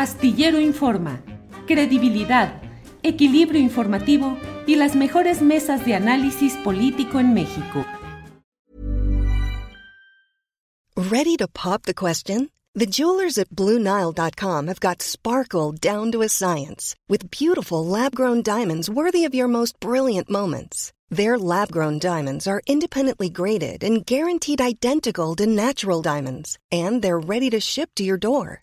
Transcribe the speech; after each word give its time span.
Astillero 0.00 0.58
Informa, 0.58 1.20
credibilidad, 1.66 2.62
equilibrio 3.02 3.60
informativo 3.60 4.38
y 4.66 4.76
las 4.76 4.96
mejores 4.96 5.42
mesas 5.42 5.84
de 5.84 5.94
análisis 5.94 6.54
político 6.64 7.20
en 7.20 7.34
México. 7.34 7.84
Ready 10.96 11.36
to 11.36 11.46
pop 11.46 11.82
the 11.82 11.92
question? 11.92 12.48
The 12.74 12.86
jewelers 12.86 13.36
at 13.36 13.50
BlueNile.com 13.50 14.68
have 14.68 14.80
got 14.80 15.02
sparkle 15.02 15.72
down 15.72 16.12
to 16.12 16.22
a 16.22 16.30
science 16.30 16.96
with 17.06 17.30
beautiful 17.30 17.84
lab-grown 17.84 18.42
diamonds 18.42 18.88
worthy 18.88 19.26
of 19.26 19.34
your 19.34 19.48
most 19.48 19.78
brilliant 19.80 20.30
moments. 20.30 20.94
Their 21.10 21.36
lab 21.36 21.72
grown 21.72 21.98
diamonds 21.98 22.46
are 22.46 22.62
independently 22.66 23.28
graded 23.28 23.84
and 23.84 24.06
guaranteed 24.06 24.62
identical 24.62 25.36
to 25.36 25.46
natural 25.46 26.00
diamonds, 26.00 26.58
and 26.72 27.02
they're 27.02 27.20
ready 27.20 27.50
to 27.50 27.60
ship 27.60 27.90
to 27.96 28.02
your 28.02 28.16
door. 28.16 28.62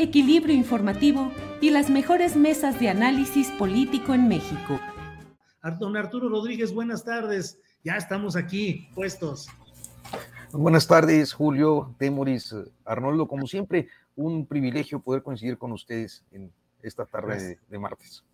equilibrio 0.00 0.54
informativo 0.54 1.30
y 1.60 1.70
las 1.70 1.90
mejores 1.90 2.34
mesas 2.34 2.80
de 2.80 2.88
análisis 2.88 3.50
político 3.50 4.14
en 4.14 4.28
México. 4.28 4.80
Don 5.78 5.96
Arturo 5.96 6.30
Rodríguez, 6.30 6.72
buenas 6.72 7.04
tardes. 7.04 7.60
Ya 7.84 7.96
estamos 7.96 8.34
aquí, 8.34 8.88
puestos. 8.94 9.48
Buenas 10.52 10.86
tardes, 10.86 11.34
Julio, 11.34 11.94
Temoris, 11.98 12.54
Arnoldo. 12.84 13.28
Como 13.28 13.46
siempre, 13.46 13.88
un 14.16 14.46
privilegio 14.46 15.00
poder 15.00 15.22
coincidir 15.22 15.58
con 15.58 15.72
ustedes 15.72 16.24
en 16.32 16.50
esta 16.82 17.04
tarde 17.04 17.58
de, 17.68 17.78
martes. 17.78 18.24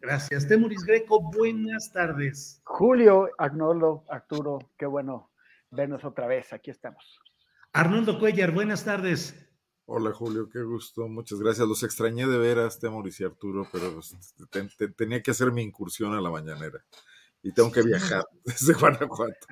Gracias. 0.00 0.46
Temoris 0.46 0.84
Greco, 0.84 1.20
buenas 1.20 1.92
tardes. 1.92 2.60
Julio, 2.64 3.30
Arnoldo, 3.36 4.04
Arturo, 4.08 4.60
qué 4.78 4.86
bueno 4.86 5.28
vernos 5.72 6.04
otra 6.04 6.28
vez. 6.28 6.52
Aquí 6.52 6.70
estamos. 6.70 7.20
Arnoldo 7.72 8.18
Cuellar, 8.20 8.52
buenas 8.52 8.84
tardes. 8.84 9.49
Hola 9.92 10.12
Julio, 10.12 10.48
qué 10.48 10.62
gusto, 10.62 11.08
muchas 11.08 11.40
gracias. 11.40 11.66
Los 11.66 11.82
extrañé 11.82 12.24
de 12.24 12.38
veras, 12.38 12.78
Temoris 12.78 13.18
y 13.18 13.24
Arturo, 13.24 13.66
pero 13.72 13.92
pues, 13.92 14.16
tenía 14.96 15.20
que 15.20 15.32
hacer 15.32 15.50
mi 15.50 15.62
incursión 15.62 16.14
a 16.14 16.20
la 16.20 16.30
mañanera 16.30 16.84
y 17.42 17.52
tengo 17.52 17.72
que 17.72 17.82
viajar 17.82 18.24
desde 18.44 18.74
Guanajuato. 18.74 19.48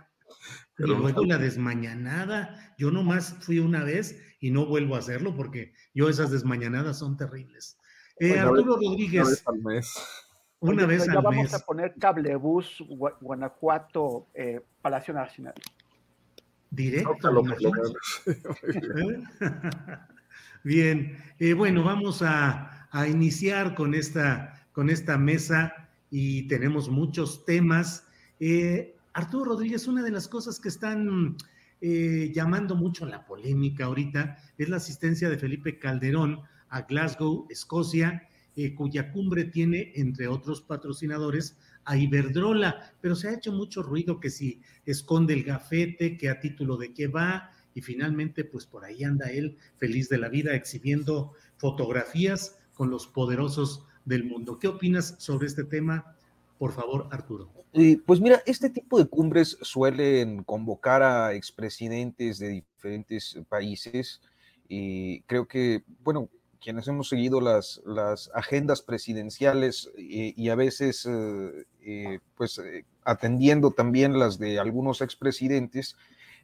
Pero 0.76 0.92
y 0.92 0.96
luego 0.96 1.24
la 1.24 1.38
desmañanada, 1.38 2.72
yo 2.78 2.92
nomás 2.92 3.34
fui 3.40 3.58
una 3.58 3.82
vez 3.82 4.16
y 4.38 4.52
no 4.52 4.66
vuelvo 4.66 4.94
a 4.94 5.00
hacerlo 5.00 5.34
porque 5.34 5.72
yo 5.92 6.08
esas 6.08 6.30
desmañanadas 6.30 7.00
son 7.00 7.16
terribles. 7.16 7.76
Eh, 8.20 8.38
Arturo 8.38 8.76
Rodríguez. 8.76 9.22
Una 9.22 9.30
vez 9.30 9.42
al 9.44 9.58
mes. 9.58 9.92
Una 10.60 10.86
vez 10.86 11.04
ya 11.04 11.20
vamos 11.20 11.52
a 11.52 11.58
poner 11.58 11.96
cablebús 11.98 12.76
Guanajuato 13.20 14.28
eh, 14.34 14.60
Palacio 14.80 15.14
Nacional. 15.14 15.54
Directo. 16.70 17.18
Bien, 20.68 21.16
eh, 21.38 21.54
bueno, 21.54 21.82
vamos 21.82 22.20
a, 22.20 22.84
iniciar 23.08 23.74
con 23.74 23.94
esta, 23.94 24.68
con 24.72 24.90
esta 24.90 25.16
mesa 25.16 25.72
y 26.10 26.42
tenemos 26.42 26.90
muchos 26.90 27.46
temas. 27.46 28.06
Eh, 28.38 28.94
Arturo 29.14 29.46
Rodríguez, 29.46 29.88
una 29.88 30.02
de 30.02 30.10
las 30.10 30.28
cosas 30.28 30.60
que 30.60 30.68
están 30.68 31.38
eh, 31.80 32.30
llamando 32.34 32.76
mucho 32.76 33.06
la 33.06 33.24
polémica 33.24 33.86
ahorita 33.86 34.36
es 34.58 34.68
la 34.68 34.76
asistencia 34.76 35.30
de 35.30 35.38
Felipe 35.38 35.78
Calderón 35.78 36.42
a 36.68 36.82
Glasgow, 36.82 37.46
Escocia, 37.48 38.28
cuya 38.76 39.10
cumbre 39.10 39.44
tiene, 39.44 39.92
entre 39.94 40.28
otros 40.28 40.60
patrocinadores, 40.60 41.56
a 41.86 41.96
Iberdrola, 41.96 42.92
pero 43.00 43.16
se 43.16 43.28
ha 43.28 43.34
hecho 43.34 43.52
mucho 43.52 43.82
ruido 43.82 44.20
que 44.20 44.28
si 44.28 44.60
esconde 44.84 45.32
el 45.32 45.44
gafete, 45.44 46.18
que 46.18 46.28
a 46.28 46.40
título 46.40 46.76
de 46.76 46.92
qué 46.92 47.06
va, 47.06 47.52
y 47.78 47.80
finalmente 47.80 48.44
pues 48.44 48.66
por 48.66 48.84
ahí 48.84 49.04
anda 49.04 49.30
él 49.30 49.56
feliz 49.76 50.08
de 50.08 50.18
la 50.18 50.28
vida 50.28 50.56
exhibiendo 50.56 51.34
fotografías 51.58 52.58
con 52.74 52.90
los 52.90 53.06
poderosos 53.06 53.86
del 54.04 54.24
mundo. 54.24 54.58
¿Qué 54.58 54.66
opinas 54.66 55.14
sobre 55.18 55.46
este 55.46 55.62
tema? 55.62 56.16
Por 56.58 56.72
favor, 56.72 57.06
Arturo. 57.12 57.52
pues 58.04 58.20
mira, 58.20 58.42
este 58.46 58.68
tipo 58.68 58.98
de 58.98 59.06
cumbres 59.06 59.58
suelen 59.62 60.42
convocar 60.42 61.04
a 61.04 61.34
expresidentes 61.34 62.40
de 62.40 62.48
diferentes 62.48 63.38
países 63.48 64.20
y 64.68 65.20
creo 65.22 65.46
que, 65.46 65.84
bueno, 66.02 66.28
quienes 66.60 66.88
hemos 66.88 67.08
seguido 67.08 67.40
las, 67.40 67.80
las 67.86 68.28
agendas 68.34 68.82
presidenciales 68.82 69.88
eh, 69.96 70.34
y 70.36 70.48
a 70.48 70.56
veces, 70.56 71.06
eh, 71.06 71.64
eh, 71.82 72.18
pues, 72.34 72.60
atendiendo 73.04 73.70
también 73.70 74.18
las 74.18 74.36
de 74.40 74.58
algunos 74.58 75.00
expresidentes, 75.00 75.94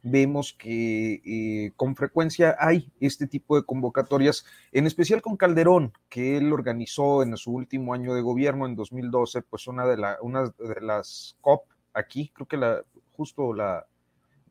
vemos 0.05 0.53
que 0.53 1.23
eh, 1.25 1.73
con 1.77 1.97
frecuencia 1.97 2.57
hay 2.61 2.93
este 3.01 3.27
tipo 3.27 3.57
de 3.57 3.65
convocatorias, 3.65 4.45
en 4.71 4.87
especial 4.87 5.23
con 5.23 5.37
Calderón, 5.37 5.93
que 6.11 6.37
él 6.37 6.53
organizó 6.53 7.23
en 7.23 7.37
su 7.37 7.53
último 7.53 7.95
año 7.95 8.15
de 8.15 8.21
gobierno, 8.21 8.67
en 8.67 8.77
2012, 8.77 9.43
pues 9.43 9.67
una 9.67 9.87
de, 9.87 9.97
la, 9.97 10.19
una 10.21 10.45
de 10.59 10.81
las 10.83 11.37
COP 11.41 11.65
aquí, 11.95 12.31
creo 12.35 12.47
que 12.47 12.59
la, 12.59 12.83
justo 13.17 13.53
la 13.53 13.87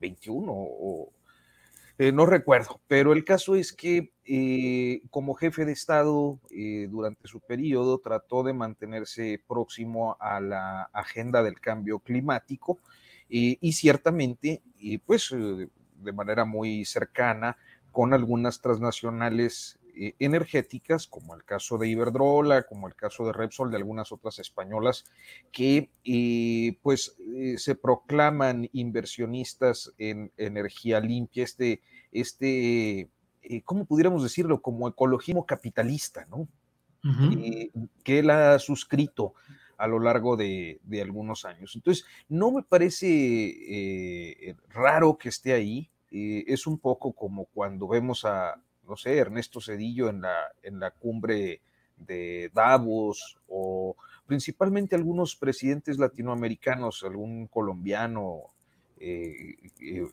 21 0.01 0.51
o... 0.51 1.13
Eh, 1.99 2.11
no 2.11 2.25
recuerdo, 2.25 2.81
pero 2.87 3.13
el 3.13 3.23
caso 3.23 3.53
es 3.53 3.71
que 3.71 4.11
eh, 4.25 5.03
como 5.11 5.35
jefe 5.35 5.63
de 5.63 5.73
Estado 5.73 6.39
durante 6.89 7.27
su 7.27 7.39
periodo 7.39 7.99
trató 7.99 8.41
de 8.41 8.53
mantenerse 8.53 9.39
próximo 9.47 10.17
a 10.19 10.41
la 10.41 10.89
agenda 10.91 11.43
del 11.43 11.59
cambio 11.59 11.99
climático 11.99 12.79
y 13.29 13.73
ciertamente, 13.73 14.61
pues 15.05 15.31
eh, 15.31 15.67
de 15.97 16.11
manera 16.11 16.45
muy 16.45 16.85
cercana, 16.85 17.57
con 17.91 18.13
algunas 18.13 18.61
transnacionales 18.61 19.79
eh, 19.95 20.15
energéticas, 20.19 21.07
como 21.07 21.35
el 21.35 21.43
caso 21.43 21.77
de 21.77 21.87
Iberdrola, 21.87 22.63
como 22.63 22.87
el 22.87 22.95
caso 22.95 23.25
de 23.25 23.33
Repsol, 23.33 23.71
de 23.71 23.77
algunas 23.77 24.11
otras 24.11 24.39
españolas, 24.39 25.05
que 25.51 25.89
eh, 26.03 26.77
pues 26.81 27.15
se 27.57 27.75
proclaman 27.75 28.69
inversionistas 28.73 29.93
en 29.97 30.31
energía 30.37 30.99
limpia, 30.99 31.43
este, 31.43 31.81
este 32.11 33.09
¿cómo 33.65 33.85
pudiéramos 33.85 34.23
decirlo? 34.23 34.61
Como 34.61 34.87
ecologismo 34.87 35.45
capitalista, 35.45 36.25
¿no? 36.29 36.47
que 38.05 38.19
él 38.19 38.29
ha 38.29 38.57
suscrito 38.59 39.33
a 39.77 39.87
lo 39.87 39.99
largo 39.99 40.37
de, 40.37 40.79
algunos 41.01 41.45
años. 41.45 41.73
Entonces, 41.75 42.05
no 42.29 42.51
me 42.51 42.63
parece 42.63 43.07
eh, 43.09 44.55
raro 44.69 45.17
que 45.17 45.29
esté 45.29 45.53
ahí. 45.53 45.89
Eh, 46.11 46.45
es 46.47 46.67
un 46.67 46.77
poco 46.77 47.13
como 47.13 47.45
cuando 47.45 47.87
vemos 47.87 48.25
a, 48.25 48.55
no 48.87 48.95
sé, 48.95 49.17
Ernesto 49.17 49.59
Cedillo 49.59 50.09
en 50.09 50.21
la, 50.21 50.35
en 50.61 50.79
la 50.79 50.91
cumbre 50.91 51.61
de 51.97 52.51
Davos 52.53 53.37
o 53.47 53.95
principalmente 54.25 54.95
algunos 54.95 55.35
presidentes 55.35 55.97
latinoamericanos, 55.97 57.03
algún 57.03 57.47
colombiano 57.47 58.43
eh, 58.99 59.57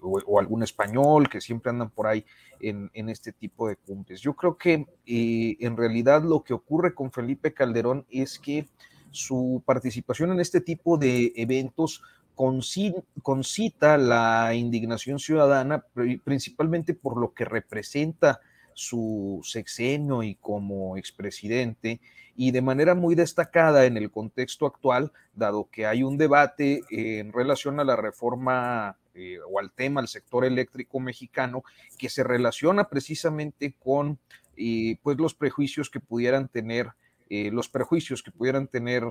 o, 0.02 0.40
algún 0.40 0.62
español 0.62 1.28
que 1.28 1.40
siempre 1.40 1.70
andan 1.70 1.90
por 1.90 2.06
ahí 2.06 2.24
en, 2.60 2.90
en 2.92 3.08
este 3.08 3.32
tipo 3.32 3.68
de 3.68 3.76
cumbres. 3.76 4.20
Yo 4.20 4.34
creo 4.34 4.56
que 4.56 4.86
en 5.06 5.76
realidad 5.76 6.22
lo 6.24 6.42
que 6.42 6.54
ocurre 6.54 6.94
con 6.94 7.12
Felipe 7.12 7.54
Calderón 7.54 8.04
es 8.10 8.38
que 8.38 8.66
su 9.10 9.62
participación 9.64 10.32
en 10.32 10.40
este 10.40 10.60
tipo 10.60 10.96
de 10.96 11.32
eventos 11.36 12.02
concita 12.34 13.98
la 13.98 14.54
indignación 14.54 15.18
ciudadana, 15.18 15.84
principalmente 16.24 16.94
por 16.94 17.18
lo 17.18 17.34
que 17.34 17.44
representa 17.44 18.40
su 18.72 19.40
sexenio 19.44 20.22
y 20.22 20.36
como 20.36 20.96
expresidente, 20.96 22.00
y 22.34 22.52
de 22.52 22.62
manera 22.62 22.94
muy 22.94 23.14
destacada 23.14 23.84
en 23.84 23.98
el 23.98 24.10
contexto 24.10 24.64
actual, 24.64 25.12
dado 25.34 25.68
que 25.70 25.84
hay 25.84 26.02
un 26.02 26.16
debate 26.16 26.80
en 26.90 27.32
relación 27.32 27.78
a 27.78 27.84
la 27.84 27.96
reforma 27.96 28.96
eh, 29.14 29.38
o 29.46 29.58
al 29.58 29.70
tema, 29.72 30.00
al 30.00 30.08
sector 30.08 30.46
eléctrico 30.46 31.00
mexicano, 31.00 31.62
que 31.98 32.08
se 32.08 32.24
relaciona 32.24 32.88
precisamente 32.88 33.74
con 33.78 34.18
eh, 34.56 34.96
pues 35.02 35.18
los 35.18 35.34
prejuicios 35.34 35.90
que 35.90 36.00
pudieran 36.00 36.48
tener, 36.48 36.88
los 37.30 37.68
prejuicios 37.68 38.22
que 38.22 38.32
pudieran 38.32 38.66
tener 38.66 39.04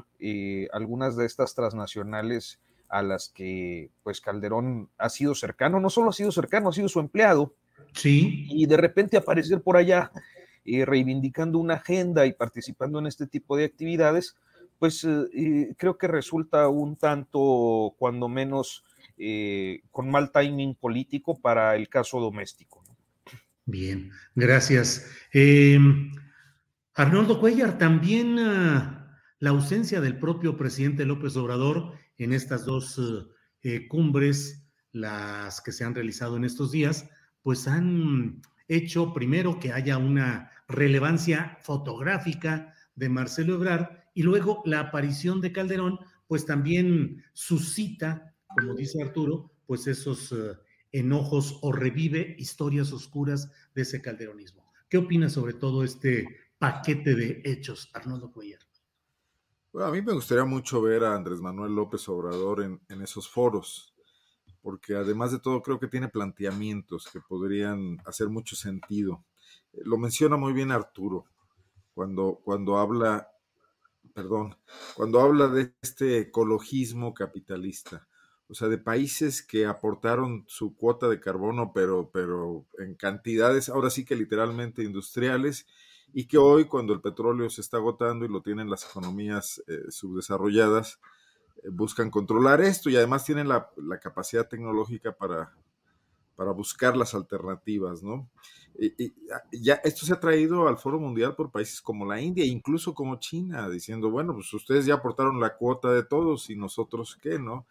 algunas 0.74 1.16
de 1.16 1.26
estas 1.26 1.56
transnacionales 1.56 2.60
a 2.90 3.02
las 3.02 3.30
que 3.30 3.92
pues 4.04 4.20
Calderón 4.20 4.90
ha 4.98 5.10
sido 5.10 5.36
cercano, 5.36 5.80
no 5.80 5.90
solo 5.90 6.10
ha 6.10 6.14
sido 6.14 6.32
cercano, 6.32 6.70
ha 6.70 6.74
sido 6.74 6.90
su 6.90 7.00
empleado. 7.00 7.56
Sí. 7.94 8.46
Y 8.50 8.66
de 8.66 8.78
repente 8.78 9.16
aparecer 9.16 9.62
por 9.62 9.78
allá 9.78 10.12
reivindicando 10.66 11.58
una 11.60 11.76
agenda 11.76 12.26
y 12.26 12.34
participando 12.34 13.00
en 13.00 13.08
este 13.08 13.26
tipo 13.26 13.56
de 13.56 13.66
actividades, 13.66 14.36
pues 14.80 15.04
eh, 15.04 15.74
creo 15.78 15.98
que 15.98 16.08
resulta 16.08 16.68
un 16.70 16.96
tanto, 16.96 17.94
cuando 17.98 18.30
menos, 18.30 18.84
eh, 19.18 19.82
con 19.92 20.10
mal 20.10 20.32
timing 20.32 20.76
político 20.76 21.38
para 21.38 21.76
el 21.76 21.90
caso 21.90 22.20
doméstico. 22.20 22.84
Bien, 23.66 24.12
gracias. 24.36 25.06
Arnoldo 27.00 27.40
Cuellar, 27.40 27.78
también 27.78 28.38
ah, 28.40 29.18
la 29.40 29.52
ausencia 29.52 30.02
del 30.02 30.20
propio 30.20 30.58
presidente 30.58 31.06
López 31.06 31.38
Obrador 31.38 31.94
en 32.18 32.34
estas 32.34 32.66
dos 32.66 33.00
eh, 33.64 33.88
cumbres, 33.88 34.68
las 34.92 35.62
que 35.62 35.72
se 35.72 35.86
han 35.86 35.96
realizado 35.96 36.36
en 36.36 36.44
estos 36.44 36.74
días, 36.74 37.10
pues 37.42 37.70
han 37.70 38.42
hecho 38.68 39.14
primero 39.14 39.62
que 39.62 39.72
haya 39.72 39.98
una 39.98 40.52
relevancia 40.68 41.58
fotográfica 41.62 42.74
de 42.96 43.08
Marcelo 43.08 43.56
Ebrard 43.56 43.88
y 44.14 44.24
luego 44.24 44.62
la 44.66 44.82
aparición 44.82 45.40
de 45.40 45.54
Calderón, 45.54 46.00
pues 46.28 46.46
también 46.46 47.24
suscita, 47.32 48.36
como 48.50 48.76
dice 48.76 49.02
Arturo, 49.02 49.54
pues 49.68 49.88
esos 49.88 50.34
eh, 50.34 50.58
enojos 50.92 51.60
o 51.62 51.72
revive 51.72 52.36
historias 52.38 52.92
oscuras 52.92 53.50
de 53.74 53.84
ese 53.84 54.02
calderonismo. 54.02 54.70
¿Qué 54.90 54.98
opina 54.98 55.30
sobre 55.30 55.54
todo 55.54 55.86
este 55.86 56.49
paquete 56.60 57.16
de 57.16 57.42
hechos, 57.44 57.90
Arnoldo 57.94 58.32
Cuellar? 58.32 58.60
Bueno, 59.72 59.88
a 59.88 59.92
mí 59.92 60.02
me 60.02 60.14
gustaría 60.14 60.46
mucho 60.46 60.82
ver 60.82 61.04
a 61.04 61.16
Andrés 61.16 61.42
Manuel 61.42 61.76
López 61.76 62.08
Obrador 62.10 62.62
en, 62.62 62.82
en 62.90 63.02
esos 63.02 63.30
foros, 63.30 63.94
porque 64.62 64.96
además 64.96 65.32
de 65.32 65.40
todo 65.40 65.62
creo 65.62 65.80
que 65.80 65.88
tiene 65.88 66.10
planteamientos 66.10 67.08
que 67.12 67.20
podrían 67.22 67.98
hacer 68.06 68.30
mucho 68.30 68.56
sentido. 68.56 69.24
Lo 69.74 69.98
menciona 69.98 70.38
muy 70.38 70.54
bien 70.54 70.72
Arturo 70.72 71.26
cuando, 71.94 72.40
cuando 72.44 72.78
habla 72.78 73.30
perdón, 74.14 74.56
cuando 74.96 75.22
habla 75.22 75.48
de 75.48 75.74
este 75.82 76.20
ecologismo 76.20 77.14
capitalista, 77.14 78.08
o 78.48 78.54
sea, 78.54 78.68
de 78.68 78.78
países 78.78 79.42
que 79.42 79.66
aportaron 79.66 80.44
su 80.48 80.76
cuota 80.76 81.08
de 81.08 81.20
carbono, 81.20 81.72
pero, 81.74 82.10
pero 82.12 82.66
en 82.80 82.96
cantidades, 82.96 83.70
ahora 83.70 83.90
sí 83.90 84.06
que 84.06 84.16
literalmente 84.16 84.84
industriales, 84.84 85.68
y 86.14 86.26
que 86.26 86.38
hoy, 86.38 86.66
cuando 86.66 86.94
el 86.94 87.02
petróleo 87.02 87.50
se 87.50 87.62
está 87.62 87.78
agotando 87.78 88.26
y 88.26 88.30
lo 88.30 88.42
tienen 88.42 88.70
las 88.70 88.90
economías 88.90 89.64
eh, 89.68 89.90
subdesarrolladas, 89.90 91.00
eh, 91.64 91.70
buscan 91.72 92.10
controlar 92.10 92.62
esto 92.62 92.90
y 92.90 92.96
además 92.96 93.26
tienen 93.26 93.48
la, 93.48 93.70
capacidad 94.02 94.48
tecnológica 94.48 95.12
para, 95.12 95.54
para 96.36 96.52
buscar 96.52 96.98
las 96.98 97.14
alternativas, 97.14 98.02
¿no? 98.02 98.30
Y, 98.78 99.14
ya 99.52 99.76
esto 99.84 100.06
se 100.06 100.14
ha 100.14 100.20
traído 100.20 100.68
al 100.68 100.78
Foro 100.78 101.00
Mundial 101.00 101.36
por 101.36 101.52
países 101.52 101.82
como 101.82 102.06
la 102.06 102.22
India, 102.22 102.46
incluso 102.46 102.94
como 102.94 103.20
China, 103.20 103.70
diciendo, 103.70 104.10
bueno, 104.10 104.34
pues 104.34 104.54
ustedes 104.54 104.86
ya 104.86 104.96
aportaron 104.96 105.40
la 105.40 105.58
cuota 105.58 105.92
de 105.92 106.04
todos 106.04 106.50
y 106.50 106.56
nosotros 106.56 107.18
qué, 107.22 107.40
¿no? 107.40 107.66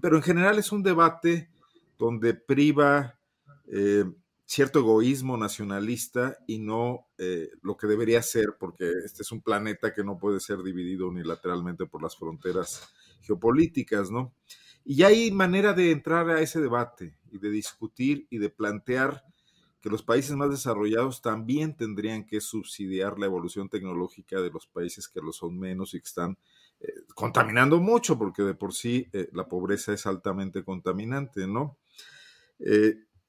pero 0.00 0.16
en 0.16 0.22
general 0.22 0.58
es 0.58 0.70
un 0.70 0.82
debate 0.82 1.50
donde 1.98 2.34
priva 2.34 3.18
eh, 3.66 4.04
cierto 4.52 4.80
egoísmo 4.80 5.38
nacionalista 5.38 6.36
y 6.46 6.58
no 6.58 7.06
eh, 7.16 7.48
lo 7.62 7.78
que 7.78 7.86
debería 7.86 8.20
ser, 8.20 8.56
porque 8.60 8.84
este 9.02 9.22
es 9.22 9.32
un 9.32 9.40
planeta 9.40 9.94
que 9.94 10.04
no 10.04 10.18
puede 10.18 10.40
ser 10.40 10.62
dividido 10.62 11.08
unilateralmente 11.08 11.86
por 11.86 12.02
las 12.02 12.18
fronteras 12.18 12.92
geopolíticas, 13.22 14.10
¿no? 14.10 14.34
Y 14.84 15.04
hay 15.04 15.30
manera 15.30 15.72
de 15.72 15.90
entrar 15.90 16.28
a 16.28 16.42
ese 16.42 16.60
debate 16.60 17.16
y 17.30 17.38
de 17.38 17.48
discutir 17.48 18.26
y 18.28 18.38
de 18.38 18.50
plantear 18.50 19.24
que 19.80 19.88
los 19.88 20.02
países 20.02 20.36
más 20.36 20.50
desarrollados 20.50 21.22
también 21.22 21.74
tendrían 21.74 22.26
que 22.26 22.42
subsidiar 22.42 23.18
la 23.18 23.26
evolución 23.26 23.70
tecnológica 23.70 24.38
de 24.42 24.50
los 24.50 24.66
países 24.66 25.08
que 25.08 25.22
lo 25.22 25.32
son 25.32 25.58
menos 25.58 25.94
y 25.94 26.00
que 26.00 26.08
están 26.08 26.36
eh, 26.80 26.92
contaminando 27.14 27.80
mucho, 27.80 28.18
porque 28.18 28.42
de 28.42 28.54
por 28.54 28.74
sí 28.74 29.08
eh, 29.14 29.30
la 29.32 29.48
pobreza 29.48 29.94
es 29.94 30.04
altamente 30.04 30.62
contaminante, 30.62 31.46
¿no? 31.46 31.78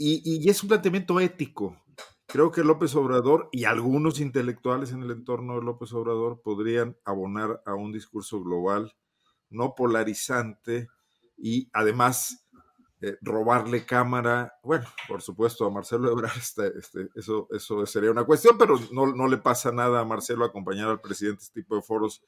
Y, 0.06 0.50
es 0.50 0.62
un 0.64 0.70
planteamiento 0.70 1.20
ético. 1.20 1.82
Creo 2.28 2.52
que 2.52 2.64
López 2.64 2.96
Obrador 2.96 3.50
y 3.52 3.66
algunos 3.66 4.20
intelectuales 4.20 4.92
en 4.92 5.04
el 5.04 5.12
entorno 5.12 5.56
de 5.56 5.64
López 5.64 5.94
Obrador 5.94 6.42
podrían 6.42 6.98
abonar 7.06 7.62
a 7.66 7.76
un 7.76 7.92
discurso 7.92 8.42
global 8.42 8.94
no 9.54 9.76
polarizante, 9.76 10.90
y 11.38 11.70
además 11.74 12.48
eh, 13.02 13.18
robarle 13.22 13.86
cámara, 13.86 14.54
bueno, 14.64 14.86
por 15.08 15.22
supuesto 15.22 15.66
a 15.66 15.72
Marcelo 15.72 16.12
Ebrard, 16.12 16.38
este, 16.38 16.72
este, 16.78 17.10
eso, 17.16 17.48
eso 17.52 17.86
sería 17.86 18.12
una 18.12 18.26
cuestión, 18.26 18.58
pero 18.58 18.80
no, 18.92 19.14
no 19.14 19.28
le 19.28 19.38
pasa 19.38 19.72
nada 19.72 20.00
a 20.00 20.06
Marcelo 20.06 20.44
acompañar 20.44 20.90
al 20.90 21.02
presidente 21.02 21.44
este 21.44 21.62
tipo 21.62 21.76
de 21.76 21.82
foros 21.82 22.24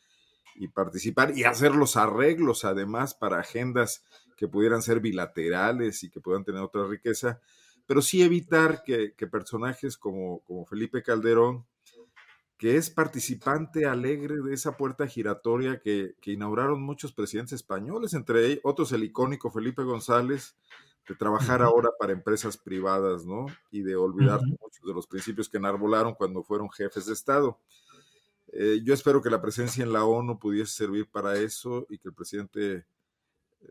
y 0.55 0.67
participar 0.67 1.37
y 1.37 1.43
hacer 1.43 1.75
los 1.75 1.97
arreglos 1.97 2.63
además 2.63 3.13
para 3.13 3.39
agendas 3.39 4.03
que 4.37 4.47
pudieran 4.47 4.81
ser 4.81 4.99
bilaterales 4.99 6.03
y 6.03 6.09
que 6.09 6.21
puedan 6.21 6.43
tener 6.43 6.61
otra 6.61 6.85
riqueza, 6.85 7.39
pero 7.85 8.01
sí 8.01 8.21
evitar 8.21 8.83
que, 8.83 9.13
que 9.13 9.27
personajes 9.27 9.97
como, 9.97 10.39
como 10.41 10.65
Felipe 10.65 11.03
Calderón, 11.03 11.65
que 12.57 12.77
es 12.77 12.89
participante 12.89 13.85
alegre 13.85 14.37
de 14.37 14.53
esa 14.53 14.77
puerta 14.77 15.07
giratoria 15.07 15.79
que, 15.79 16.15
inauguraron 16.23 16.81
muchos 16.81 17.11
presidentes 17.11 17.53
españoles, 17.53 18.13
entre 18.13 18.45
ellos 18.45 18.61
otros 18.63 18.91
el 18.93 19.03
icónico 19.03 19.51
Felipe 19.51 19.83
González, 19.83 20.55
de 21.07 21.15
trabajar 21.15 21.61
ahora 21.61 21.89
para 21.99 22.13
empresas 22.13 22.57
privadas, 22.57 23.25
¿no? 23.25 23.45
Y 23.69 23.83
de 23.83 23.95
olvidar 23.95 24.39
muchos 24.41 24.83
de 24.83 24.93
los 24.93 25.05
principios 25.05 25.49
que 25.49 25.57
enarbolaron 25.57 26.15
cuando 26.15 26.41
fueron 26.41 26.71
jefes 26.71 27.05
de 27.05 27.13
Estado. 27.13 27.59
Eh, 28.51 28.81
yo 28.83 28.93
espero 28.93 29.21
que 29.21 29.29
la 29.29 29.41
presencia 29.41 29.83
en 29.83 29.93
la 29.93 30.05
ONU 30.05 30.39
pudiese 30.39 30.73
servir 30.73 31.07
para 31.11 31.35
eso 31.35 31.85
y 31.89 31.99
que 31.99 32.07
el 32.07 32.15
presidente 32.15 32.87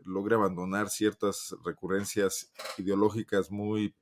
logre 0.05 0.35
abandonar 0.35 0.89
ciertas 0.89 1.55
recurrencias 1.65 2.51
ideológicas 2.77 3.51
muy, 3.51 3.93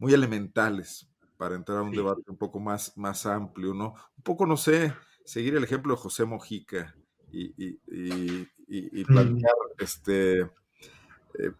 muy 0.00 0.12
elementales 0.12 1.08
para 1.36 1.54
entrar 1.54 1.78
a 1.78 1.82
un 1.82 1.92
debate 1.92 2.22
un 2.26 2.36
poco 2.36 2.58
más, 2.58 2.96
más 2.96 3.24
amplio, 3.26 3.72
¿no? 3.72 3.94
Un 4.16 4.22
poco, 4.24 4.46
no 4.46 4.56
sé, 4.56 4.92
seguir 5.24 5.54
el 5.54 5.62
ejemplo 5.62 5.94
de 5.94 6.00
José 6.00 6.24
Mojica 6.24 6.94
y, 7.30 7.54
y, 7.86 9.04
plantear 9.04 9.54
este 9.78 10.40
eh, 10.40 10.48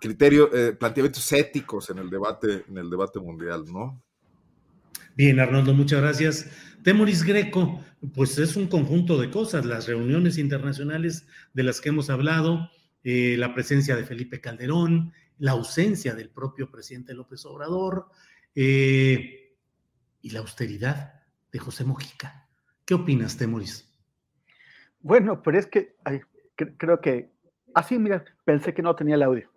criterio, 0.00 0.52
eh, 0.52 0.72
planteamientos 0.72 1.32
éticos 1.32 1.90
en 1.90 1.98
el 1.98 2.10
debate, 2.10 2.64
en 2.68 2.78
el 2.78 2.90
debate 2.90 3.20
mundial, 3.20 3.64
¿no? 3.66 4.02
Bien, 5.16 5.38
Arnoldo, 5.38 5.74
muchas 5.74 6.00
gracias. 6.00 6.50
Temoris 6.82 7.24
Greco, 7.24 7.84
pues 8.14 8.38
es 8.38 8.56
un 8.56 8.66
conjunto 8.66 9.20
de 9.20 9.30
cosas, 9.30 9.66
las 9.66 9.86
reuniones 9.86 10.38
internacionales 10.38 11.26
de 11.52 11.62
las 11.62 11.80
que 11.80 11.90
hemos 11.90 12.10
hablado, 12.10 12.70
eh, 13.04 13.36
la 13.38 13.54
presencia 13.54 13.96
de 13.96 14.04
Felipe 14.04 14.40
Calderón, 14.40 15.12
la 15.38 15.52
ausencia 15.52 16.14
del 16.14 16.30
propio 16.30 16.70
presidente 16.70 17.14
López 17.14 17.44
Obrador, 17.46 18.06
eh, 18.54 19.56
y 20.22 20.30
la 20.30 20.40
austeridad 20.40 21.22
de 21.52 21.58
José 21.58 21.84
Mojica. 21.84 22.48
¿Qué 22.84 22.94
opinas, 22.94 23.36
Temoris? 23.36 23.88
Bueno, 25.00 25.42
pero 25.42 25.58
es 25.58 25.66
que 25.66 25.96
creo 26.76 27.00
que 27.00 27.30
así, 27.74 27.98
mira, 27.98 28.24
pensé 28.44 28.74
que 28.74 28.82
no 28.82 28.94
tenía 28.94 29.14
el 29.14 29.22
audio. 29.22 29.50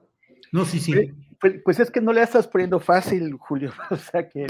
No, 0.51 0.65
sí, 0.65 0.79
sí. 0.79 0.93
Pues, 1.41 1.61
pues, 1.63 1.79
es 1.79 1.91
que 1.91 1.99
no 1.99 2.13
le 2.13 2.21
estás 2.21 2.47
poniendo 2.47 2.79
fácil, 2.79 3.33
Julio. 3.33 3.71
O 3.91 3.97
sea, 3.97 4.29
que 4.29 4.45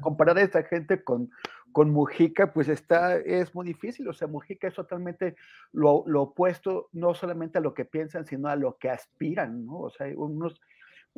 comparar 0.00 0.38
a 0.38 0.42
esta 0.42 0.62
gente 0.62 1.02
con, 1.02 1.30
con 1.72 1.90
Mujica, 1.90 2.52
pues 2.52 2.68
está, 2.68 3.16
es 3.16 3.54
muy 3.54 3.66
difícil. 3.66 4.08
O 4.08 4.12
sea, 4.12 4.28
Mujica 4.28 4.68
es 4.68 4.74
totalmente 4.74 5.36
lo, 5.72 6.04
lo, 6.06 6.22
opuesto, 6.22 6.88
no 6.92 7.14
solamente 7.14 7.58
a 7.58 7.60
lo 7.60 7.74
que 7.74 7.84
piensan, 7.84 8.24
sino 8.24 8.48
a 8.48 8.56
lo 8.56 8.78
que 8.78 8.90
aspiran, 8.90 9.66
¿no? 9.66 9.80
O 9.80 9.90
sea, 9.90 10.06
unos 10.16 10.60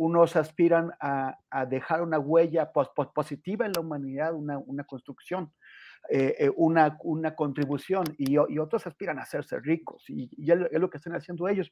unos 0.01 0.35
aspiran 0.35 0.93
a, 0.99 1.37
dejar 1.69 2.01
una 2.01 2.19
huella 2.19 2.73
positiva 3.15 3.67
en 3.67 3.73
la 3.73 3.81
humanidad, 3.81 4.33
una, 4.33 4.85
construcción, 4.85 5.53
eh, 6.09 6.37
eh, 6.39 6.51
una, 6.57 6.97
contribución, 7.37 8.05
y, 8.17 8.39
otros 8.39 8.87
aspiran 8.87 9.19
a 9.19 9.23
hacerse 9.25 9.61
ricos, 9.61 10.09
y, 10.09 10.31
es, 10.51 10.59
lo 10.73 10.89
que 10.89 10.97
están 10.97 11.15
haciendo 11.15 11.47
ellos. 11.49 11.71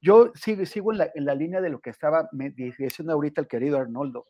Yo 0.00 0.30
sigo, 0.36 0.64
sigo 0.66 0.92
en, 0.92 0.98
la, 1.24 1.34
línea 1.34 1.60
de 1.60 1.70
lo 1.70 1.80
que 1.80 1.90
estaba 1.90 2.28
diciendo 2.32 3.12
ahorita 3.12 3.40
el 3.40 3.48
querido 3.48 3.76
Arnoldo, 3.78 4.28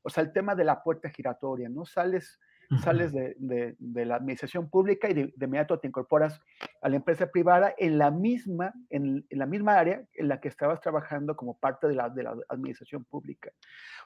o 0.00 0.08
sea, 0.08 0.24
el 0.24 0.32
tema 0.32 0.54
de 0.54 0.64
la 0.64 0.82
puerta 0.82 1.10
giratoria, 1.10 1.68
¿no? 1.68 1.84
Sales 1.84 2.40
sales 2.82 3.12
de, 3.12 3.76
la 3.78 4.16
administración 4.16 4.68
pública 4.68 5.08
y 5.08 5.14
de, 5.14 5.32
inmediato 5.40 5.78
te 5.78 5.88
incorporas 5.88 6.40
a 6.82 6.88
la 6.88 6.96
empresa 6.96 7.30
privada 7.30 7.74
en 7.78 7.98
la 7.98 8.10
misma, 8.10 8.72
en, 8.90 9.24
la 9.30 9.46
misma 9.46 9.78
área 9.78 10.02
en 10.14 10.28
la 10.28 10.40
que 10.40 10.48
estabas 10.48 10.80
trabajando 10.80 11.36
como 11.36 11.58
parte 11.58 11.88
de 11.88 11.94
la, 11.94 12.08
de 12.08 12.22
la 12.22 12.36
administración 12.48 13.04
pública. 13.04 13.50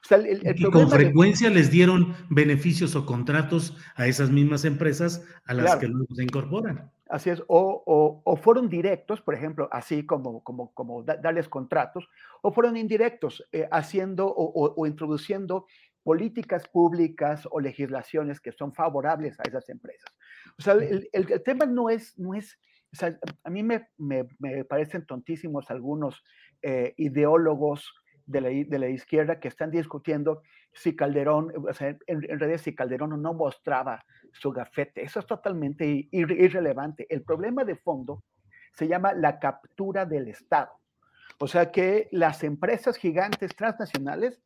y 0.09 0.63
con 0.65 0.89
frecuencia 0.89 1.49
les 1.49 1.71
dieron 1.71 2.15
beneficios 2.29 2.95
o 2.95 3.05
contratos 3.05 3.77
a 3.95 4.07
esas 4.07 4.29
mismas 4.29 4.65
empresas 4.65 5.25
a 5.45 5.53
las 5.53 5.75
que 5.77 5.87
luego 5.87 6.13
se 6.15 6.23
incorporan. 6.23 6.91
Así 7.11 7.29
es, 7.29 7.43
o, 7.47 8.21
o, 8.23 8.35
fueron 8.37 8.69
directos, 8.69 9.19
por 9.19 9.35
ejemplo, 9.35 9.67
así 9.73 10.05
como, 10.05 10.41
como, 10.45 10.73
como 10.73 11.03
darles 11.03 11.49
contratos, 11.49 12.07
o 12.41 12.53
fueron 12.53 12.77
indirectos, 12.77 13.45
eh, 13.51 13.67
haciendo 13.69 14.27
o, 14.27 14.73
o, 14.73 14.87
introduciendo 14.87 15.65
políticas 16.03 16.67
públicas 16.67 17.47
o 17.51 17.59
legislaciones 17.59 18.39
que 18.39 18.51
son 18.51 18.73
favorables 18.73 19.39
a 19.39 19.43
esas 19.43 19.69
empresas. 19.69 20.09
O 20.57 20.61
sea, 20.61 20.73
el, 20.73 21.09
el, 21.13 21.43
tema 21.43 21.65
no 21.65 21.89
es, 21.89 22.17
no 22.17 22.33
es 22.33 22.57
o 22.93 22.95
sea, 22.95 23.17
a 23.43 23.49
mí 23.49 23.63
me, 23.63 23.87
me, 23.97 24.27
me 24.39 24.65
parecen 24.65 25.05
tontísimos 25.05 25.71
algunos 25.71 26.23
eh, 26.61 26.93
ideólogos 26.97 27.93
de 28.25 28.41
la, 28.41 28.49
de 28.49 28.79
la, 28.79 28.89
izquierda 28.89 29.39
que 29.39 29.47
están 29.47 29.71
discutiendo 29.71 30.41
si 30.73 30.95
Calderón, 30.95 31.51
o 31.69 31.73
sea, 31.73 31.89
en, 31.89 31.99
en, 32.07 32.39
realidad 32.39 32.59
si 32.61 32.75
Calderón 32.75 33.21
no 33.21 33.33
mostraba 33.33 34.03
su 34.33 34.51
gafete. 34.51 35.03
Eso 35.03 35.19
es 35.19 35.25
totalmente 35.25 36.07
irrelevante. 36.11 37.07
El 37.09 37.23
problema 37.23 37.63
de 37.63 37.75
fondo 37.75 38.23
se 38.73 38.87
llama 38.87 39.13
la 39.13 39.39
captura 39.39 40.05
del 40.05 40.27
Estado. 40.27 40.71
O 41.39 41.47
sea 41.47 41.71
que 41.71 42.07
las 42.11 42.43
empresas 42.43 42.97
gigantes 42.97 43.55
transnacionales 43.55 44.41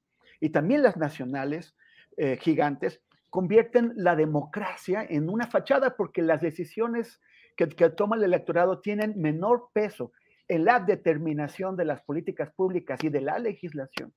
y 0.46 0.50
también 0.50 0.84
las 0.84 0.96
nacionales 0.96 1.76
eh, 2.18 2.38
gigantes 2.38 3.02
convierten 3.32 3.94
la 3.96 4.16
democracia 4.16 5.04
en 5.10 5.28
una 5.28 5.48
fachada 5.48 5.96
porque 5.98 6.22
las 6.22 6.40
decisiones 6.40 7.20
que, 7.58 7.68
que 7.68 7.90
toma 7.90 8.16
el 8.16 8.26
electorado 8.26 8.80
tienen 8.80 9.20
menor 9.20 9.70
peso 9.74 10.12
en 10.48 10.64
la 10.64 10.80
determinación 10.80 11.76
de 11.76 11.86
las 11.86 12.04
políticas 12.04 12.52
públicas 12.52 13.04
y 13.04 13.10
de 13.10 13.22
la 13.22 13.40
legislación 13.40 14.14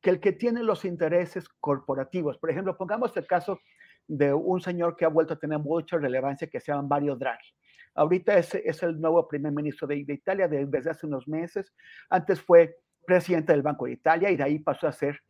que 0.00 0.08
el 0.08 0.18
que 0.18 0.32
tiene 0.32 0.62
los 0.62 0.86
intereses 0.86 1.46
corporativos. 1.60 2.38
Por 2.38 2.50
ejemplo, 2.50 2.74
pongamos 2.78 3.14
el 3.18 3.26
caso 3.26 3.60
de 4.08 4.32
un 4.32 4.62
señor 4.62 4.96
que 4.96 5.04
ha 5.04 5.08
vuelto 5.08 5.34
a 5.34 5.38
tener 5.38 5.58
mucha 5.58 5.98
relevancia 5.98 6.48
que 6.48 6.58
se 6.58 6.72
llama 6.72 6.88
Mario 6.88 7.16
Draghi. 7.16 7.52
Ahorita 7.94 8.38
es, 8.38 8.54
es 8.54 8.82
el 8.82 8.98
nuevo 8.98 9.28
primer 9.28 9.52
ministro 9.52 9.86
de, 9.86 10.02
de 10.06 10.14
Italia 10.14 10.48
desde 10.48 10.90
hace 10.90 11.06
unos 11.06 11.28
meses. 11.28 11.70
Antes 12.08 12.40
fue 12.40 12.78
presidente 13.06 13.52
del 13.52 13.60
Banco 13.60 13.84
de 13.84 13.92
Italia 13.92 14.30
y 14.30 14.36
de 14.36 14.42
ahí 14.42 14.58
pasó 14.58 14.88
a 14.88 14.92
ser 14.92 15.20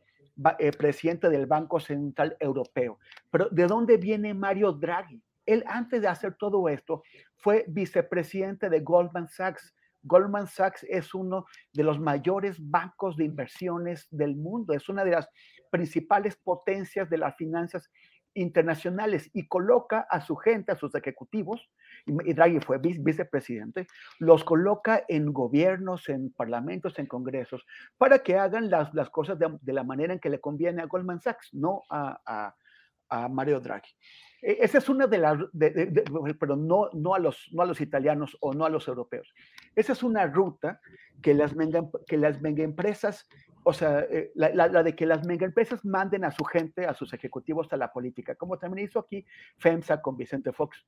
eh, 0.59 0.73
presidente 0.73 1.29
del 1.29 1.47
Banco 1.47 1.81
Central 1.81 2.37
Europeo. 2.41 2.99
Pero 3.31 3.49
¿de 3.51 3.67
dónde 3.67 3.97
viene 3.97 4.35
Mario 4.35 4.73
Draghi? 4.73 5.23
Él 5.47 5.65
antes 5.67 6.03
de 6.03 6.09
hacer 6.09 6.35
todo 6.35 6.69
esto 6.69 7.03
fue 7.37 7.65
vicepresidente 7.69 8.69
de 8.69 8.81
Goldman 8.81 9.29
Sachs. 9.29 9.75
Goldman 10.03 10.47
Sachs 10.47 10.85
es 10.89 11.15
uno 11.15 11.47
de 11.73 11.85
los 11.85 11.99
mayores 11.99 12.57
bancos 12.59 13.17
de 13.17 13.25
inversiones 13.25 14.07
del 14.11 14.37
mundo, 14.37 14.75
es 14.75 14.89
una 14.89 15.05
de 15.05 15.13
las 15.13 15.29
principales 15.71 16.37
potencias 16.37 17.09
de 17.09 17.19
las 17.19 17.35
finanzas 17.37 17.91
internacionales 18.35 19.31
y 19.33 19.49
coloca 19.49 20.07
a 20.11 20.21
su 20.21 20.37
gente, 20.37 20.73
a 20.73 20.77
sus 20.77 20.95
ejecutivos, 20.95 21.71
y 22.07 22.33
Draghi 22.33 22.61
fue 22.61 22.79
vicepresidente, 22.79 23.87
los 24.19 24.45
coloca 24.45 25.05
en 25.09 25.33
gobiernos, 25.33 26.09
en 26.09 26.31
parlamentos, 26.31 26.99
en 26.99 27.07
congresos, 27.07 27.67
para 27.99 28.21
que 28.21 28.37
hagan 28.37 28.71
las, 28.71 28.95
las 28.95 29.11
cosas 29.11 29.39
de, 29.39 29.73
la 29.73 29.85
manera 29.85 30.13
en 30.13 30.21
que 30.21 30.31
le 30.31 30.41
conviene 30.41 30.83
a 30.83 30.87
Goldman 30.87 31.21
Sachs, 31.21 31.53
no 31.53 31.83
a, 31.91 32.55
a 33.09 33.29
Mario 33.29 33.61
Draghi. 33.61 33.91
E, 34.43 34.59
esa 34.61 34.79
es 34.79 34.89
una 34.89 35.07
de 35.07 35.19
las, 35.19 35.39
pero 36.39 36.57
no, 36.57 36.91
no, 36.93 37.15
a 37.15 37.19
los, 37.19 37.49
no 37.53 37.63
a 37.63 37.67
los 37.67 37.81
italianos 37.81 38.37
o 38.41 38.53
no 38.53 38.65
a 38.65 38.71
los 38.71 38.89
europeos. 38.89 39.33
Esa 39.75 39.93
es 39.93 40.03
una 40.03 40.27
ruta 40.27 40.81
que 41.23 41.35
las 41.35 41.55
que 42.07 42.17
las 42.17 42.41
mega 42.41 42.63
empresas, 42.63 43.29
o 43.65 43.73
sea, 43.73 44.01
eh, 44.01 44.33
la, 44.35 44.69
la, 44.69 44.83
de 44.83 44.95
que 44.95 45.07
las 45.07 45.25
mega 45.25 45.47
empresas 45.47 45.85
manden 45.85 46.25
a 46.25 46.31
su 46.31 46.45
gente, 46.45 46.87
a 46.87 46.95
sus 46.95 47.13
ejecutivos 47.13 47.73
a 47.73 47.77
la 47.77 47.93
política, 47.93 48.35
como 48.35 48.59
también 48.59 48.87
hizo 48.87 49.01
aquí 49.01 49.25
FEMSA 49.59 50.03
con 50.03 50.17
Vicente 50.17 50.53
Fox. 50.53 50.85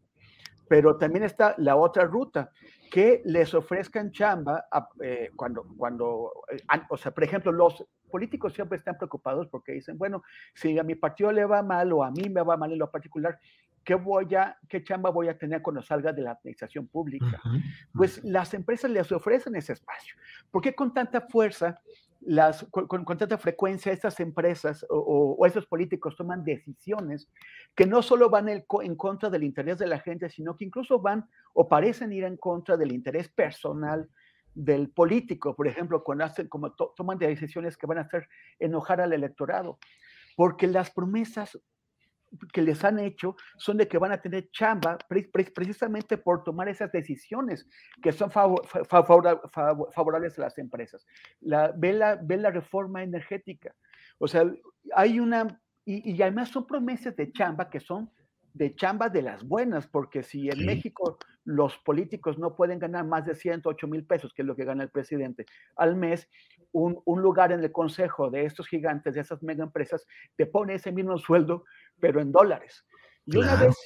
Pero 0.68 0.96
también 0.96 1.24
está 1.24 1.54
la 1.58 1.76
otra 1.76 2.04
ruta, 2.04 2.50
que 2.90 3.22
les 3.24 3.52
ofrezcan 3.54 4.10
chamba 4.10 4.66
eh, 5.02 5.30
cuando, 5.36 5.64
cuando 5.76 6.32
eh, 6.50 6.58
o 6.88 6.96
sea, 6.96 7.12
por 7.12 7.24
ejemplo, 7.24 7.52
los 7.52 7.84
políticos 8.10 8.54
siempre 8.54 8.78
están 8.78 8.96
preocupados 8.96 9.46
porque 9.48 9.72
dicen, 9.72 9.98
bueno, 9.98 10.22
si 10.54 10.78
a 10.78 10.82
mi 10.82 10.94
partido 10.94 11.30
le 11.30 11.44
va 11.44 11.62
mal 11.62 11.92
o 11.92 12.02
a 12.02 12.10
mí 12.10 12.28
me 12.28 12.42
va 12.42 12.56
mal 12.56 12.72
en 12.72 12.78
lo 12.78 12.90
particular, 12.90 13.38
¿qué, 13.84 13.94
voy 13.94 14.34
a, 14.34 14.56
qué 14.68 14.82
chamba 14.82 15.10
voy 15.10 15.28
a 15.28 15.38
tener 15.38 15.62
cuando 15.62 15.82
salga 15.82 16.12
de 16.12 16.22
la 16.22 16.32
administración 16.32 16.88
pública? 16.88 17.40
Pues 17.92 18.22
las 18.24 18.54
empresas 18.54 18.90
les 18.90 19.10
ofrecen 19.12 19.56
ese 19.56 19.74
espacio. 19.74 20.16
¿Por 20.50 20.62
qué 20.62 20.74
con 20.74 20.92
tanta 20.92 21.22
fuerza 21.22 21.80
las, 22.20 22.64
con, 22.70 23.04
tanta 23.04 23.38
frecuencia 23.38 23.92
estas 23.92 24.18
empresas 24.20 24.84
o, 24.90 25.44
esos 25.46 25.66
políticos 25.66 26.16
toman 26.16 26.44
decisiones 26.44 27.28
que 27.74 27.86
no 27.86 28.02
solo 28.02 28.28
van 28.28 28.48
en 28.48 28.96
contra 28.96 29.30
del 29.30 29.44
interés 29.44 29.78
de 29.78 29.86
la 29.86 30.00
gente, 30.00 30.28
sino 30.28 30.56
que 30.56 30.64
incluso 30.64 30.98
van 31.00 31.28
o 31.52 31.68
parecen 31.68 32.12
ir 32.12 32.24
en 32.24 32.36
contra 32.36 32.76
del 32.76 32.92
interés 32.92 33.28
personal 33.28 34.08
del 34.54 34.90
político, 34.90 35.54
por 35.54 35.68
ejemplo, 35.68 36.02
cuando 36.02 36.24
hacen, 36.24 36.48
como 36.48 36.72
toman 36.72 37.18
decisiones 37.18 37.76
que 37.76 37.86
van 37.86 37.98
a 37.98 38.02
hacer 38.02 38.28
enojar 38.58 39.00
al 39.00 39.12
electorado, 39.12 39.78
porque 40.36 40.66
las 40.66 40.90
promesas 40.90 41.58
que 42.52 42.62
les 42.62 42.84
han 42.84 42.98
hecho 42.98 43.36
son 43.56 43.76
de 43.76 43.88
que 43.88 43.98
van 43.98 44.12
a 44.12 44.20
tener 44.20 44.50
chamba 44.50 44.98
precisamente 45.52 46.18
por 46.18 46.44
tomar 46.44 46.68
esas 46.68 46.92
decisiones 46.92 47.66
que 48.02 48.12
son 48.12 48.30
favorables 48.30 50.38
a 50.38 50.42
las 50.42 50.58
empresas. 50.58 51.06
La, 51.40 51.72
ve, 51.76 51.92
la, 51.92 52.16
ve 52.16 52.36
la 52.36 52.50
reforma 52.50 53.02
energética. 53.02 53.74
O 54.18 54.28
sea, 54.28 54.44
hay 54.94 55.20
una, 55.20 55.60
y, 55.84 56.12
y, 56.12 56.22
además 56.22 56.50
son 56.50 56.66
promesas 56.66 57.16
de 57.16 57.32
chamba 57.32 57.70
que 57.70 57.80
son 57.80 58.10
de 58.54 58.74
chamba 58.74 59.08
de 59.08 59.22
las 59.22 59.44
buenas, 59.44 59.86
porque 59.86 60.22
si 60.22 60.50
en 60.50 60.66
México 60.66 61.18
los 61.44 61.78
políticos 61.78 62.38
no 62.38 62.56
pueden 62.56 62.78
ganar 62.78 63.06
más 63.06 63.24
de 63.24 63.34
108 63.34 63.86
mil 63.86 64.04
pesos, 64.04 64.32
que 64.34 64.42
es 64.42 64.46
lo 64.46 64.56
que 64.56 64.64
gana 64.64 64.82
el 64.82 64.90
presidente 64.90 65.46
al 65.76 65.96
mes, 65.96 66.28
un, 66.72 67.00
un, 67.04 67.22
lugar 67.22 67.52
en 67.52 67.60
el 67.60 67.72
consejo 67.72 68.30
de 68.30 68.44
estos 68.44 68.66
gigantes, 68.66 69.14
de 69.14 69.20
esas 69.20 69.42
mega 69.42 69.64
empresas, 69.64 70.06
te 70.36 70.44
pone 70.44 70.74
ese 70.74 70.92
mismo 70.92 71.16
sueldo, 71.18 71.64
pero 72.00 72.20
en 72.20 72.32
dólares. 72.32 72.84
Y 73.26 73.36
una 73.36 73.56
vez 73.56 73.76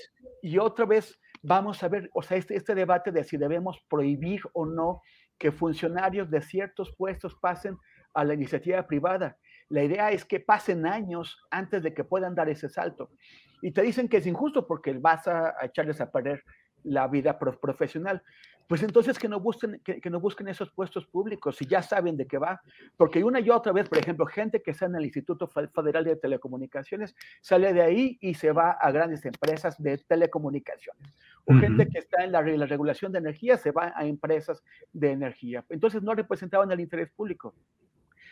y 0.43 0.59
otra 0.59 0.85
vez 0.85 1.19
vamos 1.43 1.83
a 1.83 1.89
ver, 1.89 2.11
o 2.15 2.23
sea, 2.23 2.37
este, 2.37 2.57
este 2.57 2.75
debate 2.75 3.11
de 3.11 3.25
si 3.25 3.37
debemos 3.37 3.79
prohibir 3.89 4.41
o 4.53 4.67
no 4.67 5.03
que 5.39 5.51
funcionarios 5.51 6.31
de 6.31 6.41
ciertos 6.41 6.95
puestos 6.97 7.35
pasen 7.41 7.77
a 8.15 8.25
la 8.25 8.35
iniciativa 8.35 8.87
privada. 8.87 9.39
La 9.69 9.83
idea 9.83 10.11
es 10.11 10.25
que 10.25 10.39
pasen 10.39 10.87
años 10.87 11.41
antes 11.51 11.83
de 11.83 11.95
que 11.95 12.05
puedan 12.05 12.35
dar 12.35 12.49
ese 12.49 12.69
salto. 12.69 13.11
Y 13.63 13.73
te 13.73 13.83
dicen 13.83 14.09
que 14.09 14.19
es 14.19 14.27
injusto 14.27 14.67
porque 14.67 14.93
vas 14.93 15.27
a, 15.27 15.55
echarles 15.63 16.01
a 16.01 16.11
perder 16.11 16.45
la 16.85 17.09
vida 17.09 17.39
profesional. 17.39 18.23
Pues 18.67 18.83
entonces 18.83 19.19
que 19.19 19.29
no, 19.29 19.41
busquen, 19.41 19.81
que, 19.85 20.11
no 20.11 20.21
busquen 20.21 20.49
esos 20.49 20.71
puestos 20.71 21.07
públicos 21.07 21.57
si 21.57 21.67
ya 21.67 21.83
saben 21.83 22.17
de 22.17 22.27
qué 22.27 22.39
va. 22.39 22.63
Porque 22.97 23.23
una 23.23 23.41
y 23.41 23.51
otra 23.51 23.73
vez, 23.73 23.89
por 23.89 23.99
ejemplo, 23.99 24.27
gente 24.27 24.63
que 24.63 24.71
está 24.71 24.87
en 24.87 24.97
el 24.97 25.05
Instituto 25.05 25.47
Federal 25.47 26.05
de 26.05 26.17
Telecomunicaciones 26.17 27.15
sale 27.41 27.73
de 27.73 27.83
ahí 27.83 28.19
y 28.21 28.35
se 28.35 28.53
va 28.53 28.73
a 28.73 28.91
grandes 28.91 29.25
empresas 29.25 29.81
de 29.83 29.99
telecomunicaciones. 29.99 31.15
O 31.45 31.55
gente 31.55 31.89
que 31.89 31.99
está 31.99 32.25
en 32.25 32.33
la, 32.33 32.41
regulación 32.43 33.13
de 33.13 33.19
energía 33.19 33.57
se 33.57 33.73
va 33.73 33.93
a 33.95 34.05
empresas 34.05 34.63
de 34.93 35.11
energía. 35.11 35.65
Entonces 35.69 36.03
no 36.03 36.15
representaban 36.15 36.71
el 36.71 36.81
interés 36.81 37.11
público 37.11 37.55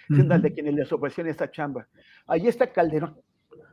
de 0.08 0.52
quienes 0.52 0.74
les 0.74 0.92
ofrecían 0.92 1.26
esta 1.26 1.50
chamba. 1.50 1.86
Ahí 2.26 2.48
está 2.48 2.66
Calderón. 2.66 3.20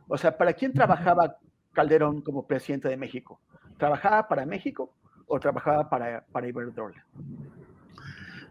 O 0.07 0.17
sea, 0.17 0.37
¿para 0.37 0.53
quién 0.53 0.73
trabajaba 0.73 1.37
Calderón 1.73 2.21
como 2.21 2.47
presidente 2.47 2.89
de 2.89 2.97
México? 2.97 3.41
¿Trabajaba 3.77 4.27
para 4.27 4.45
México 4.45 4.93
o 5.27 5.39
trabajaba 5.39 5.89
para, 5.89 6.25
para 6.31 6.47
Iberdrola? 6.47 7.05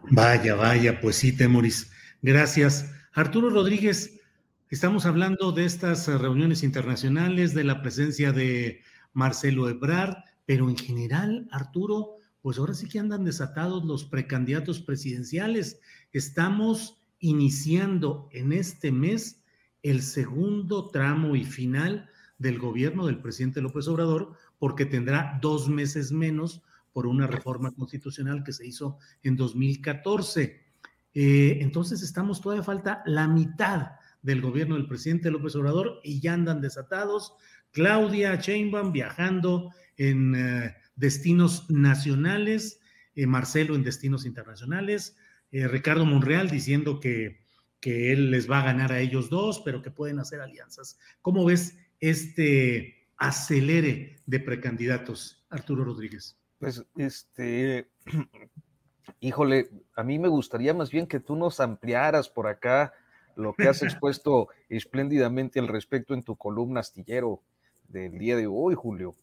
Vaya, 0.09 0.55
vaya, 0.55 1.01
pues 1.01 1.17
sí, 1.17 1.35
Temoris. 1.35 1.91
Gracias. 2.21 2.93
Arturo 3.13 3.49
Rodríguez, 3.49 4.21
estamos 4.69 5.05
hablando 5.05 5.51
de 5.51 5.65
estas 5.65 6.07
reuniones 6.07 6.63
internacionales, 6.63 7.53
de 7.53 7.63
la 7.63 7.81
presencia 7.81 8.31
de 8.31 8.81
Marcelo 9.13 9.67
Ebrard, 9.69 10.15
pero 10.45 10.69
en 10.69 10.77
general, 10.77 11.47
Arturo, 11.51 12.17
pues 12.41 12.57
ahora 12.57 12.73
sí 12.73 12.87
que 12.87 12.99
andan 12.99 13.25
desatados 13.25 13.83
los 13.83 14.05
precandidatos 14.05 14.79
presidenciales. 14.79 15.81
Estamos 16.13 17.03
iniciando 17.19 18.29
en 18.31 18.53
este 18.53 18.91
mes 18.91 19.43
el 19.83 20.01
segundo 20.01 20.89
tramo 20.89 21.35
y 21.35 21.43
final 21.43 22.09
del 22.37 22.59
gobierno 22.59 23.07
del 23.07 23.19
presidente 23.19 23.61
López 23.61 23.87
Obrador, 23.87 24.33
porque 24.59 24.85
tendrá 24.85 25.39
dos 25.41 25.67
meses 25.67 26.11
menos 26.11 26.61
por 26.97 27.05
una 27.05 27.27
reforma 27.27 27.75
constitucional 27.75 28.43
que 28.43 28.53
se 28.53 28.65
hizo 28.65 28.97
en 29.21 29.35
2014. 29.35 30.65
Eh, 31.13 31.59
entonces 31.61 32.01
estamos, 32.01 32.41
todavía 32.41 32.63
falta 32.63 33.03
la 33.05 33.27
mitad 33.27 33.91
del 34.23 34.41
gobierno 34.41 34.73
del 34.73 34.87
presidente 34.87 35.29
López 35.29 35.55
Obrador 35.55 35.99
y 36.03 36.21
ya 36.21 36.33
andan 36.33 36.59
desatados 36.59 37.35
Claudia 37.69 38.35
Sheinbaum 38.37 38.91
viajando 38.91 39.69
en 39.95 40.33
eh, 40.33 40.75
destinos 40.95 41.69
nacionales, 41.69 42.79
eh, 43.13 43.27
Marcelo 43.27 43.75
en 43.75 43.83
destinos 43.83 44.25
internacionales, 44.25 45.15
eh, 45.51 45.67
Ricardo 45.67 46.03
Monreal 46.03 46.49
diciendo 46.49 46.99
que, 46.99 47.45
que 47.79 48.11
él 48.11 48.31
les 48.31 48.49
va 48.49 48.61
a 48.61 48.65
ganar 48.65 48.91
a 48.91 49.01
ellos 49.01 49.29
dos, 49.29 49.61
pero 49.63 49.83
que 49.83 49.91
pueden 49.91 50.17
hacer 50.17 50.41
alianzas. 50.41 50.97
¿Cómo 51.21 51.45
ves 51.45 51.77
este 51.99 53.07
acelere 53.17 54.15
de 54.25 54.39
precandidatos, 54.39 55.45
Arturo 55.51 55.83
Rodríguez? 55.83 56.39
Pues, 56.59 56.85
este, 56.97 57.87
híjole, 59.19 59.69
a 59.95 60.03
mí 60.03 60.19
me 60.19 60.27
gustaría 60.27 60.73
más 60.73 60.91
bien 60.91 61.07
que 61.07 61.19
tú 61.19 61.35
nos 61.35 61.59
ampliaras 61.59 62.29
por 62.29 62.47
acá 62.47 62.93
lo 63.35 63.53
que 63.53 63.67
has 63.67 63.81
expuesto 63.83 64.49
espléndidamente 64.69 65.59
al 65.59 65.67
respecto 65.67 66.13
en 66.13 66.23
tu 66.23 66.35
columna 66.35 66.79
astillero 66.79 67.41
del 67.87 68.17
día 68.17 68.35
de 68.35 68.47
hoy, 68.47 68.75
Julio. 68.75 69.15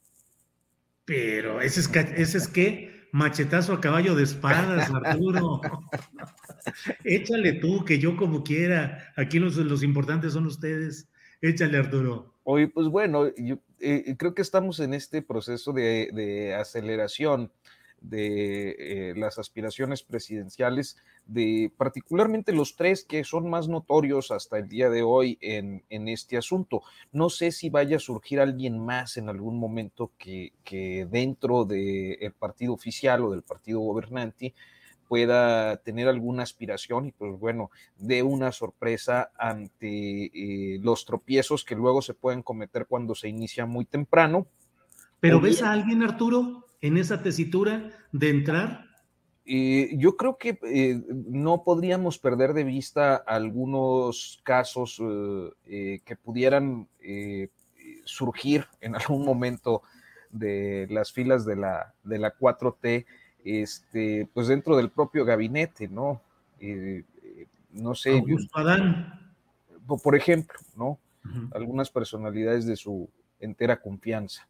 Pero 1.05 1.61
ese 1.61 1.81
es, 1.81 1.91
ese 2.17 2.39
es 2.39 2.49
que 2.49 3.09
machetazo 3.13 3.75
a 3.75 3.81
caballo 3.81 4.15
de 4.15 4.25
espadas, 4.25 4.91
Arturo. 4.91 5.61
Échale 7.05 7.55
tú, 7.55 7.85
que 7.85 7.99
yo 7.99 8.17
como 8.17 8.43
quiera. 8.43 9.13
Aquí 9.17 9.39
los, 9.39 9.57
los 9.57 9.83
importantes 9.83 10.33
son 10.33 10.47
ustedes. 10.47 11.11
Échale, 11.43 11.77
Arturo. 11.77 12.35
Oye, 12.43 12.69
pues 12.69 12.89
bueno, 12.89 13.35
yo 13.37 13.59
eh, 13.85 14.17
creo 14.17 14.35
que 14.35 14.43
estamos 14.43 14.81
en 14.81 14.95
este 14.95 15.21
proceso 15.21 15.73
de, 15.73 16.57
aceleración 16.59 17.53
de 18.01 18.77
eh, 18.79 19.15
las 19.17 19.39
aspiraciones 19.39 20.03
presidenciales, 20.03 20.97
de 21.27 21.73
particularmente 21.77 22.53
los 22.53 22.77
tres 22.77 23.05
que 23.05 23.25
son 23.25 23.49
más 23.49 23.69
notorios 23.69 24.31
hasta 24.31 24.59
el 24.59 24.69
día 24.69 24.91
de 24.91 25.03
hoy 25.03 25.39
en, 25.41 25.83
este 26.09 26.37
asunto. 26.37 26.83
No 27.13 27.31
sé 27.31 27.51
si 27.51 27.71
vaya 27.71 27.97
a 27.97 28.01
surgir 28.01 28.41
alguien 28.41 28.79
más 28.79 29.17
en 29.17 29.29
algún 29.29 29.59
momento 29.59 30.13
que 30.19 30.53
dentro 31.11 31.65
del 31.65 32.33
partido 32.39 32.75
oficial 32.75 33.25
o 33.25 33.31
del 33.31 33.43
partido 33.43 33.81
gobernante 33.81 34.55
pueda 35.09 35.77
tener 35.79 36.09
alguna 36.09 36.43
aspiración 36.43 37.07
y 37.07 37.13
pues 37.13 37.39
bueno, 37.39 37.71
de 37.97 38.23
una 38.23 38.53
sorpresa 38.53 39.31
ante 39.39 40.27
eh, 40.27 40.79
los 40.83 41.05
tropiezos 41.05 41.65
que 41.65 41.75
luego 41.75 42.03
se 42.03 42.15
pueden 42.15 42.43
cometer 42.43 42.87
cuando 42.87 43.15
se 43.15 43.29
inicia 43.29 43.67
muy 43.67 43.85
temprano. 43.85 44.47
¿Pero 45.21 45.41
ves 45.41 45.63
a 45.63 45.73
alguien, 45.73 46.03
Arturo, 46.03 46.67
en 46.81 46.99
esa 46.99 47.23
tesitura 47.23 47.91
de 48.13 48.29
entrar? 48.31 48.95
Eh, 49.47 49.91
yo 49.99 50.17
creo 50.17 50.39
que 50.39 50.59
eh, 50.63 51.03
no 51.09 51.65
podríamos 51.65 52.19
perder 52.19 52.55
de 52.55 52.65
vista 52.65 53.17
algunos 53.17 54.41
casos 54.43 55.03
eh, 55.67 56.01
que 56.05 56.17
pudieran 56.17 56.89
surgir 58.05 58.67
en 58.81 58.95
algún 58.97 59.25
momento 59.25 59.83
de 60.31 60.87
las 60.91 61.13
filas 61.13 61.45
de 61.45 61.57
la, 61.57 61.95
de 62.03 62.19
la 62.19 62.35
4T, 62.35 63.05
este, 63.45 64.29
pues 64.33 64.49
dentro 64.49 64.77
del 64.77 64.91
propio 64.91 65.25
gabinete, 65.25 65.89
¿no? 65.89 66.21
no 67.71 67.95
sé. 67.95 68.13
Augusto 68.19 68.59
Adán. 68.59 69.21
Por 70.03 70.17
ejemplo, 70.17 70.59
¿no? 70.77 70.99
Algunas 71.53 71.91
personalidades 71.91 72.67
de 72.67 72.77
su 72.77 73.09
entera 73.39 73.81
confianza. 73.81 74.49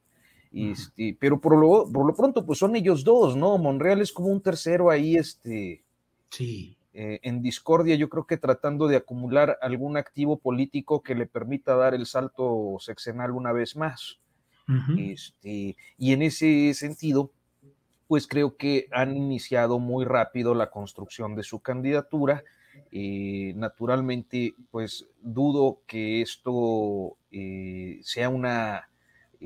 Este, 0.52 1.16
pero 1.18 1.40
por 1.40 1.58
lo, 1.58 1.90
por 1.90 2.06
lo 2.06 2.14
pronto, 2.14 2.46
pues 2.46 2.60
son 2.60 2.76
ellos 2.76 3.02
dos, 3.02 3.36
¿no? 3.36 3.58
Monreal 3.58 4.00
es 4.00 4.12
como 4.12 4.28
un 4.28 4.40
tercero 4.40 4.88
ahí, 4.88 5.16
este. 5.16 5.82
Sí. 6.30 6.76
Eh, 6.92 7.18
en 7.24 7.42
discordia, 7.42 7.96
yo 7.96 8.08
creo 8.08 8.24
que 8.24 8.36
tratando 8.36 8.86
de 8.86 8.96
acumular 8.96 9.58
algún 9.60 9.96
activo 9.96 10.36
político 10.36 11.02
que 11.02 11.16
le 11.16 11.26
permita 11.26 11.74
dar 11.74 11.92
el 11.92 12.06
salto 12.06 12.76
sexenal 12.78 13.32
una 13.32 13.52
vez 13.52 13.74
más. 13.74 14.20
este, 14.96 15.76
y 15.98 16.12
en 16.12 16.22
ese 16.22 16.72
sentido, 16.74 17.32
pues 18.06 18.26
creo 18.26 18.56
que 18.56 18.87
han 18.92 19.16
iniciado 19.16 19.78
muy 19.78 20.04
rápido 20.04 20.54
la 20.54 20.70
construcción 20.70 21.34
de 21.34 21.42
su 21.42 21.61
candidatura. 21.61 22.44
Eh, 22.90 23.52
naturalmente, 23.56 24.54
pues 24.70 25.06
dudo 25.20 25.80
que 25.87 26.23
esto 26.23 27.16
eh, 27.30 28.00
sea 28.02 28.28
una 28.28 28.88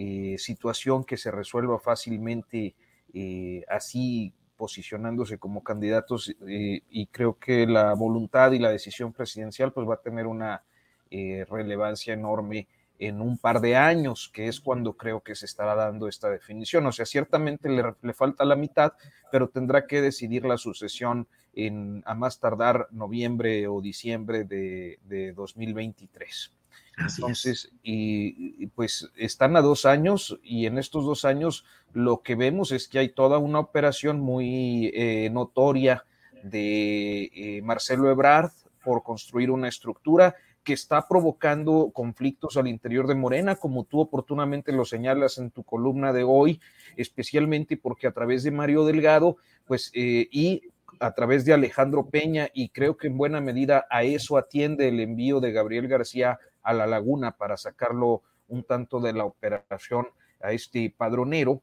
eh, 0.01 0.37
situación 0.39 1.03
que 1.03 1.17
se 1.17 1.33
resuelva 1.33 1.81
fácilmente 1.81 2.77
eh, 3.13 3.65
así 3.69 4.33
posicionándose 4.57 5.39
como 5.39 5.65
candidatos 5.65 6.33
eh, 6.47 6.83
y 6.89 7.07
creo 7.09 7.37
que 7.39 7.67
la 7.67 7.95
voluntad 7.95 8.53
y 8.53 8.61
la 8.61 8.71
decisión 8.71 9.13
presidencial 9.13 9.73
pues 9.73 9.89
va 9.89 9.95
a 9.95 10.01
tener 10.01 10.29
una 10.29 10.63
relevancia 11.11 12.13
enorme 12.13 12.69
en 12.99 13.21
un 13.21 13.39
par 13.39 13.61
de 13.61 13.77
años, 13.77 14.31
que 14.33 14.49
es 14.49 14.61
cuando 14.61 14.95
creo 14.95 15.21
que 15.21 15.35
se 15.35 15.47
estará 15.47 15.75
dando 15.75 16.09
esta 16.09 16.29
definición. 16.31 16.87
O 16.87 16.93
sea, 16.93 17.07
ciertamente 17.07 17.69
le, 17.69 18.13
falta 18.13 18.45
la 18.45 18.57
mitad, 18.57 18.93
pero 19.31 19.49
tendrá 19.49 19.87
que 19.87 20.03
decidir 20.03 20.45
la 20.45 20.59
sucesión 20.59 21.29
en 21.55 22.03
a 22.07 22.15
más 22.15 22.41
tardar 22.41 22.89
noviembre 22.91 23.67
o 23.69 23.81
diciembre 23.81 24.45
de, 24.45 24.99
de 25.05 25.33
2023. 25.33 26.53
Entonces, 26.99 27.71
y, 27.83 28.67
pues 28.69 29.11
están 29.17 29.57
a 29.57 29.61
dos 29.61 29.87
años 29.87 30.39
y 30.43 30.67
en 30.67 30.79
estos 30.79 31.05
dos 31.05 31.25
años 31.25 31.65
lo 31.93 32.23
que 32.23 32.35
vemos 32.35 32.73
es 32.73 32.89
que 32.89 32.99
hay 32.99 33.09
toda 33.11 33.39
una 33.39 33.61
operación 33.61 34.21
muy 34.21 34.91
eh, 34.95 35.31
notoria 35.31 36.05
de 36.43 37.31
eh, 37.35 37.63
Marcelo 37.63 38.11
Ebrard 38.11 38.51
por 38.85 39.03
construir 39.03 39.51
una 39.51 39.69
estructura 39.69 40.35
que 40.69 40.75
está 40.75 41.09
provocando 41.09 41.93
conflictos 41.95 42.59
al 42.59 42.69
interior 42.69 43.07
de 43.07 43.15
Morena, 43.15 43.57
como 43.57 43.85
tú 43.85 44.01
oportunamente 44.01 44.71
lo 44.71 44.85
señalas 44.85 45.39
en 45.39 45.51
tu 45.51 45.65
columna 45.65 46.13
de 46.13 46.25
hoy, 46.25 46.61
especialmente 46.99 47.79
porque 47.79 48.07
a 48.07 48.13
través 48.13 48.43
de 48.43 48.51
Mario 48.51 48.85
Delgado, 48.85 49.39
pues, 49.65 49.91
eh, 49.95 50.29
y 50.31 50.61
a 51.01 51.15
través 51.15 51.47
de 51.47 51.55
Alejandro 51.55 52.11
Peña, 52.11 52.51
y 52.53 52.69
creo 52.69 52.99
que 52.99 53.07
en 53.07 53.17
buena 53.17 53.41
medida 53.41 53.87
a 53.89 54.03
eso 54.03 54.37
atiende 54.37 54.89
el 54.89 55.01
envío 55.01 55.41
de 55.41 55.53
Gabriel 55.53 55.89
García 55.89 56.39
a 56.63 56.75
la 56.75 56.87
laguna 56.87 57.39
para 57.39 57.57
sacarlo 57.57 58.21
un 58.47 58.63
tanto 58.63 59.01
de 59.01 59.15
la 59.15 59.25
operación 59.25 60.09
a 60.39 60.53
este 60.53 60.95
padronero. 60.95 61.63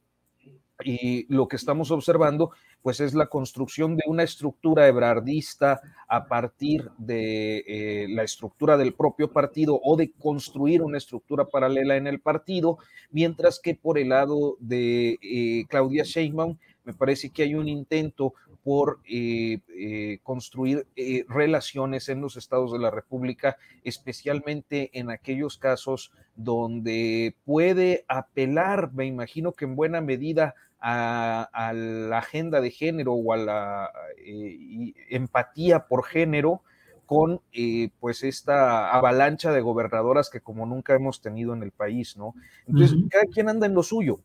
Y 0.84 1.26
lo 1.34 1.48
que 1.48 1.56
estamos 1.56 1.90
observando, 1.92 2.52
pues 2.82 3.00
es 3.00 3.14
la 3.14 3.28
construcción 3.28 3.96
de 3.96 4.04
una 4.08 4.24
estructura 4.24 4.88
ebrardista 4.88 5.82
a 6.08 6.28
partir 6.28 6.90
de 6.98 7.64
eh, 7.68 8.08
la 8.10 8.24
estructura 8.24 8.78
del 8.78 8.94
propio 8.94 9.32
partido 9.32 9.80
o 9.82 9.96
de 9.96 10.12
construir 10.12 10.82
una 10.82 10.98
estructura 10.98 11.46
paralela 11.46 11.96
en 11.96 12.08
el 12.08 12.20
partido, 12.20 12.78
mientras 13.10 13.60
que 13.60 13.76
por 13.76 13.98
el 13.98 14.10
lado 14.10 14.58
de 14.60 15.18
eh, 15.22 15.66
Claudia 15.70 16.04
Sheinbaum, 16.04 16.58
me 16.84 16.94
parece 16.94 17.32
que 17.32 17.44
hay 17.44 17.56
un 17.56 17.68
intento 17.68 18.34
por 18.66 19.00
eh, 19.08 19.60
eh, 19.78 20.18
construir 20.24 20.88
eh, 20.96 21.24
relaciones 21.30 22.10
en 22.10 22.20
los 22.20 22.36
estados 22.36 22.72
de 22.72 22.80
la 22.80 22.90
República, 22.90 23.58
especialmente 23.84 24.90
en 24.98 25.12
aquellos 25.12 25.60
casos 25.60 26.12
donde 26.36 27.36
puede 27.46 28.06
apelar, 28.08 28.92
me 28.92 29.06
imagino 29.06 29.52
que 29.52 29.66
en 29.66 29.76
buena 29.76 30.02
medida, 30.02 30.56
a, 30.88 31.74
la 31.74 32.20
agenda 32.20 32.62
de 32.62 32.70
género 32.70 33.14
o 33.14 33.34
a 33.34 33.38
la 33.38 33.92
empatía 35.10 35.88
por 35.88 36.06
género 36.06 36.62
con 37.08 37.42
pues 38.00 38.24
esta 38.24 38.92
avalancha 38.92 39.52
de 39.52 39.62
gobernadoras 39.62 40.30
que 40.30 40.42
como 40.42 40.66
nunca 40.68 40.94
hemos 40.94 41.22
tenido 41.22 41.54
en 41.54 41.64
el 41.64 41.72
país, 41.72 42.18
¿no? 42.18 42.36
Entonces, 42.68 42.98
cada 43.10 43.26
quien 43.26 43.50
anda 43.50 43.66
en 43.66 43.74
lo 43.74 43.82
suyo. 43.82 44.20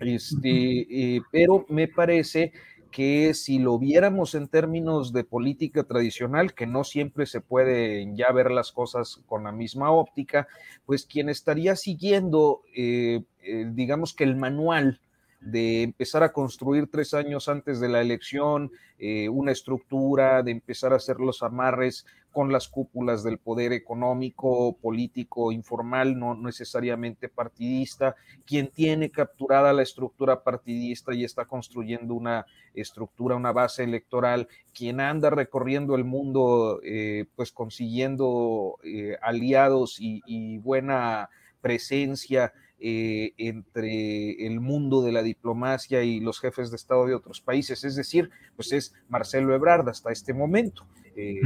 Este, 0.00 1.22
pero 1.30 1.66
me 1.68 1.88
parece 1.88 2.52
que 2.90 3.34
si 3.34 3.58
lo 3.58 3.78
viéramos 3.78 4.34
en 4.34 4.48
términos 4.48 5.12
de 5.12 5.24
política 5.24 5.84
tradicional, 5.84 6.54
que 6.54 6.66
no 6.66 6.84
siempre 6.84 7.26
se 7.26 7.40
puede 7.40 8.06
ya 8.14 8.32
ver 8.32 8.50
las 8.50 8.72
cosas 8.72 9.20
con 9.26 9.44
la 9.44 9.52
misma 9.52 9.90
óptica, 9.90 10.48
pues 10.84 11.06
quien 11.06 11.28
estaría 11.28 11.76
siguiendo, 11.76 12.62
eh, 12.74 13.24
eh, 13.42 13.66
digamos 13.72 14.14
que 14.14 14.24
el 14.24 14.36
manual 14.36 15.00
de 15.42 15.82
empezar 15.82 16.22
a 16.22 16.32
construir 16.32 16.88
tres 16.90 17.14
años 17.14 17.48
antes 17.48 17.80
de 17.80 17.88
la 17.88 18.00
elección 18.00 18.70
eh, 18.98 19.28
una 19.28 19.50
estructura, 19.50 20.42
de 20.42 20.52
empezar 20.52 20.92
a 20.92 20.96
hacer 20.96 21.18
los 21.18 21.42
amarres 21.42 22.06
con 22.30 22.52
las 22.52 22.68
cúpulas 22.68 23.24
del 23.24 23.38
poder 23.38 23.72
económico, 23.72 24.76
político, 24.80 25.50
informal, 25.50 26.18
no 26.18 26.34
necesariamente 26.36 27.28
partidista, 27.28 28.14
quien 28.46 28.68
tiene 28.68 29.10
capturada 29.10 29.72
la 29.72 29.82
estructura 29.82 30.42
partidista 30.42 31.12
y 31.12 31.24
está 31.24 31.44
construyendo 31.44 32.14
una 32.14 32.46
estructura, 32.74 33.34
una 33.34 33.52
base 33.52 33.82
electoral, 33.82 34.48
quien 34.72 35.00
anda 35.00 35.28
recorriendo 35.30 35.96
el 35.96 36.04
mundo, 36.04 36.80
eh, 36.84 37.26
pues 37.34 37.50
consiguiendo 37.50 38.78
eh, 38.84 39.16
aliados 39.20 39.96
y 39.98 40.58
buena 40.58 41.28
presencia 41.60 42.52
eh, 42.84 43.32
entre 43.38 44.44
el 44.44 44.58
mundo 44.58 45.02
de 45.02 45.12
la 45.12 45.22
diplomacia 45.22 46.02
y 46.02 46.18
los 46.18 46.40
jefes 46.40 46.68
de 46.70 46.74
Estado 46.74 47.06
de 47.06 47.14
otros 47.14 47.40
países, 47.40 47.84
es 47.84 47.94
decir, 47.94 48.28
pues 48.56 48.72
es 48.72 48.92
Marcelo 49.08 49.54
Ebrard 49.54 49.88
hasta 49.88 50.10
este 50.10 50.34
momento. 50.34 50.84
Eh, 51.14 51.40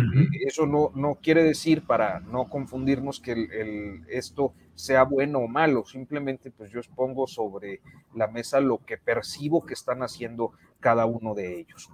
eso 0.46 0.66
no, 0.66 0.92
no 0.94 1.18
quiere 1.22 1.42
decir, 1.42 1.82
para 1.82 2.20
no 2.20 2.48
confundirnos, 2.48 3.20
que 3.20 3.32
el, 3.32 4.00
esto 4.08 4.54
sea 4.74 5.02
bueno 5.02 5.40
o 5.40 5.46
malo, 5.46 5.84
simplemente 5.84 6.50
pues 6.50 6.72
yo 6.72 6.78
expongo 6.78 7.26
sobre 7.26 7.82
la 8.14 8.28
mesa 8.28 8.60
lo 8.60 8.78
que 8.78 8.96
percibo 8.96 9.66
que 9.66 9.74
están 9.74 10.02
haciendo 10.02 10.52
cada 10.80 11.04
uno 11.04 11.34
de 11.34 11.60
ellos. 11.60 11.90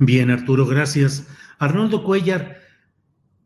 Bien, 0.00 0.32
Arturo, 0.32 0.66
gracias. 0.66 1.28
Arnoldo 1.60 2.02
Cuellar, 2.02 2.56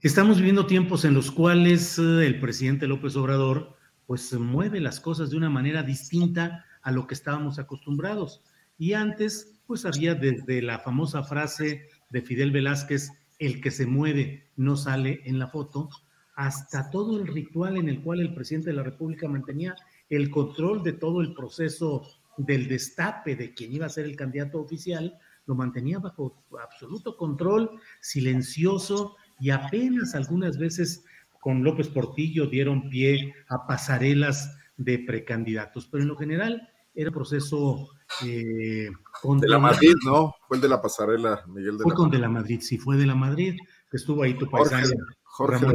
estamos 0.01 0.39
viviendo 0.39 0.65
tiempos 0.65 1.05
en 1.05 1.13
los 1.13 1.31
cuales 1.31 1.99
eh, 1.99 2.27
el 2.27 2.41
presidente 2.41 2.87
López 2.87 3.17
Obrador 3.17 3.82
pues 4.13 4.31
mueve 4.35 4.79
las 4.79 5.01
cosas 5.01 5.31
de 5.31 5.39
una 5.39 5.49
manera 5.49 5.83
distinta 5.83 6.67
a 6.83 6.93
lo 6.93 7.07
que 7.07 7.15
estábamos 7.15 7.59
acostumbrados. 7.59 8.43
Y 8.77 8.93
antes, 8.93 9.59
pues 9.67 9.87
había 9.87 10.15
desde 10.15 10.61
la 10.61 10.81
famosa 10.81 11.25
frase 11.25 11.89
de 12.11 12.21
Fidel 12.21 12.51
Velázquez, 12.51 13.09
el 13.39 13.63
que 13.63 13.71
se 13.71 13.87
mueve 13.87 14.51
no 14.55 14.77
sale 14.77 15.23
en 15.25 15.39
la 15.39 15.49
foto, 15.49 15.89
hasta 16.35 16.91
todo 16.91 17.19
el 17.19 17.27
ritual 17.27 17.79
en 17.79 17.89
el 17.89 18.03
cual 18.03 18.21
el 18.21 18.35
presidente 18.35 18.69
de 18.69 18.77
la 18.77 18.83
República 18.83 19.29
mantenía 19.29 19.77
el 20.11 20.29
control 20.29 20.83
de 20.83 20.93
todo 20.93 21.23
el 21.23 21.33
proceso 21.33 22.07
del 22.37 22.69
destape 22.69 23.35
de 23.35 23.55
quien 23.55 23.73
iba 23.73 23.87
a 23.87 23.89
ser 23.89 24.05
el 24.05 24.17
candidato 24.17 24.61
oficial, 24.61 25.19
lo 25.47 25.55
mantenía 25.55 26.01
bajo 26.01 26.45
absoluto 26.63 27.17
control, 27.17 27.81
silencioso 28.03 29.17
y 29.41 29.49
apenas 29.49 30.15
algunas 30.15 30.59
veces 30.59 31.03
con 31.43 31.65
López 31.65 31.89
Portillo 31.89 32.47
dieron 32.47 32.89
pie 32.89 33.35
a 33.49 33.67
pasarelas 33.67 34.57
de 34.77 35.01
precandidatos, 35.01 35.89
pero 35.89 36.05
en 36.05 36.09
lo 36.09 36.17
general 36.17 36.69
era 36.95 37.11
un 37.11 37.15
proceso... 37.15 37.89
Eh, 38.25 38.89
con 39.21 39.41
de 39.41 39.49
la 39.49 39.59
Madrid, 39.59 39.95
¿no? 40.05 40.37
Fue 40.47 40.59
el 40.59 40.61
de 40.61 40.69
la 40.69 40.81
pasarela, 40.81 41.43
Miguel 41.49 41.79
de 41.79 41.83
Fue 41.83 41.95
con 41.95 42.13
de 42.13 42.21
la 42.21 42.29
Madrid, 42.29 42.61
sí, 42.63 42.79
fue 42.79 42.97
de 42.97 43.07
la 43.07 43.17
Madrid, 43.17 43.57
que 43.91 43.97
estuvo 43.97 44.23
ahí 44.23 44.35
tu 44.35 44.49
paisano, 44.49 44.87
Jorge, 45.25 45.67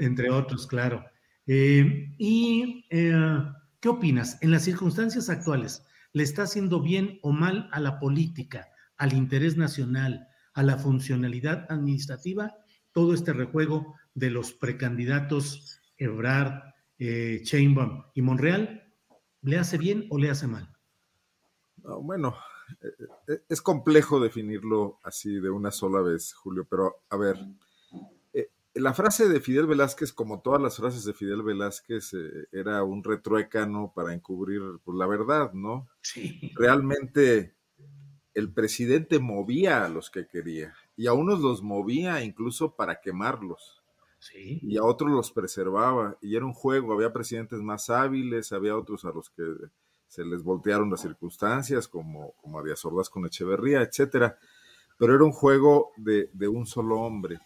entre 0.00 0.28
otros, 0.28 0.66
claro. 0.66 1.04
Eh, 1.46 2.12
¿Y 2.18 2.84
eh, 2.90 3.44
qué 3.78 3.88
opinas? 3.88 4.38
En 4.40 4.50
las 4.50 4.64
circunstancias 4.64 5.30
actuales, 5.30 5.84
¿le 6.12 6.24
está 6.24 6.42
haciendo 6.42 6.82
bien 6.82 7.20
o 7.22 7.30
mal 7.30 7.68
a 7.70 7.78
la 7.78 8.00
política, 8.00 8.66
al 8.96 9.12
interés 9.12 9.56
nacional, 9.56 10.26
a 10.52 10.64
la 10.64 10.78
funcionalidad 10.78 11.64
administrativa, 11.70 12.56
todo 12.92 13.14
este 13.14 13.32
rejuego 13.32 13.94
de 14.14 14.30
los 14.30 14.52
precandidatos 14.52 15.80
Ebrard, 15.96 16.74
eh, 16.98 17.42
y 18.14 18.22
Monreal? 18.22 18.94
¿Le 19.42 19.58
hace 19.58 19.78
bien 19.78 20.06
o 20.10 20.18
le 20.18 20.30
hace 20.30 20.46
mal? 20.46 20.68
bueno, 22.00 22.36
eh, 23.28 23.42
es 23.48 23.60
complejo 23.60 24.20
definirlo 24.20 25.00
así 25.02 25.40
de 25.40 25.50
una 25.50 25.70
sola 25.70 26.00
vez, 26.00 26.32
Julio, 26.32 26.66
pero 26.68 27.02
a 27.10 27.16
ver, 27.16 27.36
eh, 28.32 28.50
la 28.74 28.94
frase 28.94 29.28
de 29.28 29.40
Fidel 29.40 29.66
Velázquez, 29.66 30.12
como 30.12 30.40
todas 30.40 30.60
las 30.60 30.76
frases 30.76 31.04
de 31.04 31.14
Fidel 31.14 31.42
Velázquez, 31.42 32.14
eh, 32.14 32.48
era 32.52 32.82
un 32.84 33.02
retruécano 33.02 33.92
para 33.94 34.14
encubrir 34.14 34.60
pues, 34.84 34.96
la 34.96 35.06
verdad, 35.06 35.52
¿no? 35.52 35.88
Sí. 36.00 36.52
Realmente 36.54 37.54
el 38.34 38.52
presidente 38.52 39.18
movía 39.18 39.84
a 39.84 39.88
los 39.88 40.10
que 40.10 40.26
quería 40.26 40.74
y 40.96 41.06
a 41.06 41.12
unos 41.12 41.40
los 41.40 41.62
movía 41.62 42.22
incluso 42.24 42.76
para 42.76 43.00
quemarlos. 43.00 43.81
Sí. 44.22 44.60
Y 44.62 44.76
a 44.76 44.84
otros 44.84 45.10
los 45.10 45.32
preservaba. 45.32 46.16
Y 46.20 46.36
era 46.36 46.46
un 46.46 46.52
juego, 46.52 46.92
había 46.92 47.12
presidentes 47.12 47.60
más 47.60 47.90
hábiles, 47.90 48.52
había 48.52 48.76
otros 48.76 49.04
a 49.04 49.10
los 49.10 49.30
que 49.30 49.42
se 50.06 50.24
les 50.24 50.44
voltearon 50.44 50.90
las 50.90 51.00
circunstancias, 51.00 51.88
como, 51.88 52.32
como 52.40 52.60
había 52.60 52.76
sordas 52.76 53.10
con 53.10 53.26
Echeverría, 53.26 53.82
etcétera. 53.82 54.38
Pero 54.96 55.16
era 55.16 55.24
un 55.24 55.32
juego 55.32 55.90
de, 55.96 56.30
un 56.46 56.66
solo 56.66 57.00
hombre. 57.00 57.40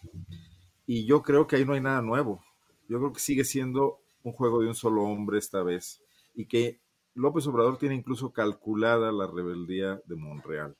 Y 0.85 1.07
yo 1.07 1.23
creo 1.23 1.47
que 1.47 1.55
ahí 1.55 1.65
no 1.65 1.73
hay 1.73 1.81
nada 1.81 2.03
nuevo. 2.03 2.43
Yo 2.87 2.99
creo 2.99 3.11
que 3.11 3.21
sigue 3.21 3.43
siendo 3.43 3.97
un 4.21 4.33
juego 4.33 4.61
de 4.61 4.67
un 4.67 4.75
solo 4.75 5.01
hombre 5.03 5.39
esta 5.39 5.63
vez. 5.63 6.03
Y 6.35 6.45
que 6.45 6.79
López 7.15 7.47
Obrador 7.47 7.79
tiene 7.79 7.95
incluso 7.95 8.31
calculada 8.31 9.11
la 9.11 9.25
rebeldía 9.25 9.99
de 10.05 10.15
Monreal. 10.15 10.75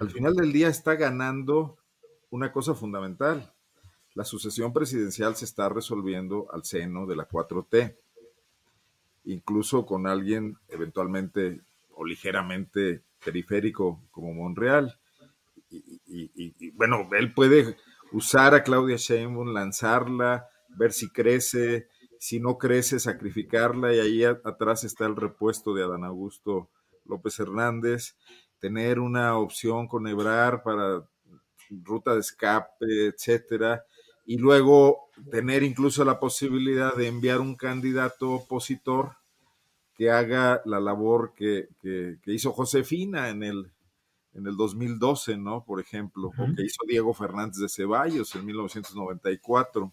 Al 0.00 0.10
final 0.10 0.34
del 0.34 0.52
día 0.52 0.66
está 0.66 0.96
ganando 0.96 1.78
una 2.30 2.50
cosa 2.50 2.74
fundamental. 2.74 3.54
La 4.14 4.24
sucesión 4.24 4.72
presidencial 4.72 5.36
se 5.36 5.44
está 5.44 5.68
resolviendo 5.68 6.46
al 6.52 6.64
seno 6.64 7.06
de 7.06 7.16
la 7.16 7.28
4T 7.28 7.96
incluso 9.24 9.86
con 9.86 10.06
alguien 10.06 10.56
eventualmente 10.68 11.60
o 11.94 12.04
ligeramente 12.04 13.02
periférico 13.24 14.00
como 14.10 14.32
Monreal. 14.32 14.98
Y, 15.70 16.70
bueno, 16.72 17.08
él 17.12 17.32
puede 17.32 17.76
usar 18.12 18.54
a 18.54 18.64
Claudia 18.64 18.96
Sheinbaum, 18.96 19.52
lanzarla, 19.52 20.48
ver 20.68 20.92
si 20.92 21.10
crece, 21.10 21.88
si 22.18 22.40
no 22.40 22.58
crece, 22.58 22.98
sacrificarla, 22.98 23.94
y 23.94 24.00
ahí 24.00 24.24
atrás 24.24 24.84
está 24.84 25.06
el 25.06 25.16
repuesto 25.16 25.74
de 25.74 25.84
Adán 25.84 26.04
Augusto 26.04 26.68
López 27.04 27.38
Hernández, 27.38 28.16
tener 28.58 28.98
una 28.98 29.36
opción 29.36 29.86
con 29.86 30.06
Ebrar 30.08 30.62
para 30.62 31.04
ruta 31.70 32.14
de 32.14 32.20
escape, 32.20 33.06
etcétera, 33.06 33.84
y 34.24 34.38
luego 34.38 35.10
tener 35.30 35.62
incluso 35.62 36.04
la 36.04 36.20
posibilidad 36.20 36.94
de 36.94 37.08
enviar 37.08 37.40
un 37.40 37.56
candidato 37.56 38.32
opositor 38.32 39.16
que 39.94 40.10
haga 40.10 40.62
la 40.64 40.80
labor 40.80 41.34
que, 41.34 41.68
hizo 42.26 42.52
Josefina 42.52 43.28
en 43.28 43.42
el, 43.42 43.70
en 44.32 44.46
el 44.46 44.56
2012, 44.56 45.36
¿no? 45.36 45.64
Por 45.64 45.80
ejemplo, 45.80 46.28
o 46.28 46.54
que 46.56 46.64
hizo 46.64 46.84
Diego 46.86 47.12
Fernández 47.12 47.58
de 47.60 47.68
Ceballos 47.68 48.34
en 48.34 48.46
1994. 48.46 49.92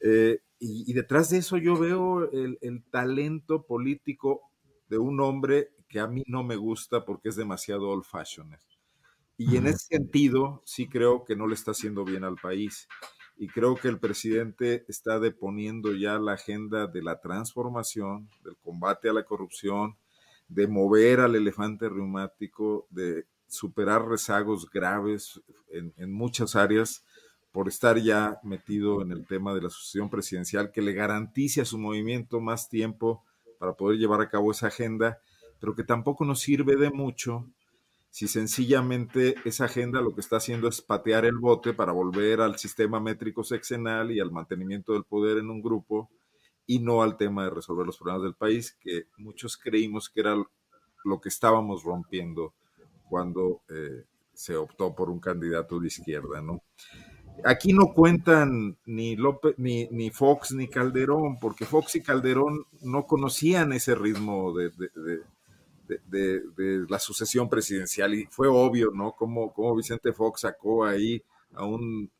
Eh, 0.00 0.40
y, 0.58 0.92
detrás 0.92 1.30
de 1.30 1.38
eso 1.38 1.56
yo 1.56 1.76
veo 1.76 2.30
el, 2.30 2.58
el, 2.60 2.82
talento 2.84 3.62
político 3.62 4.42
de 4.88 4.98
un 4.98 5.20
hombre 5.20 5.70
que 5.88 6.00
a 6.00 6.06
mí 6.06 6.22
no 6.26 6.42
me 6.42 6.56
gusta 6.56 7.04
porque 7.04 7.30
es 7.30 7.36
demasiado 7.36 7.88
old 7.88 8.04
fashioned. 8.04 8.58
Y 9.50 9.56
en 9.56 9.66
ese 9.66 9.86
sentido, 9.96 10.62
sí 10.64 10.88
creo 10.88 11.24
que 11.24 11.34
no 11.34 11.48
le 11.48 11.54
está 11.54 11.72
haciendo 11.72 12.04
bien 12.04 12.22
al 12.22 12.36
país 12.36 12.86
y 13.36 13.48
creo 13.48 13.74
que 13.74 13.88
el 13.88 13.98
presidente 13.98 14.84
está 14.86 15.18
deponiendo 15.18 15.92
ya 15.96 16.18
la 16.20 16.34
agenda 16.34 16.86
de 16.86 17.02
la 17.02 17.20
transformación, 17.20 18.28
del 18.44 18.56
combate 18.58 19.08
a 19.08 19.12
la 19.12 19.24
corrupción, 19.24 19.96
de 20.46 20.68
mover 20.68 21.18
al 21.18 21.34
elefante 21.34 21.88
reumático, 21.88 22.86
de 22.90 23.26
superar 23.48 24.06
rezagos 24.06 24.70
graves 24.70 25.40
en, 25.70 26.12
muchas 26.12 26.54
áreas 26.54 27.04
por 27.50 27.66
estar 27.66 27.98
ya 27.98 28.38
metido 28.44 29.02
en 29.02 29.10
el 29.10 29.26
tema 29.26 29.54
de 29.54 29.62
la 29.62 29.70
sucesión 29.70 30.08
presidencial 30.08 30.70
que 30.70 30.82
le 30.82 30.92
garantice 30.92 31.62
a 31.62 31.64
su 31.64 31.78
movimiento 31.78 32.40
más 32.40 32.68
tiempo 32.68 33.24
para 33.58 33.72
poder 33.72 33.98
llevar 33.98 34.20
a 34.20 34.30
cabo 34.30 34.52
esa 34.52 34.68
agenda, 34.68 35.18
pero 35.58 35.74
que 35.74 35.82
tampoco 35.82 36.24
nos 36.24 36.40
sirve 36.40 36.76
de 36.76 36.90
mucho 36.90 37.48
si 38.12 38.28
sencillamente 38.28 39.36
esa 39.46 39.64
agenda 39.64 40.02
lo 40.02 40.14
que 40.14 40.20
está 40.20 40.36
haciendo 40.36 40.68
es 40.68 40.82
patear 40.82 41.24
el 41.24 41.38
bote 41.38 41.72
para 41.72 41.92
volver 41.92 42.42
al 42.42 42.58
sistema 42.58 43.00
métrico 43.00 43.42
sexenal 43.42 44.12
y 44.12 44.20
al 44.20 44.30
mantenimiento 44.30 44.92
del 44.92 45.04
poder 45.04 45.38
en 45.38 45.48
un 45.48 45.62
grupo 45.62 46.10
y 46.66 46.80
no 46.80 47.02
al 47.02 47.16
tema 47.16 47.44
de 47.44 47.50
resolver 47.50 47.86
los 47.86 47.96
problemas 47.96 48.22
del 48.22 48.34
país, 48.34 48.76
que 48.78 49.06
muchos 49.16 49.56
creímos 49.56 50.10
que 50.10 50.20
era 50.20 50.36
lo 51.04 51.20
que 51.22 51.30
estábamos 51.30 51.84
rompiendo 51.84 52.52
cuando 53.08 53.62
eh, 53.70 54.04
se 54.34 54.56
optó 54.56 54.94
por 54.94 55.08
un 55.08 55.18
candidato 55.18 55.80
de 55.80 55.86
izquierda, 55.86 56.42
¿no? 56.42 56.60
Aquí 57.46 57.72
no 57.72 57.94
cuentan 57.94 58.76
ni, 58.84 59.16
López, 59.16 59.54
ni, 59.56 60.10
Fox 60.10 60.52
ni 60.52 60.68
Calderón, 60.68 61.38
porque 61.40 61.64
Fox 61.64 61.96
y 61.96 62.02
Calderón 62.02 62.66
no 62.82 63.06
conocían 63.06 63.72
ese 63.72 63.94
ritmo 63.94 64.52
de, 64.52 64.70
la 66.88 66.98
sucesión 66.98 67.48
presidencial 67.48 68.14
y 68.14 68.26
fue 68.30 68.48
obvio, 68.48 68.90
¿no? 68.94 69.12
Como, 69.12 69.52
como 69.52 69.74
Vicente 69.74 70.12
Fox 70.12 70.42
sacó 70.42 70.84
ahí 70.84 71.22
a 71.54 71.64
un 71.64 72.10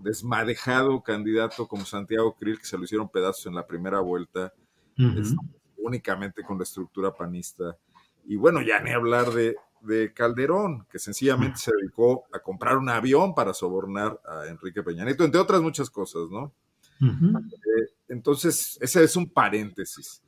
desmadejado 0.00 1.02
candidato 1.02 1.66
como 1.66 1.84
Santiago 1.84 2.34
Krill, 2.34 2.58
que 2.58 2.64
se 2.64 2.78
lo 2.78 2.84
hicieron 2.84 3.08
pedazos 3.08 3.46
en 3.46 3.54
la 3.54 3.66
primera 3.66 4.00
vuelta, 4.00 4.52
únicamente 5.76 6.42
con 6.42 6.58
la 6.58 6.64
estructura 6.64 7.14
panista. 7.14 7.76
Y 8.26 8.36
bueno, 8.36 8.60
ya 8.62 8.80
ni 8.80 8.90
hablar 8.90 9.30
de, 9.32 9.56
Calderón, 10.14 10.86
que 10.90 10.98
sencillamente 10.98 11.58
se 11.58 11.72
dedicó 11.80 12.24
a 12.32 12.40
comprar 12.40 12.76
un 12.76 12.88
avión 12.88 13.34
para 13.34 13.54
sobornar 13.54 14.20
a 14.26 14.46
Enrique 14.46 14.82
Peña 14.82 15.04
Nieto, 15.04 15.24
entre 15.24 15.40
otras 15.40 15.62
muchas 15.62 15.88
cosas, 15.88 16.28
¿no? 16.30 16.52
Eh, 17.00 17.86
entonces, 18.08 18.76
ese 18.80 19.04
es 19.04 19.14
un 19.14 19.30
paréntesis 19.30 20.22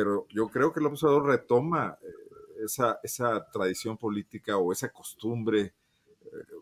pero 0.00 0.26
yo 0.30 0.48
creo 0.48 0.72
que 0.72 0.80
el 0.80 0.86
observador 0.86 1.26
retoma 1.26 1.98
eh, 2.00 2.64
esa, 2.64 2.98
esa 3.02 3.50
tradición 3.50 3.98
política 3.98 4.56
o 4.56 4.72
esa 4.72 4.88
costumbre, 4.88 5.74
eh, 6.22 6.54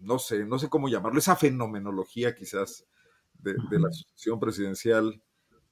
no 0.00 0.18
sé, 0.18 0.46
no 0.46 0.58
sé 0.58 0.70
cómo 0.70 0.88
llamarlo, 0.88 1.18
esa 1.18 1.36
fenomenología 1.36 2.34
quizás 2.34 2.86
de, 3.34 3.54
la 3.78 3.88
asociación 3.88 4.40
presidencial 4.40 5.20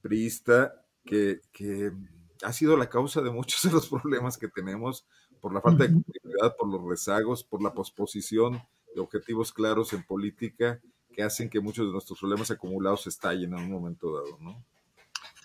priista 0.02 0.84
que, 1.02 1.40
ha 2.42 2.52
sido 2.52 2.76
la 2.76 2.90
causa 2.90 3.22
de 3.22 3.30
muchos 3.30 3.62
de 3.62 3.70
los 3.70 3.88
problemas 3.88 4.36
que 4.36 4.48
tenemos 4.48 5.06
por 5.40 5.54
la 5.54 5.62
falta 5.62 5.84
de 5.84 5.94
continuidad, 5.94 6.56
por 6.58 6.70
los 6.70 6.86
rezagos, 6.86 7.42
por 7.42 7.62
la 7.62 7.72
posposición 7.72 8.62
de 8.94 9.00
objetivos 9.00 9.50
claros 9.50 9.94
en 9.94 10.02
política 10.02 10.78
que 11.10 11.22
hacen 11.22 11.48
que 11.48 11.60
muchos 11.60 11.86
de 11.86 11.92
nuestros 11.92 12.18
problemas 12.18 12.50
acumulados 12.50 13.06
estallen 13.06 13.54
en 13.54 13.60
un 13.60 13.70
momento 13.70 14.12
dado, 14.12 14.36
¿no? 14.40 14.62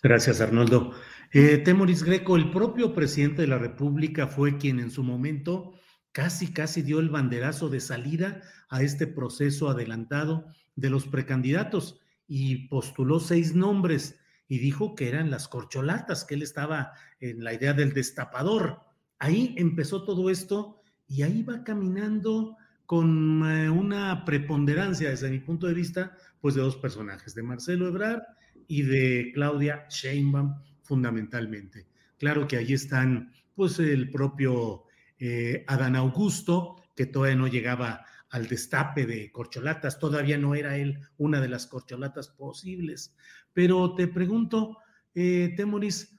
Gracias, 0.01 0.39
Arnoldo. 0.39 0.93
Eh, 1.31 1.57
Temoris 1.57 2.03
Greco, 2.03 2.37
el 2.37 2.51
propio 2.51 2.93
presidente 2.93 3.41
de 3.41 3.49
la 3.49 3.57
República 3.57 4.27
fue 4.27 4.57
quien 4.57 4.79
en 4.79 4.91
su 4.91 5.03
momento 5.03 5.73
casi, 6.13 6.53
casi 6.53 6.81
dio 6.81 6.99
el 6.99 7.09
banderazo 7.09 7.69
de 7.69 7.81
salida 7.81 8.41
a 8.69 8.81
este 8.81 9.07
proceso 9.07 9.69
adelantado 9.69 10.45
de 10.75 10.89
los 10.89 11.05
precandidatos 11.05 11.99
y 12.27 12.67
postuló 12.67 13.19
seis 13.19 13.53
nombres 13.55 14.19
y 14.47 14.59
dijo 14.59 14.95
que 14.95 15.09
eran 15.09 15.29
las 15.29 15.47
corcholatas, 15.47 16.23
que 16.23 16.35
él 16.35 16.43
estaba 16.43 16.93
en 17.19 17.43
la 17.43 17.53
idea 17.53 17.73
del 17.73 17.93
destapador. 17.93 18.79
Ahí 19.19 19.53
empezó 19.57 20.03
todo 20.05 20.29
esto 20.29 20.81
y 21.07 21.23
ahí 21.23 21.43
va 21.43 21.63
caminando 21.63 22.55
con 22.85 23.43
eh, 23.45 23.69
una 23.69 24.23
preponderancia 24.23 25.09
desde 25.09 25.29
mi 25.29 25.39
punto 25.39 25.67
de 25.67 25.73
vista, 25.73 26.15
pues 26.39 26.55
de 26.55 26.61
dos 26.61 26.77
personajes, 26.77 27.35
de 27.35 27.43
Marcelo 27.43 27.87
Ebrard 27.87 28.23
y 28.69 28.83
de 28.83 29.31
Claudia 29.33 29.87
Sheinbaum 29.89 30.61
fundamentalmente. 30.83 31.87
Claro 32.17 32.47
que 32.47 32.55
ahí 32.55 32.73
están 32.73 33.33
pues 33.55 33.79
el 33.79 34.11
propio 34.11 34.83
eh, 35.17 35.65
Adán 35.67 35.95
Augusto, 35.95 36.75
que 36.95 37.07
todavía 37.07 37.35
no 37.35 37.47
llegaba 37.47 38.05
al 38.29 38.47
destape 38.47 39.07
de 39.07 39.31
corcholatas, 39.31 39.99
todavía 39.99 40.37
no 40.37 40.53
era 40.53 40.77
él 40.77 40.99
una 41.17 41.41
de 41.41 41.49
las 41.49 41.65
corcholatas 41.65 42.29
posibles. 42.29 43.15
Pero 43.53 43.95
te 43.95 44.07
pregunto, 44.07 44.77
eh, 45.15 45.51
Temoris, 45.57 46.15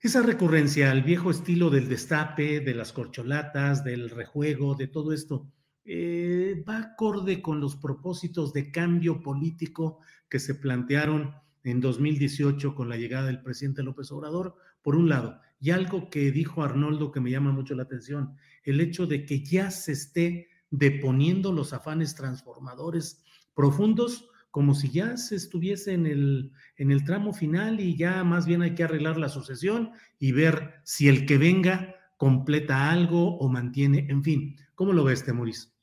esa 0.00 0.22
recurrencia 0.22 0.90
al 0.90 1.02
viejo 1.02 1.30
estilo 1.30 1.68
del 1.68 1.88
destape, 1.88 2.60
de 2.60 2.74
las 2.74 2.94
corcholatas, 2.94 3.84
del 3.84 4.08
rejuego, 4.08 4.74
de 4.74 4.86
todo 4.86 5.12
esto, 5.12 5.52
eh, 5.84 6.64
va 6.66 6.78
acorde 6.78 7.42
con 7.42 7.60
los 7.60 7.76
propósitos 7.76 8.54
de 8.54 8.70
cambio 8.70 9.22
político 9.22 10.00
que 10.30 10.38
se 10.38 10.54
plantearon 10.54 11.34
en 11.70 11.80
2018 11.80 12.74
con 12.74 12.88
la 12.88 12.96
llegada 12.96 13.26
del 13.26 13.42
presidente 13.42 13.82
López 13.82 14.10
Obrador, 14.12 14.56
por 14.82 14.96
un 14.96 15.08
lado, 15.08 15.40
y 15.60 15.70
algo 15.70 16.10
que 16.10 16.30
dijo 16.30 16.62
Arnoldo 16.62 17.10
que 17.10 17.20
me 17.20 17.30
llama 17.30 17.52
mucho 17.52 17.74
la 17.74 17.82
atención, 17.84 18.36
el 18.64 18.80
hecho 18.80 19.06
de 19.06 19.24
que 19.24 19.42
ya 19.42 19.70
se 19.70 19.92
esté 19.92 20.48
deponiendo 20.70 21.52
los 21.52 21.72
afanes 21.72 22.14
transformadores 22.14 23.24
profundos 23.54 24.28
como 24.50 24.74
si 24.74 24.90
ya 24.90 25.16
se 25.16 25.36
estuviese 25.36 25.92
en 25.92 26.06
el, 26.06 26.52
en 26.76 26.90
el 26.90 27.04
tramo 27.04 27.32
final 27.32 27.80
y 27.80 27.96
ya 27.96 28.24
más 28.24 28.46
bien 28.46 28.62
hay 28.62 28.74
que 28.74 28.84
arreglar 28.84 29.18
la 29.18 29.28
sucesión 29.28 29.90
y 30.18 30.32
ver 30.32 30.80
si 30.84 31.08
el 31.08 31.26
que 31.26 31.38
venga 31.38 31.94
completa 32.16 32.90
algo 32.90 33.38
o 33.38 33.48
mantiene, 33.48 34.06
en 34.08 34.24
fin, 34.24 34.56
¿cómo 34.74 34.92
lo 34.92 35.04
ves, 35.04 35.24
Temoris? 35.24 35.77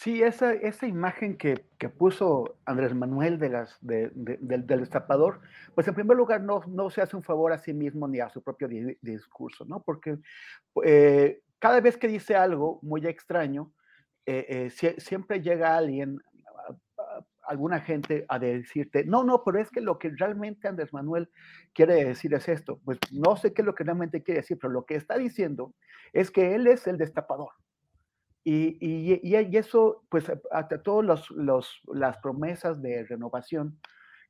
Sí, 0.00 0.22
esa, 0.22 0.52
esa 0.52 0.86
imagen 0.86 1.36
que, 1.36 1.66
que, 1.76 1.88
puso 1.88 2.56
Andrés 2.64 2.94
Manuel 2.94 3.36
de 3.40 3.48
las, 3.48 3.76
de, 3.80 4.12
del, 4.14 4.64
del 4.64 4.80
destapador, 4.80 5.40
pues 5.74 5.88
en 5.88 5.94
primer 5.94 6.16
lugar 6.16 6.40
no, 6.40 6.60
no 6.68 6.88
se 6.88 7.02
hace 7.02 7.16
un 7.16 7.24
favor 7.24 7.52
a 7.52 7.58
sí 7.58 7.74
mismo 7.74 8.06
ni 8.06 8.20
a 8.20 8.28
su 8.28 8.40
propio 8.40 8.68
discurso, 9.02 9.64
¿no? 9.64 9.82
Porque 9.82 10.18
eh, 10.84 11.42
cada 11.58 11.80
vez 11.80 11.96
que 11.96 12.06
dice 12.06 12.36
algo 12.36 12.78
muy 12.80 13.08
extraño, 13.08 13.72
eh, 14.24 14.70
eh, 14.70 15.00
siempre 15.00 15.42
llega 15.42 15.76
alguien, 15.76 16.20
alguna 17.42 17.80
gente 17.80 18.24
a 18.28 18.38
decirte, 18.38 19.04
no, 19.04 19.24
no, 19.24 19.42
pero 19.42 19.58
es 19.58 19.68
que 19.68 19.80
lo 19.80 19.98
que 19.98 20.10
realmente 20.10 20.68
Andrés 20.68 20.92
Manuel 20.92 21.28
quiere 21.72 22.04
decir 22.04 22.32
es 22.34 22.48
esto. 22.48 22.80
Pues 22.84 23.00
no 23.10 23.36
sé 23.36 23.52
qué 23.52 23.62
es 23.62 23.66
lo 23.66 23.74
que 23.74 23.82
realmente 23.82 24.22
quiere 24.22 24.42
decir, 24.42 24.58
pero 24.60 24.72
lo 24.72 24.84
que 24.84 24.94
está 24.94 25.18
diciendo 25.18 25.74
es 26.12 26.30
que 26.30 26.54
él 26.54 26.68
es 26.68 26.86
el 26.86 26.98
destapador 26.98 27.50
y, 28.50 28.78
y, 28.80 29.36
y, 29.36 29.56
eso, 29.58 30.04
pues, 30.08 30.32
hasta 30.50 30.82
todas 30.82 31.30
los, 31.30 31.82
las 31.86 32.16
promesas 32.16 32.80
de 32.80 33.04
renovación 33.04 33.78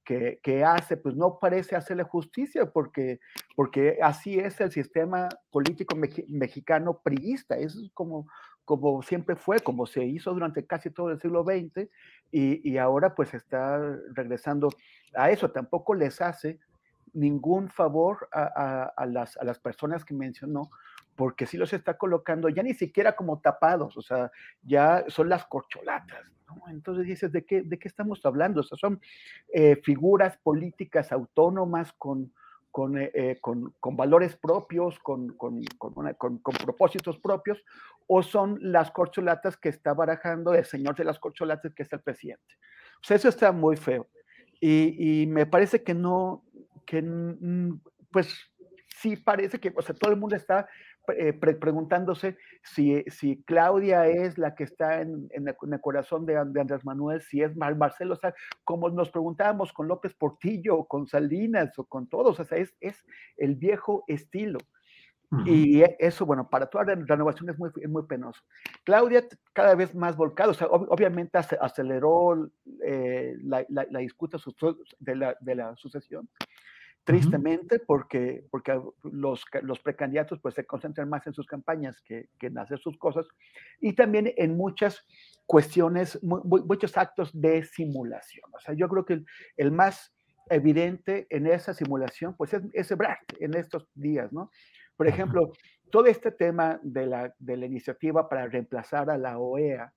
que, 0.04 0.40
que, 0.42 0.64
hace, 0.64 0.96
pues 0.96 1.14
no 1.14 1.38
parece 1.38 1.76
hacerle 1.76 2.02
justicia, 2.02 2.66
porque, 2.66 3.20
porque 3.54 3.98
así 4.02 4.37
es 4.40 4.61
el 4.61 4.72
sistema 4.72 5.28
político 5.52 5.94
mexicano 6.26 6.98
priista, 7.00 7.57
es 7.59 7.78
como, 7.94 8.26
como 8.64 9.02
siempre 9.02 9.37
fue, 9.37 9.61
como 9.61 9.87
se 9.87 10.04
hizo 10.04 10.33
durante 10.33 10.66
casi 10.66 10.90
todo 10.90 11.11
el 11.11 11.20
siglo 11.20 11.44
XX, 11.44 11.88
y, 12.33 12.68
y 12.68 12.76
ahora 12.76 13.14
pues 13.14 13.35
está 13.35 13.78
regresando 14.14 14.70
a 15.14 15.31
eso, 15.31 15.52
tampoco 15.52 15.94
les 15.94 16.20
hace 16.20 16.59
ningún 17.12 17.68
favor 17.68 18.28
a, 18.33 18.42
a, 18.42 18.83
a, 18.96 19.07
las, 19.07 19.37
a 19.37 19.44
las 19.44 19.61
personas 19.61 20.04
que 20.04 20.14
mencionó, 20.14 20.70
porque 21.18 21.46
sí 21.46 21.57
los 21.57 21.72
está 21.72 21.98
colocando 21.98 22.48
ya 22.48 22.62
ni 22.62 22.74
siquiera 22.74 23.16
como 23.16 23.40
tapados, 23.40 23.96
o 23.96 24.02
sea, 24.02 24.31
ya 24.62 25.04
son 25.09 25.28
las 25.28 25.44
corcholatas, 25.46 26.24
¿no? 26.46 26.62
Entonces 26.68 27.07
dices, 27.07 27.33
¿de 27.33 27.44
qué, 27.44 27.62
de 27.62 27.76
qué 27.76 27.88
estamos 27.88 28.24
hablando? 28.24 28.61
O 28.61 28.62
sea, 28.62 28.78
son 28.78 29.00
eh, 29.52 29.74
figuras 29.83 30.38
políticas 30.38 31.11
autónomas 31.11 31.92
con, 31.94 32.33
con, 32.70 32.96
eh, 32.96 33.11
eh, 33.14 33.38
con, 33.40 33.74
valores 33.96 34.37
propios, 34.37 35.00
con, 35.00 35.37
con, 35.37 35.61
propósitos 36.64 37.18
propios, 37.18 37.64
o 38.07 38.22
son 38.22 38.57
las 38.61 38.92
corcholatas 38.92 39.57
que 39.57 39.70
está 39.70 39.94
barajando 39.94 40.54
el 40.54 40.66
señor 40.66 40.94
de 40.94 41.02
las 41.02 41.18
corcholatas, 41.18 41.74
que 41.74 41.83
es 41.83 41.92
el 41.92 42.00
presidente. 42.00 42.54
O 43.02 43.04
sea, 43.04 43.16
eso 43.16 43.28
está 43.28 43.50
muy 43.50 43.76
feo. 43.76 44.07
Y, 44.61 45.22
y 45.22 45.26
me 45.26 45.46
parece 45.46 45.83
que 45.83 45.94
no, 45.94 46.44
que 46.87 47.02
pues 48.12 48.33
sí 49.00 49.16
parece 49.16 49.59
que, 49.59 49.72
o 49.74 49.83
sea, 49.83 49.94
todo 49.94 50.12
el 50.12 50.18
mundo 50.18 50.37
está 50.37 50.68
eh, 51.16 51.33
preguntándose 51.33 52.37
si, 52.62 53.05
si, 53.09 53.42
Claudia 53.44 54.07
es 54.07 54.38
la 54.38 54.55
que 54.55 54.64
está 54.64 55.01
en, 55.01 55.29
en, 55.31 55.49
el, 55.49 55.81
corazón 55.81 56.27
de, 56.27 56.35
de, 56.35 56.61
Andrés 56.61 56.85
Manuel, 56.85 57.23
si 57.23 57.42
es 57.42 57.57
Marcelo, 57.57 58.14
o 58.14 58.16
sea, 58.16 58.35
como 58.64 58.88
nos 58.90 59.11
preguntábamos 59.11 59.73
con 59.73 59.88
López 59.88 60.14
Portillo, 60.14 60.77
o 60.77 60.87
con 60.87 61.07
Salinas, 61.07 61.79
o 61.79 61.85
con 61.85 62.09
todos, 62.09 62.38
o 62.40 62.44
sea, 62.44 62.59
es, 62.59 62.75
es 62.81 63.05
el 63.37 63.57
viejo 63.57 64.05
estilo. 64.07 64.59
Uh 65.31 65.37
-huh. 65.37 65.47
Y 65.47 65.85
eso, 65.99 66.25
bueno, 66.25 66.49
para 66.49 66.66
toda 66.66 66.85
la 66.85 66.94
renovación 66.94 67.51
es 67.51 67.59
muy, 67.59 67.71
es 67.83 67.88
muy 67.88 68.05
penoso. 68.05 68.40
Claudia 68.85 69.23
cada 69.53 69.75
vez 69.75 69.94
más 69.94 70.16
volcada, 70.16 70.51
o 70.51 70.55
sea, 70.55 70.68
ob 70.68 70.87
obviamente 70.90 71.37
aceleró 71.38 72.51
eh, 72.83 73.35
la, 73.42 73.64
la, 73.68 73.87
la, 73.90 73.99
disputa 74.01 74.38
de 75.01 75.16
la, 75.16 75.37
de 75.40 75.55
la 75.55 75.77
sucesión, 75.77 76.29
tristemente, 77.04 77.80
porque, 77.80 78.44
porque 78.50 78.78
los, 79.02 79.44
los 79.62 79.80
precandidatos 79.80 80.40
pues, 80.40 80.54
se 80.54 80.66
concentran 80.66 81.08
más 81.08 81.26
en 81.26 81.32
sus 81.32 81.46
campañas 81.46 82.00
que, 82.02 82.28
que, 82.38 82.48
en 82.48 82.58
hacer 82.58 82.78
sus 82.78 82.98
cosas, 82.98 83.26
y 83.80 83.94
también 83.94 84.32
en 84.37 84.56
muchas 84.56 85.06
cuestiones, 85.46 86.22
muchos 86.22 86.96
actos 86.98 87.30
de 87.32 87.64
simulación. 87.64 88.50
O 88.54 88.61
sea, 88.61 88.74
yo 88.74 88.88
creo 88.88 89.04
que 89.06 89.14
el, 89.14 89.26
el 89.56 89.72
más 89.72 90.14
evidente 90.50 91.26
en 91.30 91.46
esa 91.46 91.72
simulación, 91.72 92.34
pues 92.37 92.52
es, 92.54 92.62
es 92.72 92.90
Ebrard 92.90 93.18
en 93.40 93.54
estos 93.54 93.88
días, 93.94 94.32
¿no? 94.32 94.50
Por 94.96 95.06
ejemplo, 95.06 95.52
todo 95.90 96.06
este 96.06 96.32
tema 96.32 96.80
de 96.82 97.06
la, 97.06 97.34
de 97.38 97.56
la 97.56 97.66
iniciativa 97.66 98.28
para 98.28 98.46
reemplazar 98.46 99.11
a 99.11 99.16
la 99.16 99.38
OEA 99.38 99.92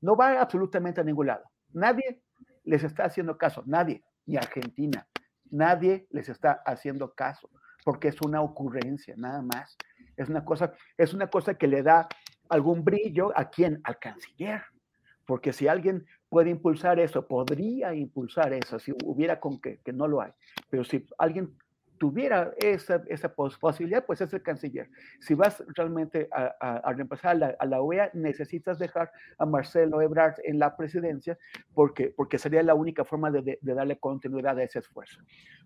no 0.00 0.16
va 0.16 0.40
absolutamente 0.40 1.00
a 1.00 1.04
ningún 1.04 1.26
lado. 1.26 1.44
Nadie 1.72 2.22
les 2.64 2.82
está 2.82 3.04
haciendo 3.04 3.36
caso, 3.36 3.62
nadie, 3.66 4.02
ni 4.26 4.36
Argentina, 4.36 5.06
Nadie 5.50 6.06
les 6.10 6.28
está 6.28 6.62
haciendo 6.64 7.14
caso 7.14 7.50
porque 7.84 8.08
es 8.08 8.20
una 8.20 8.42
ocurrencia, 8.42 9.14
nada 9.16 9.42
más. 9.42 9.76
Es 10.16 10.28
una 10.28 10.44
cosa, 10.44 10.72
es 10.96 11.14
una 11.14 11.28
cosa 11.28 11.54
que 11.54 11.66
le 11.66 11.82
da 11.82 12.08
algún 12.48 12.84
brillo 12.84 13.32
a 13.34 13.48
quién, 13.48 13.80
al 13.84 13.98
canciller. 13.98 14.62
Porque 15.24 15.52
si 15.52 15.68
alguien 15.68 16.06
puede 16.28 16.50
impulsar 16.50 16.98
eso, 16.98 17.26
podría 17.26 17.94
impulsar 17.94 18.52
eso, 18.52 18.78
si 18.78 18.92
hubiera 19.04 19.40
con 19.40 19.60
que, 19.60 19.80
que 19.80 19.92
no 19.92 20.08
lo 20.08 20.20
hay. 20.20 20.32
Pero 20.70 20.84
si 20.84 21.06
alguien 21.18 21.56
tuviera 21.98 22.52
esa, 22.58 23.02
esa 23.08 23.34
posibilidad, 23.34 24.04
pues 24.06 24.20
es 24.20 24.32
el 24.32 24.42
canciller. 24.42 24.88
Si 25.20 25.34
vas 25.34 25.62
realmente 25.74 26.28
a, 26.32 26.54
a, 26.60 26.76
a 26.78 26.92
reemplazar 26.92 27.30
a 27.32 27.34
la, 27.34 27.56
a 27.58 27.66
la, 27.66 27.80
OEA, 27.80 28.10
necesitas 28.14 28.78
dejar 28.78 29.10
a 29.38 29.46
Marcelo 29.46 30.00
Ebrard 30.00 30.36
en 30.44 30.58
la 30.58 30.76
presidencia 30.76 31.38
porque, 31.74 32.12
porque 32.16 32.38
sería 32.38 32.62
la 32.62 32.74
única 32.74 33.04
forma 33.04 33.30
de, 33.30 33.42
de, 33.42 33.58
de 33.60 33.74
darle 33.74 33.98
continuidad 33.98 34.58
a 34.58 34.62
ese 34.62 34.78
esfuerzo. 34.78 35.20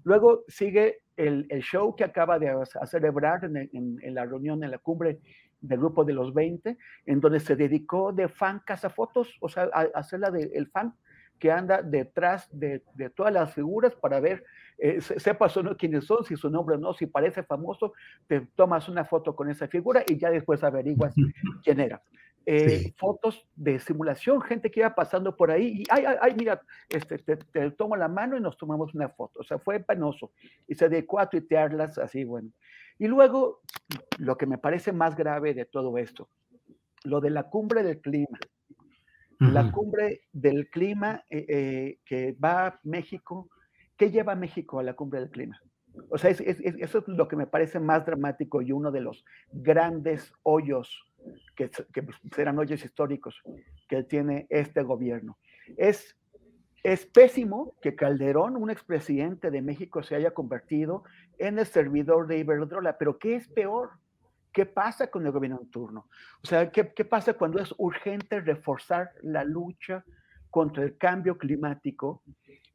Luego 0.05 0.45
sigue 0.49 1.03
el, 1.17 1.47
el 1.51 1.63
show 1.63 1.95
que 1.95 2.05
acaba 2.05 2.39
de 2.39 2.51
hacer 2.81 3.05
Ebrard 3.05 3.45
en, 3.45 3.57
en, 3.57 3.99
en, 4.03 4.15
la 4.15 4.25
reunión, 4.25 4.65
en 4.65 4.71
la 4.71 4.79
cumbre 4.79 5.21
del 5.61 5.79
grupo 5.79 6.05
de 6.05 6.13
los 6.13 6.35
20, 6.35 6.77
en 7.07 7.21
donde 7.21 7.41
se 7.41 7.55
dedicó 7.55 8.13
de 8.13 8.29
fan 8.29 8.61
cazafotos, 8.67 9.37
o 9.41 9.49
sea, 9.49 9.69
a, 9.73 9.83
a 9.83 9.91
hacer 9.95 10.21
la 10.21 10.31
del 10.31 10.51
de, 10.51 10.67
fan 10.67 10.95
que 11.43 11.51
anda 11.51 11.83
detrás 11.83 12.49
de, 12.53 12.85
de, 12.95 13.11
todas 13.11 13.33
las 13.33 13.53
figuras 13.53 13.97
para 13.97 14.21
ver, 14.21 14.45
eh, 14.79 15.01
sepas 15.01 15.57
o 15.57 15.63
no 15.65 15.77
quiénes 15.77 16.05
son, 16.05 16.25
si 16.25 16.37
su 16.37 16.49
nombre 16.49 16.77
o 16.77 16.79
no, 16.79 16.95
si 16.95 17.07
parece 17.07 17.43
famoso, 17.43 17.95
te 18.29 18.43
tomas 18.55 18.89
una 18.89 19.05
foto 19.05 19.35
con 19.35 19.51
esa 19.51 19.67
figura 19.67 20.05
y 20.07 20.19
ya 20.19 20.31
después 20.31 20.63
averiguas 20.63 21.13
quién 21.65 21.81
era. 21.81 22.01
Eh, 22.47 22.79
sí. 22.79 22.95
Fotos 22.97 23.45
de 23.57 23.81
simulación, 23.81 24.41
gente 24.41 24.71
que 24.71 24.79
iba 24.79 24.95
pasando 24.95 25.37
por 25.37 25.51
ahí 25.51 25.81
y, 25.81 25.85
ay, 25.91 26.05
ay, 26.07 26.17
ay 26.21 26.35
mira, 26.39 26.63
este, 26.89 27.19
te, 27.19 27.37
te, 27.37 27.73
tomo 27.73 27.97
la 27.97 28.07
mano 28.07 28.37
y 28.37 28.41
nos 28.41 28.57
tomamos 28.57 28.95
una 28.95 29.09
foto. 29.09 29.41
O 29.41 29.43
sea, 29.43 29.59
fue 29.59 29.81
penoso 29.81 30.31
y 30.69 30.77
se 30.77 30.89
dedicó 30.89 31.19
a 31.19 31.29
tuitearlas 31.29 31.99
así, 31.99 32.23
bueno. 32.23 32.51
Y 33.01 33.09
luego, 33.09 33.63
lo 34.19 34.39
que 34.39 34.47
me 34.47 34.59
parece 34.59 34.93
más 34.93 35.17
grave 35.17 35.55
de 35.55 35.65
todo 35.65 35.99
esto, 35.99 36.29
lo 37.03 37.21
de 37.21 37.31
la 37.31 37.51
cumbre 37.51 37.83
del 37.83 38.01
clima 38.01 38.39
La 39.51 39.73
cumbre 39.73 40.23
del 40.33 40.69
clima 40.71 41.25
que 41.29 42.37
va 42.43 42.67
a 42.67 42.81
México, 42.85 43.49
¿qué 43.97 44.11
lleva 44.11 44.35
México 44.37 44.79
a 44.79 44.83
la 44.83 44.95
cumbre 44.95 45.21
del 45.21 45.31
clima? 45.31 45.61
O 46.11 46.17
sea, 46.17 46.31
eso 46.31 46.99
es 46.99 47.09
lo 47.09 47.29
que 47.29 47.37
me 47.37 47.47
parece 47.47 47.81
más 47.81 48.07
dramático 48.07 48.63
y 48.63 48.73
uno 48.73 48.91
de 48.91 49.01
los 49.01 49.25
grandes 49.53 50.33
hoyos, 50.43 51.05
que, 51.57 51.71
que 51.93 52.07
serán 52.35 52.59
hoyos 52.59 52.85
históricos, 52.85 53.43
que 53.89 54.03
tiene 54.05 54.47
este 54.49 54.83
gobierno. 54.83 55.37
Es, 55.77 56.17
es 56.83 57.07
pésimo 57.07 57.75
que 57.83 57.95
Calderón, 57.95 58.57
un 58.57 58.71
expresidente 58.71 59.51
de 59.51 59.63
México, 59.63 60.03
se 60.03 60.15
haya 60.15 60.33
convertido 60.33 61.05
en 61.39 61.59
el 61.59 61.67
servidor 61.67 62.27
de 62.27 62.39
Iberdrola, 62.39 62.97
pero 62.97 63.19
¿qué 63.19 63.37
es 63.37 63.49
peor? 63.49 63.91
¿Qué 64.53 64.67
pasa 64.67 65.11
con 65.11 65.25
el 65.27 65.33
gobierno 65.33 65.61
en 65.61 65.71
turno? 65.71 66.09
O 66.43 66.47
sea, 66.47 66.71
¿qué, 66.71 66.93
¿qué 66.93 67.05
pasa 67.05 67.35
cuando 67.35 67.61
es 67.61 67.75
urgente 67.79 68.41
reforzar 68.41 69.13
la 69.23 69.45
lucha 69.45 70.05
contra 70.51 70.85
el 70.85 70.99
cambio 70.99 71.39
climático 71.39 72.23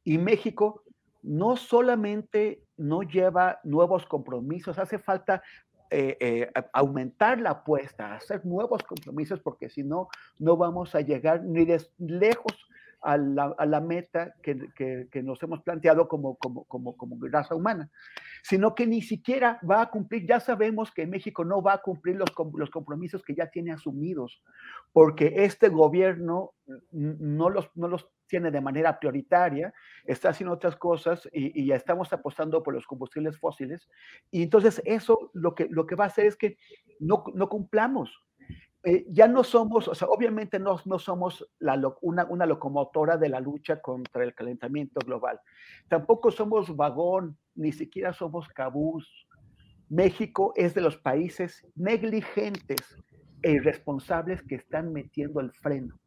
y 0.04 0.18
México 0.18 0.84
no 1.22 1.58
solamente 1.58 2.64
no 2.78 3.02
lleva 3.04 3.60
nuevos 3.64 4.06
compromisos, 4.06 4.80
hace 4.80 4.98
falta 4.98 5.44
eh, 5.90 6.18
eh, 6.20 6.52
aumentar 6.74 7.40
la 7.40 7.52
apuesta, 7.52 8.16
hacer 8.16 8.46
nuevos 8.46 8.84
compromisos, 8.84 9.40
porque 9.40 9.70
si 9.70 9.84
no, 9.84 10.10
no 10.38 10.58
vamos 10.58 10.96
a 10.96 11.02
llegar 11.02 11.44
ni 11.44 11.64
de 11.64 11.82
lejos 11.98 12.54
a 13.02 13.18
la, 13.18 13.82
meta 13.82 14.34
que, 14.42 15.10
nos 15.24 15.42
hemos 15.44 15.62
planteado 15.62 16.08
como, 16.08 16.36
como, 16.36 16.66
como, 16.66 16.98
como 16.98 17.18
raza 17.28 17.56
humana, 17.56 17.90
sino 18.44 18.76
que 18.76 18.88
ni 18.88 19.02
siquiera 19.02 19.60
va 19.70 19.82
a 19.82 19.90
cumplir, 19.90 20.26
ya 20.28 20.40
sabemos 20.40 20.92
que 20.92 21.06
México 21.06 21.46
no 21.46 21.62
va 21.62 21.74
a 21.74 21.82
cumplir 21.82 22.16
los, 22.16 22.30
los 22.56 22.70
compromisos 22.70 23.24
que 23.24 23.36
ya 23.36 23.48
tiene 23.50 23.72
asumidos, 23.72 24.42
porque 24.92 25.34
este 25.38 25.70
gobierno 25.70 26.54
no 26.92 27.50
los, 27.50 27.70
no 27.76 27.88
los 27.88 28.10
tiene 28.28 28.52
de 28.52 28.62
manera 28.62 29.00
prioritaria, 29.00 29.74
está 30.06 30.30
haciendo 30.30 30.54
otras 30.54 30.76
cosas 30.76 31.28
y, 31.32 31.66
ya 31.66 31.76
estamos 31.76 32.12
apostando 32.14 32.64
por 32.64 32.74
los 32.74 32.86
combustibles 32.86 33.38
fósiles, 33.38 33.88
y 34.32 34.44
entonces 34.44 34.82
eso 34.86 35.32
lo 35.34 35.56
que, 35.56 35.68
lo 35.70 35.86
que 35.86 35.96
va 35.96 36.06
a 36.06 36.08
hacer 36.08 36.26
es 36.26 36.36
que 36.36 36.58
no, 37.00 37.24
no 37.34 37.48
cumplamos 37.48 38.27
eh, 38.90 39.06
ya 39.10 39.28
no 39.28 39.44
somos, 39.44 39.90
o 39.90 39.94
sea, 39.94 40.08
obviamente 40.08 40.60
no, 40.60 40.80
no 40.86 40.98
somos 40.98 41.46
una, 42.00 42.24
una, 42.24 42.46
locomotora 42.46 43.18
de 43.18 43.28
la 43.28 43.42
lucha 43.42 43.82
contra 43.82 44.24
el 44.24 44.34
calentamiento 44.34 45.02
global. 45.06 45.42
Tampoco 45.90 46.32
somos 46.32 46.74
vagón, 46.74 47.38
ni 47.56 47.74
siquiera 47.74 48.14
somos 48.14 48.48
cabús. 48.48 49.28
México 49.90 50.54
es 50.56 50.74
de 50.74 50.80
los 50.80 50.96
países 50.96 51.68
negligentes 51.76 52.80
e 53.42 53.52
irresponsables 53.52 54.42
que 54.44 54.56
están 54.56 54.94
metiendo 54.94 55.42
el 55.42 55.52
freno. 55.52 56.00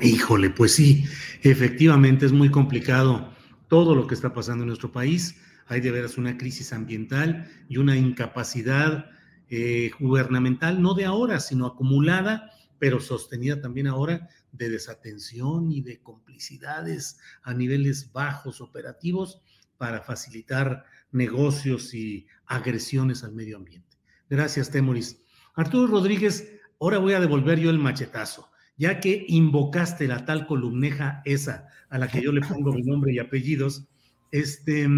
Híjole, 0.00 0.48
pues 0.48 0.76
sí, 0.76 1.04
efectivamente 1.42 2.24
es 2.24 2.32
muy 2.32 2.50
complicado 2.50 3.34
todo 3.68 3.94
lo 3.94 4.06
que 4.06 4.14
está 4.14 4.32
pasando 4.32 4.62
en 4.62 4.68
nuestro 4.68 4.90
país. 4.90 5.38
Hay 5.66 5.82
de 5.82 5.90
veras 5.90 6.16
una 6.16 6.38
crisis 6.38 6.72
ambiental 6.72 7.50
y 7.68 7.76
una 7.76 7.98
incapacidad 7.98 9.10
eh, 9.48 9.90
gubernamental, 9.98 10.82
no 10.82 10.94
de 10.94 11.04
ahora, 11.04 11.40
sino 11.40 11.66
acumulada, 11.66 12.50
pero 12.78 13.00
sostenida 13.00 13.60
también 13.60 13.86
ahora 13.86 14.28
de 14.52 14.70
desatención 14.70 15.70
y 15.70 15.82
de 15.82 16.00
complicidades 16.00 17.18
a 17.42 17.54
niveles 17.54 18.12
bajos 18.12 18.60
operativos 18.60 19.40
para 19.78 20.00
facilitar 20.00 20.84
negocios 21.12 21.94
y 21.94 22.26
agresiones 22.46 23.24
al 23.24 23.32
medio 23.32 23.56
ambiente. 23.56 23.96
Gracias, 24.28 24.70
Temoris. 24.70 25.22
Arturo 25.54 25.86
Rodríguez, 25.86 26.50
ahora 26.80 26.98
voy 26.98 27.14
a 27.14 27.20
devolver 27.20 27.58
yo 27.58 27.70
el 27.70 27.78
machetazo, 27.78 28.50
ya 28.76 29.00
que 29.00 29.24
invocaste 29.28 30.08
la 30.08 30.24
tal 30.24 30.46
columneja 30.46 31.22
esa 31.24 31.68
a 31.88 31.98
la 31.98 32.08
que 32.08 32.22
yo 32.22 32.32
le 32.32 32.40
pongo 32.40 32.72
mi 32.72 32.82
nombre 32.82 33.12
y 33.12 33.18
apellidos, 33.18 33.86
este, 34.32 34.88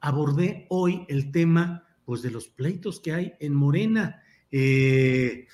abordé 0.00 0.66
hoy 0.70 1.04
el 1.08 1.32
tema 1.32 1.84
pues 2.10 2.22
de 2.22 2.32
los 2.32 2.48
pleitos 2.48 2.98
que 2.98 3.12
hay 3.12 3.34
en 3.38 3.54
Morena. 3.54 4.20
Eh, 4.50 5.46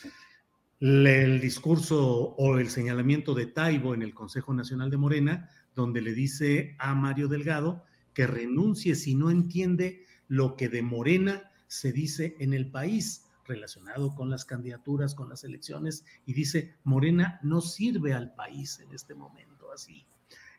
el 0.80 1.38
discurso 1.38 2.00
o 2.02 2.56
el 2.56 2.70
señalamiento 2.70 3.34
de 3.34 3.44
Taibo 3.44 3.92
en 3.92 4.00
el 4.00 4.14
Consejo 4.14 4.54
Nacional 4.54 4.88
de 4.88 4.96
Morena, 4.96 5.50
donde 5.74 6.00
le 6.00 6.14
dice 6.14 6.74
a 6.78 6.94
Mario 6.94 7.28
Delgado 7.28 7.84
que 8.14 8.26
renuncie 8.26 8.94
si 8.94 9.14
no 9.14 9.30
entiende 9.30 10.06
lo 10.28 10.56
que 10.56 10.70
de 10.70 10.80
Morena 10.80 11.52
se 11.66 11.92
dice 11.92 12.36
en 12.38 12.54
el 12.54 12.70
país 12.70 13.26
relacionado 13.44 14.14
con 14.14 14.30
las 14.30 14.46
candidaturas, 14.46 15.14
con 15.14 15.28
las 15.28 15.44
elecciones, 15.44 16.06
y 16.24 16.32
dice, 16.32 16.76
Morena 16.84 17.38
no 17.42 17.60
sirve 17.60 18.14
al 18.14 18.34
país 18.34 18.80
en 18.80 18.94
este 18.94 19.14
momento 19.14 19.70
así. 19.74 20.06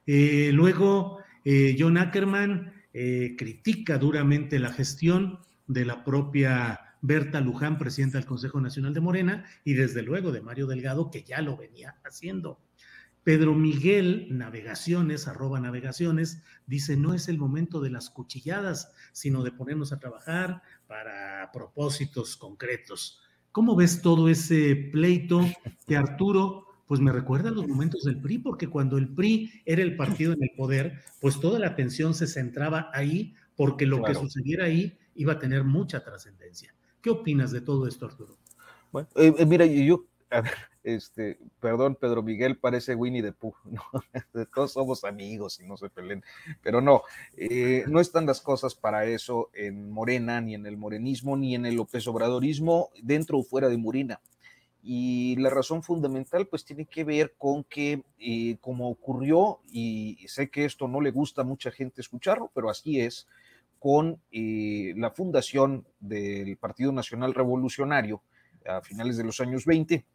Eh, 0.05 0.51
luego, 0.53 1.17
eh, 1.43 1.75
John 1.79 1.97
Ackerman 1.97 2.71
critica 3.37 3.97
duramente 3.99 4.57
la 4.57 4.73
gestión 4.73 5.39
de 5.67 5.85
la 5.85 6.03
propia 6.03 6.79
Berta 7.01 7.41
Luján, 7.41 7.77
presidenta 7.77 8.17
del 8.17 8.27
Consejo 8.27 8.59
Nacional 8.59 8.93
de 8.93 9.01
Morena, 9.01 9.45
y 9.63 9.73
desde 9.73 10.01
luego 10.01 10.31
de 10.31 10.41
Mario 10.41 10.67
Delgado, 10.67 11.11
que 11.11 11.23
ya 11.23 11.41
lo 11.41 11.57
venía 11.57 11.95
haciendo. 12.03 12.59
Pedro 13.23 13.53
Miguel 13.53 14.27
Navegaciones, 14.31 15.27
arroba 15.27 15.59
navegaciones, 15.59 16.43
dice, 16.65 16.95
no 16.95 17.13
es 17.13 17.27
el 17.27 17.37
momento 17.37 17.81
de 17.81 17.89
las 17.89 18.09
cuchilladas, 18.09 18.93
sino 19.11 19.43
de 19.43 19.51
ponernos 19.51 19.91
a 19.91 19.99
trabajar 19.99 20.61
para 20.87 21.51
propósitos 21.51 22.37
concretos. 22.37 23.19
¿Cómo 23.51 23.75
ves 23.75 24.01
todo 24.01 24.29
ese 24.29 24.75
pleito 24.93 25.45
que 25.85 25.97
Arturo, 25.97 26.67
pues 26.87 27.01
me 27.01 27.11
recuerda 27.11 27.49
a 27.49 27.51
los 27.51 27.67
momentos 27.67 28.03
del 28.03 28.21
PRI, 28.21 28.37
porque 28.37 28.69
cuando 28.69 28.97
el 28.97 29.09
PRI 29.09 29.61
era 29.65 29.81
el 29.81 29.97
partido 29.97 30.31
en 30.31 30.43
el 30.43 30.51
poder, 30.55 31.01
pues 31.19 31.37
toda 31.41 31.59
la 31.59 31.67
atención 31.67 32.13
se 32.13 32.27
centraba 32.27 32.89
ahí, 32.93 33.35
porque 33.57 33.85
lo 33.85 34.03
que 34.03 34.15
sucediera 34.15 34.65
ahí 34.65 34.97
iba 35.17 35.33
a 35.33 35.39
tener 35.39 35.63
mucha 35.63 36.03
trascendencia. 36.03 36.73
¿Qué 37.01 37.09
opinas 37.09 37.51
de 37.51 37.61
todo 37.61 37.87
esto, 37.87 38.05
Arturo? 38.05 38.37
Bueno, 38.91 39.09
eh, 39.15 39.33
eh, 39.37 39.45
mira, 39.45 39.65
yo, 39.65 40.05
a 40.29 40.41
ver, 40.41 40.53
este, 40.83 41.39
perdón, 41.59 41.95
Pedro 41.95 42.23
Miguel 42.23 42.57
parece 42.57 42.95
Winnie 42.95 43.21
the 43.21 43.33
Pooh, 43.33 43.55
¿no? 43.65 43.81
todos 44.53 44.71
somos 44.71 45.03
amigos 45.03 45.59
y 45.59 45.65
no 45.65 45.75
se 45.75 45.89
peleen, 45.89 46.23
pero 46.61 46.81
no, 46.81 47.01
eh, 47.35 47.83
no 47.87 47.99
están 47.99 48.25
las 48.25 48.41
cosas 48.41 48.75
para 48.75 49.05
eso 49.05 49.49
en 49.53 49.91
Morena, 49.91 50.39
ni 50.39 50.55
en 50.55 50.65
el 50.65 50.77
morenismo, 50.77 51.35
ni 51.35 51.55
en 51.55 51.65
el 51.65 51.75
López 51.75 52.07
Obradorismo, 52.07 52.89
dentro 53.01 53.39
o 53.39 53.43
fuera 53.43 53.67
de 53.67 53.77
Morena. 53.77 54.21
Y 54.83 55.35
la 55.37 55.49
razón 55.49 55.83
fundamental 55.83 56.47
pues 56.47 56.63
tiene 56.63 56.85
que 56.85 57.03
ver 57.03 57.33
con 57.37 57.65
que 57.65 58.03
como 58.61 58.89
ocurrió, 58.89 59.59
y 59.69 60.23
sé 60.27 60.49
que 60.49 60.63
esto 60.63 60.87
no 60.87 61.01
le 61.01 61.11
gusta 61.11 61.41
a 61.41 61.45
mucha 61.45 61.71
gente 61.71 61.99
escucharlo, 61.99 62.49
pero 62.53 62.69
así 62.69 63.01
es, 63.01 63.27
con 63.79 64.21
eh, 64.31 64.93
la 64.97 65.11
fundación 65.11 65.85
del 65.99 66.57
Partido 66.57 66.91
Nacional 66.91 67.33
Revolucionario 67.33 68.21
a 68.65 68.81
finales 68.81 69.17
de 69.17 69.23
los 69.23 69.39
años 69.39 69.65
20, 69.65 70.05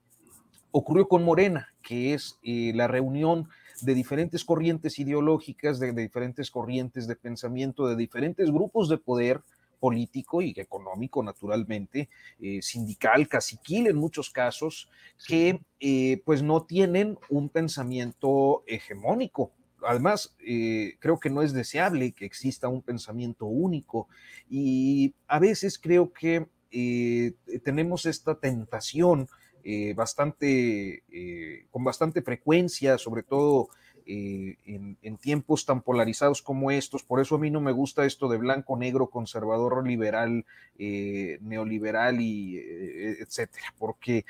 ocurrió 0.73 1.09
con 1.09 1.25
Morena, 1.25 1.75
que 1.83 2.15
es 2.15 2.39
eh, 2.43 2.73
la 2.75 2.87
reunión 2.87 3.49
de 3.81 3.95
diferentes 3.95 4.45
corrientes 4.45 4.99
ideológicas, 4.99 5.79
de, 5.79 5.93
diferentes 5.93 6.51
corrientes 6.51 7.07
de 7.07 7.17
pensamiento, 7.17 7.87
de 7.87 7.97
diferentes 7.97 8.51
grupos 8.51 8.89
de 8.89 8.99
poder 8.99 9.41
político 9.81 10.43
y 10.43 10.55
económico, 10.57 11.23
naturalmente, 11.23 12.09
eh, 12.41 12.63
sindical, 12.63 13.27
caciquil 13.27 13.89
en 13.89 13.97
muchos 13.97 14.31
casos, 14.31 14.89
que 15.27 15.61
pues 16.25 16.43
no 16.43 16.63
tienen 16.63 17.19
un 17.31 17.49
pensamiento 17.49 18.63
hegemónico, 18.67 19.51
además, 19.87 20.35
eh, 20.47 20.97
creo 20.99 21.19
que 21.19 21.31
no 21.31 21.43
es 21.43 21.53
deseable 21.53 22.13
que 22.13 22.25
exista 22.25 22.69
un 22.69 22.83
pensamiento 22.83 23.47
único 23.47 24.09
y 24.49 25.15
a 25.27 25.39
veces 25.39 25.79
creo 25.79 26.13
que 26.13 26.47
eh, 26.71 27.33
tenemos 27.65 28.07
esta 28.07 28.39
tentación 28.39 29.29
eh, 29.65 29.95
bastante, 29.95 31.05
con 31.71 31.85
bastante 31.85 32.23
frecuencia, 32.23 32.99
sobre 32.99 33.23
todo 33.23 33.69
eh, 34.07 34.57
en, 34.65 35.17
tiempos 35.19 35.67
tan 35.67 35.83
polarizados 35.83 36.43
como 36.43 36.71
estos. 36.71 37.03
Por 37.03 37.21
eso 37.21 37.37
a 37.37 37.39
mí 37.39 37.51
no 37.51 37.61
me 37.61 37.73
gusta 37.73 38.05
esto 38.05 38.29
de 38.29 38.39
blanco, 38.39 38.77
negro, 38.77 39.09
conservador, 39.09 39.87
liberal, 39.87 40.45
eh, 40.79 41.39
neoliberal 41.41 42.21
y 42.21 42.59
eh, 42.59 43.17
etcétera, 43.21 43.67
porque 43.79 44.25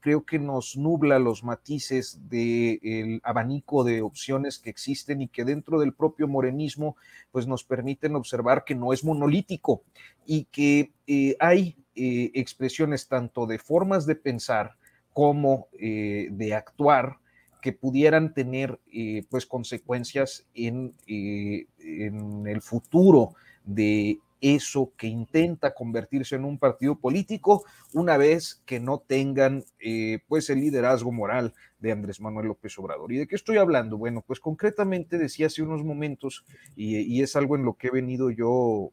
creo 0.00 0.24
que 0.24 0.38
nos 0.38 0.76
nubla 0.76 1.18
los 1.18 1.44
matices 1.44 2.18
del 2.28 3.20
abanico 3.22 3.84
de 3.84 4.02
opciones 4.02 4.58
que 4.58 4.70
existen 4.70 5.22
y 5.22 5.28
que 5.28 5.44
dentro 5.44 5.78
del 5.78 5.92
propio 5.92 6.26
morenismo 6.26 6.96
pues 7.30 7.46
nos 7.46 7.62
permiten 7.62 8.16
observar 8.16 8.64
que 8.64 8.74
no 8.74 8.92
es 8.92 9.04
monolítico 9.04 9.82
y 10.26 10.44
que 10.46 10.92
hay 11.38 11.76
expresiones 11.94 13.06
tanto 13.06 13.46
de 13.46 13.58
formas 13.58 14.06
de 14.06 14.16
pensar 14.16 14.76
como 15.12 15.68
de 15.72 16.54
actuar 16.54 17.18
que 17.60 17.72
pudieran 17.72 18.32
tener 18.34 18.80
eh, 18.92 19.24
pues 19.28 19.46
consecuencias 19.46 20.46
en, 20.54 20.94
eh, 21.06 21.66
en, 21.78 22.46
el 22.46 22.60
futuro 22.60 23.34
de 23.64 24.18
eso 24.40 24.92
que 24.96 25.06
intenta 25.06 25.74
convertirse 25.74 26.36
en 26.36 26.44
un 26.44 26.58
partido 26.58 26.96
político 26.96 27.64
una 27.94 28.16
vez 28.16 28.62
que 28.66 28.78
no 28.78 28.98
tengan 28.98 29.64
eh, 29.80 30.20
pues 30.28 30.50
el 30.50 30.60
liderazgo 30.60 31.10
moral 31.10 31.54
de 31.78 31.92
Andrés 31.92 32.20
Manuel 32.20 32.48
López 32.48 32.78
Obrador. 32.78 33.12
¿Y 33.12 33.16
de 33.16 33.26
qué 33.26 33.34
estoy 33.34 33.56
hablando? 33.56 33.96
Bueno, 33.96 34.22
pues 34.26 34.40
concretamente 34.40 35.18
decía 35.18 35.46
hace 35.46 35.62
unos 35.62 35.82
momentos, 35.84 36.44
y, 36.76 36.98
y 36.98 37.22
es 37.22 37.34
algo 37.34 37.56
en 37.56 37.64
lo 37.64 37.74
que 37.74 37.88
he 37.88 37.90
venido 37.90 38.30
yo 38.30 38.92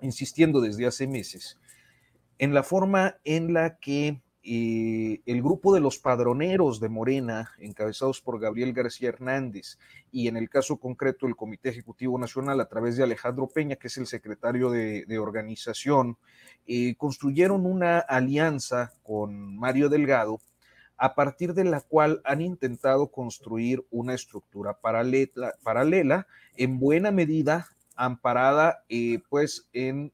insistiendo 0.00 0.60
desde 0.60 0.86
hace 0.86 1.06
meses, 1.06 1.58
en 2.38 2.52
la 2.52 2.62
forma 2.62 3.16
en 3.24 3.54
la 3.54 3.78
que 3.78 4.20
eh, 4.46 5.22
el 5.24 5.40
grupo 5.42 5.72
de 5.72 5.80
los 5.80 5.98
padroneros 5.98 6.78
de 6.78 6.90
Morena, 6.90 7.52
encabezados 7.58 8.20
por 8.20 8.38
Gabriel 8.38 8.74
García 8.74 9.08
Hernández, 9.08 9.78
y 10.12 10.28
en 10.28 10.36
el 10.36 10.50
caso 10.50 10.76
concreto 10.76 11.26
el 11.26 11.34
Comité 11.34 11.70
Ejecutivo 11.70 12.18
Nacional 12.18 12.60
a 12.60 12.68
través 12.68 12.98
de 12.98 13.04
Alejandro 13.04 13.48
Peña, 13.48 13.76
que 13.76 13.86
es 13.86 13.96
el 13.96 14.06
secretario 14.06 14.70
de, 14.70 15.18
organización, 15.18 16.18
eh, 16.66 16.94
construyeron 16.96 17.64
una 17.64 18.00
alianza 18.00 18.92
con 19.02 19.56
Mario 19.56 19.88
Delgado, 19.88 20.40
a 20.98 21.14
partir 21.14 21.54
de 21.54 21.64
la 21.64 21.80
cual 21.80 22.20
han 22.24 22.42
intentado 22.42 23.06
construir 23.08 23.82
una 23.90 24.12
estructura 24.12 24.78
paralela, 24.78 26.26
en 26.56 26.78
buena 26.78 27.10
medida 27.10 27.68
amparada 27.96 28.84
eh, 28.90 29.20
pues 29.30 29.68
en 29.72 30.12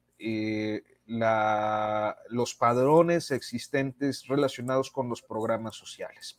los 1.10 2.54
padrones 2.54 3.30
existentes 3.30 4.26
relacionados 4.26 4.90
con 4.90 5.08
los 5.08 5.22
programas 5.22 5.76
sociales. 5.76 6.38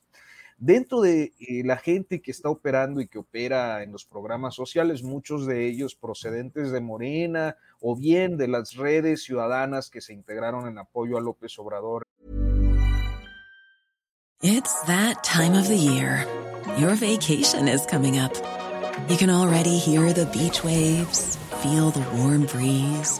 Dentro 0.57 1.01
de 1.01 1.33
eh, 1.39 1.63
la 1.65 1.77
gente 1.77 2.21
que 2.21 2.29
está 2.29 2.49
operando 2.49 3.01
y 3.01 3.07
que 3.07 3.17
opera 3.17 3.81
en 3.81 3.91
los 3.91 4.05
programas 4.05 4.53
sociales, 4.53 5.01
muchos 5.01 5.47
de 5.47 5.65
ellos 5.65 5.95
procedentes 5.95 6.71
de 6.71 6.79
Morena 6.79 7.57
o 7.79 7.95
bien 7.95 8.37
de 8.37 8.47
las 8.47 8.75
redes 8.75 9.23
ciudadanas 9.23 9.89
que 9.89 10.01
se 10.01 10.13
integraron 10.13 10.67
en 10.67 10.77
apoyo 10.77 11.17
a 11.17 11.21
López 11.21 11.57
Obrador. 11.57 12.03
It's 14.43 14.81
that 14.85 15.23
time 15.23 15.57
of 15.57 15.67
the 15.67 15.77
year. 15.77 16.27
Your 16.77 16.95
vacation 16.95 17.67
is 17.67 17.85
coming 17.87 18.19
up. 18.19 18.33
You 19.09 19.17
can 19.17 19.31
already 19.31 19.77
hear 19.77 20.13
the 20.13 20.27
beach 20.27 20.63
waves, 20.63 21.37
feel 21.63 21.89
the 21.89 22.05
warm 22.15 22.45
breeze. 22.45 23.19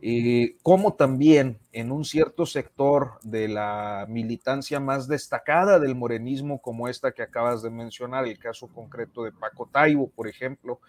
eh, 0.00 0.56
como 0.62 0.94
también 0.94 1.58
en 1.72 1.90
un 1.90 2.04
cierto 2.04 2.46
sector 2.46 3.18
de 3.22 3.48
la 3.48 4.06
militancia 4.08 4.78
más 4.78 5.08
destacada 5.08 5.80
del 5.80 5.96
morenismo, 5.96 6.60
como 6.60 6.88
esta 6.88 7.12
que 7.12 7.22
acabas 7.22 7.62
de 7.62 7.70
mencionar, 7.70 8.26
el 8.26 8.38
caso 8.38 8.68
concreto 8.68 9.24
de 9.24 9.32
Paco 9.32 9.68
Taibo, 9.72 10.08
por 10.08 10.28
ejemplo, 10.28 10.80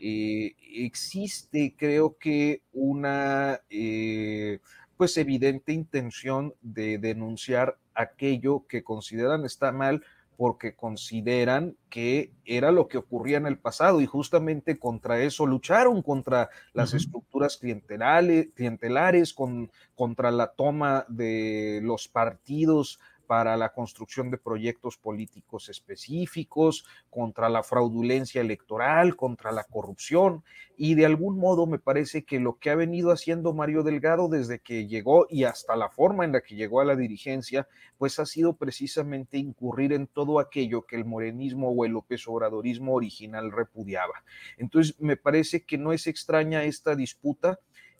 eh, 0.00 0.54
existe, 0.74 1.74
creo 1.76 2.16
que, 2.18 2.62
una 2.72 3.60
eh, 3.70 4.58
pues 4.96 5.16
evidente 5.16 5.72
intención 5.72 6.54
de 6.60 6.98
denunciar 6.98 7.78
aquello 7.94 8.66
que 8.68 8.82
consideran 8.82 9.44
está 9.44 9.70
mal 9.70 10.02
porque 10.36 10.74
consideran 10.74 11.76
que 11.88 12.32
era 12.44 12.70
lo 12.70 12.88
que 12.88 12.98
ocurría 12.98 13.38
en 13.38 13.46
el 13.46 13.58
pasado 13.58 14.00
y 14.00 14.06
justamente 14.06 14.78
contra 14.78 15.20
eso 15.20 15.46
lucharon, 15.46 16.02
contra 16.02 16.50
las 16.72 16.94
estructuras 16.94 17.56
clientelares, 17.56 18.48
clientelares 18.54 19.32
con, 19.32 19.70
contra 19.94 20.30
la 20.30 20.48
toma 20.48 21.06
de 21.08 21.80
los 21.82 22.08
partidos 22.08 23.00
para 23.26 23.56
la 23.56 23.70
construcción 23.70 24.30
de 24.30 24.38
proyectos 24.38 24.96
políticos 24.96 25.68
específicos, 25.68 26.84
contra 27.10 27.48
la 27.48 27.62
fraudulencia 27.62 28.40
electoral, 28.40 29.16
contra 29.16 29.52
la 29.52 29.64
corrupción. 29.64 30.44
Y 30.76 30.94
de 30.94 31.06
algún 31.06 31.38
modo 31.38 31.66
me 31.66 31.78
parece 31.78 32.24
que 32.24 32.38
lo 32.38 32.58
que 32.58 32.70
ha 32.70 32.74
venido 32.74 33.10
haciendo 33.10 33.54
Mario 33.54 33.82
Delgado 33.82 34.28
desde 34.28 34.58
que 34.58 34.86
llegó 34.86 35.26
y 35.28 35.44
hasta 35.44 35.76
la 35.76 35.88
forma 35.88 36.24
en 36.24 36.32
la 36.32 36.40
que 36.40 36.54
llegó 36.54 36.80
a 36.80 36.84
la 36.84 36.96
dirigencia, 36.96 37.66
pues 37.98 38.18
ha 38.18 38.26
sido 38.26 38.56
precisamente 38.56 39.38
incurrir 39.38 39.92
en 39.92 40.06
todo 40.06 40.38
aquello 40.38 40.82
que 40.82 40.96
el 40.96 41.04
morenismo 41.04 41.70
o 41.70 41.84
el 41.84 41.92
López 41.92 42.26
Obradorismo 42.28 42.94
original 42.94 43.52
repudiaba. 43.52 44.24
Entonces, 44.58 44.94
me 45.00 45.16
parece 45.16 45.64
que 45.64 45.78
no 45.78 45.92
es 45.92 46.06
extraña 46.06 46.64
esta 46.64 46.94
disputa. 46.94 47.58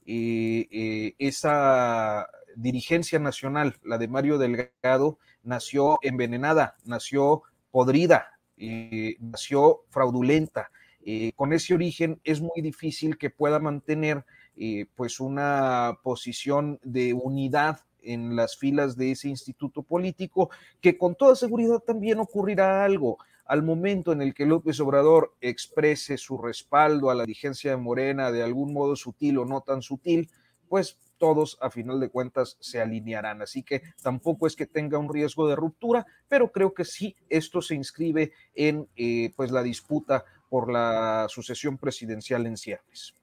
Eh, 0.09 0.69
eh, 0.71 1.15
esa 1.19 2.29
dirigencia 2.57 3.19
nacional, 3.19 3.77
la 3.85 3.99
de 3.99 4.09
Mario 4.09 4.39
Delgado, 4.39 5.19
nació 5.43 5.99
envenenada, 6.03 6.77
nació 6.85 7.43
podrida, 7.71 8.41
eh, 8.57 9.17
nació 9.21 9.83
fraudulenta. 9.91 10.71
Eh, 11.05 11.33
con 11.37 11.53
ese 11.53 11.75
origen 11.75 12.21
es 12.25 12.41
muy 12.41 12.63
difícil 12.63 13.17
que 13.17 13.31
pueda 13.31 13.61
mantener 13.61 14.25
eh, 14.57 14.87
pues 14.97 15.21
una 15.21 15.99
posición 16.03 16.81
de 16.83 17.13
unidad 17.13 17.81
en 18.01 18.35
las 18.35 18.57
filas 18.57 18.97
de 18.97 19.13
ese 19.13 19.29
instituto 19.29 19.83
político, 19.83 20.51
que 20.81 20.97
con 20.97 21.15
toda 21.15 21.37
seguridad 21.37 21.81
también 21.81 22.19
ocurrirá 22.19 22.85
algo. 22.85 23.19
Al 23.45 23.63
momento 23.63 24.13
en 24.13 24.23
el 24.23 24.35
que 24.35 24.47
López 24.47 24.81
Obrador 24.81 25.35
exprese 25.41 26.17
su 26.17 26.39
respaldo 26.39 27.11
a 27.11 27.15
la 27.15 27.25
dirigencia 27.25 27.73
de 27.73 27.77
Morena 27.77 28.33
de 28.33 28.43
algún 28.43 28.73
modo 28.73 28.97
sutil 28.97 29.39
o 29.39 29.45
no 29.45 29.61
tan 29.61 29.83
sutil, 29.83 30.31
pues 30.69 30.97
todos 31.19 31.59
a 31.61 31.71
final 31.71 32.01
de 32.01 32.09
cuentas 32.09 32.57
se 32.61 32.81
alinearán. 32.81 33.43
Así 33.43 33.63
que 33.63 33.83
tampoco 34.03 34.47
es 34.47 34.57
que 34.57 34.67
tenga 34.67 34.99
un 34.99 35.13
riesgo 35.13 35.49
de 35.49 35.57
ruptura, 35.57 36.07
pero 36.29 36.53
creo 36.53 36.75
que 36.75 36.85
sí 36.85 37.15
esto 37.29 37.63
se 37.63 37.75
inscribe 37.75 38.33
en 38.55 38.89
eh, 38.97 39.33
pues 39.37 39.51
la 39.51 39.63
disputa 39.63 40.25
por 40.49 40.71
la 40.73 41.27
sucesión 41.29 41.79
presidencial 41.79 42.47
en 42.47 42.57
ciernes. 42.57 43.15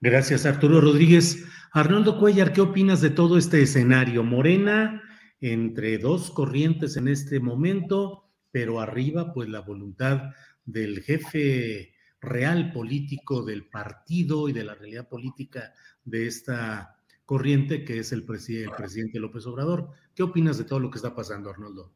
Gracias, 0.00 0.46
Arturo 0.46 0.80
Rodríguez. 0.80 1.44
Arnoldo 1.72 2.18
Cuellar, 2.18 2.52
¿qué 2.52 2.62
opinas 2.62 3.00
de 3.00 3.10
todo 3.10 3.36
este 3.36 3.62
escenario? 3.62 4.24
Morena 4.24 5.02
entre 5.40 5.98
dos 5.98 6.30
corrientes 6.30 6.96
en 6.96 7.08
este 7.08 7.40
momento, 7.40 8.30
pero 8.50 8.80
arriba, 8.80 9.32
pues 9.32 9.48
la 9.48 9.60
voluntad 9.60 10.32
del 10.64 11.02
jefe 11.02 11.94
real 12.20 12.72
político 12.72 13.42
del 13.42 13.66
partido 13.66 14.48
y 14.48 14.52
de 14.52 14.64
la 14.64 14.74
realidad 14.74 15.08
política 15.08 15.72
de 16.04 16.26
esta 16.26 16.99
corriente 17.30 17.84
que 17.84 18.00
es 18.00 18.10
el, 18.10 18.24
presidente 18.24 19.20
López 19.20 19.46
Obrador. 19.46 19.90
¿Qué 20.16 20.24
opinas 20.24 20.58
de 20.58 20.64
todo 20.64 20.80
lo 20.80 20.90
que 20.90 20.98
está 20.98 21.14
pasando, 21.14 21.48
Arnoldo? 21.48 21.92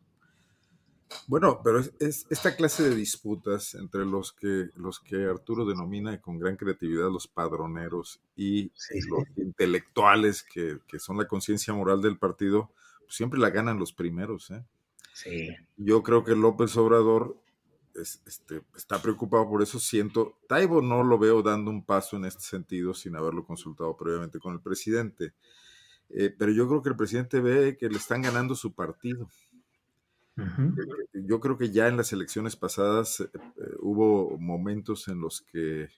Bueno, 1.26 1.61
pero 1.64 1.80
es, 1.80 2.24
esta 2.30 2.55
clase 2.55 2.85
de 2.85 2.95
disputas 2.95 3.74
entre 3.74 4.07
los 4.07 4.32
que, 4.32 4.68
los 4.76 5.01
que 5.01 5.24
Arturo 5.24 5.64
denomina 5.64 6.20
con 6.20 6.39
gran 6.39 6.55
creatividad 6.55 7.11
los 7.11 7.26
padroneros 7.26 8.20
y 8.37 8.70
los 9.09 9.24
intelectuales 9.35 10.45
que, 10.45 10.78
son 11.01 11.18
la 11.18 11.26
conciencia 11.26 11.74
moral 11.74 12.01
del 12.01 12.16
partido, 12.16 12.70
pues 13.01 13.16
siempre 13.16 13.41
la 13.41 13.51
ganan 13.51 13.80
los 13.80 13.93
primeros. 13.93 14.53
¿eh? 14.53 14.64
Sí. 15.14 15.49
Yo 15.76 16.05
creo 16.05 16.22
que 16.22 16.37
López 16.37 16.76
Obrador 16.76 17.37
este, 17.95 18.62
está 18.76 19.01
preocupado 19.01 19.49
por 19.49 19.62
eso. 19.62 19.78
Siento, 19.78 20.38
Taibo 20.49 20.82
no 20.82 21.03
lo 21.03 21.18
veo 21.18 21.42
dando 21.42 21.70
un 21.70 21.84
paso 21.84 22.16
en 22.16 22.24
este 22.24 22.42
sentido 22.42 22.95
sin 22.95 23.16
haberlo 23.16 23.45
consultado 23.45 23.97
previamente 23.97 24.38
con 24.38 24.55
el 24.55 24.61
presidente. 24.61 25.32
Eh, 26.11 26.34
pero 26.36 26.53
yo 26.53 26.68
creo 26.68 26.82
que 26.82 26.90
el 26.90 26.97
presidente 26.97 27.40
ve 27.40 27.76
que 27.78 27.88
le 27.88 27.97
están 27.97 28.22
ganando 28.22 28.55
su 28.55 28.72
partido. 28.72 29.28
Yo 31.12 31.38
creo 31.38 31.57
que 31.57 31.70
ya 31.70 31.86
en 31.86 31.97
las 31.97 32.12
elecciones 32.12 32.57
pasadas 32.57 33.20
eh, 33.20 33.28
hubo 33.78 34.36
momentos 34.38 35.07
en 35.07 35.20
los 35.20 35.40
que 35.42 35.88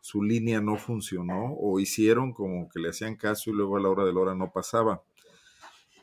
su 0.00 0.22
línea 0.22 0.60
no 0.62 0.76
funcionó 0.76 1.54
o 1.54 1.78
hicieron 1.78 2.32
como 2.32 2.70
que 2.70 2.80
le 2.80 2.88
hacían 2.88 3.16
caso 3.16 3.50
y 3.50 3.52
luego 3.52 3.76
a 3.76 3.80
la 3.80 3.90
hora 3.90 4.04
de 4.04 4.12
la 4.12 4.20
hora 4.20 4.34
no 4.34 4.50
pasaba. 4.50 5.02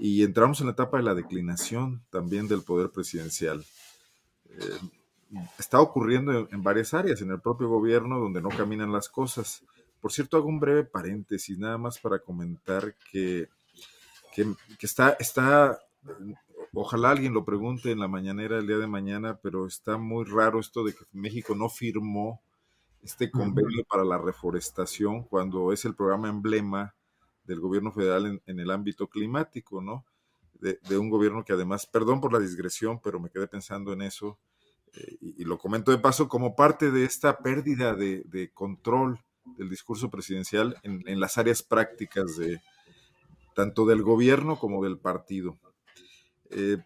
y 0.01 0.23
entramos 0.23 0.61
en 0.61 0.67
la 0.67 0.73
etapa 0.73 0.97
de 0.97 1.03
la 1.03 1.13
declinación 1.13 2.01
también 2.09 2.47
del 2.47 2.61
poder 2.61 2.89
presidencial. 2.89 3.65
Eh, 4.51 4.79
está 5.57 5.79
ocurriendo 5.79 6.47
en, 6.51 6.63
varias 6.63 6.93
áreas, 6.93 7.21
en 7.21 7.31
el 7.31 7.39
propio 7.39 7.69
gobierno, 7.69 8.19
donde 8.19 8.41
no 8.41 8.49
caminan 8.49 8.91
las 8.91 9.09
cosas. 9.09 9.63
Por 10.01 10.11
cierto, 10.11 10.37
hago 10.37 10.47
un 10.47 10.59
breve 10.59 10.83
paréntesis, 10.83 11.57
nada 11.57 11.77
más 11.77 11.99
para 11.99 12.19
comentar 12.19 12.95
que, 13.11 13.49
que, 14.33 14.55
está, 14.81 15.15
está, 15.19 15.79
ojalá 16.73 17.11
alguien 17.11 17.33
lo 17.33 17.45
pregunte 17.45 17.91
en 17.91 17.99
la 17.99 18.07
mañanera 18.07 18.57
el 18.57 18.67
día 18.67 18.77
de 18.77 18.87
mañana, 18.87 19.39
pero 19.41 19.67
está 19.67 19.97
muy 19.97 20.25
raro 20.25 20.59
esto 20.59 20.83
de 20.83 20.93
que 20.93 21.05
México 21.11 21.55
no 21.55 21.69
firmó 21.69 22.41
este 23.01 23.31
convenio 23.31 23.83
para 23.89 24.03
la 24.03 24.17
reforestación 24.17 25.23
cuando 25.23 25.71
es 25.71 25.85
el 25.85 25.95
programa 25.95 26.29
emblema 26.29 26.93
del 27.45 27.59
gobierno 27.59 27.91
federal 27.91 28.41
en, 28.45 28.59
el 28.59 28.71
ámbito 28.71 29.07
climático, 29.07 29.81
¿no? 29.81 30.05
De, 30.59 30.97
un 30.97 31.09
gobierno 31.09 31.43
que 31.45 31.53
además, 31.53 31.85
perdón 31.85 32.19
por 32.19 32.33
la 32.33 32.39
digresión, 32.39 32.99
pero 33.01 33.19
me 33.19 33.29
quedé 33.29 33.47
pensando 33.47 33.93
en 33.93 34.01
eso, 34.01 34.37
eh, 34.99 35.17
y, 35.21 35.43
lo 35.43 35.57
comento 35.57 35.91
de 35.91 35.97
paso, 35.97 36.27
como 36.27 36.55
parte 36.55 36.91
de 36.91 37.05
esta 37.05 37.39
pérdida 37.39 37.95
de, 37.95 38.51
control 38.53 39.19
del 39.57 39.69
discurso 39.69 40.09
presidencial 40.09 40.75
en, 40.83 41.19
las 41.19 41.37
áreas 41.37 41.63
prácticas 41.63 42.37
de 42.37 42.61
tanto 43.55 43.85
del 43.85 44.03
gobierno 44.03 44.57
como 44.57 44.83
del 44.83 44.97
partido. 44.97 45.57
Eh, 46.51 46.77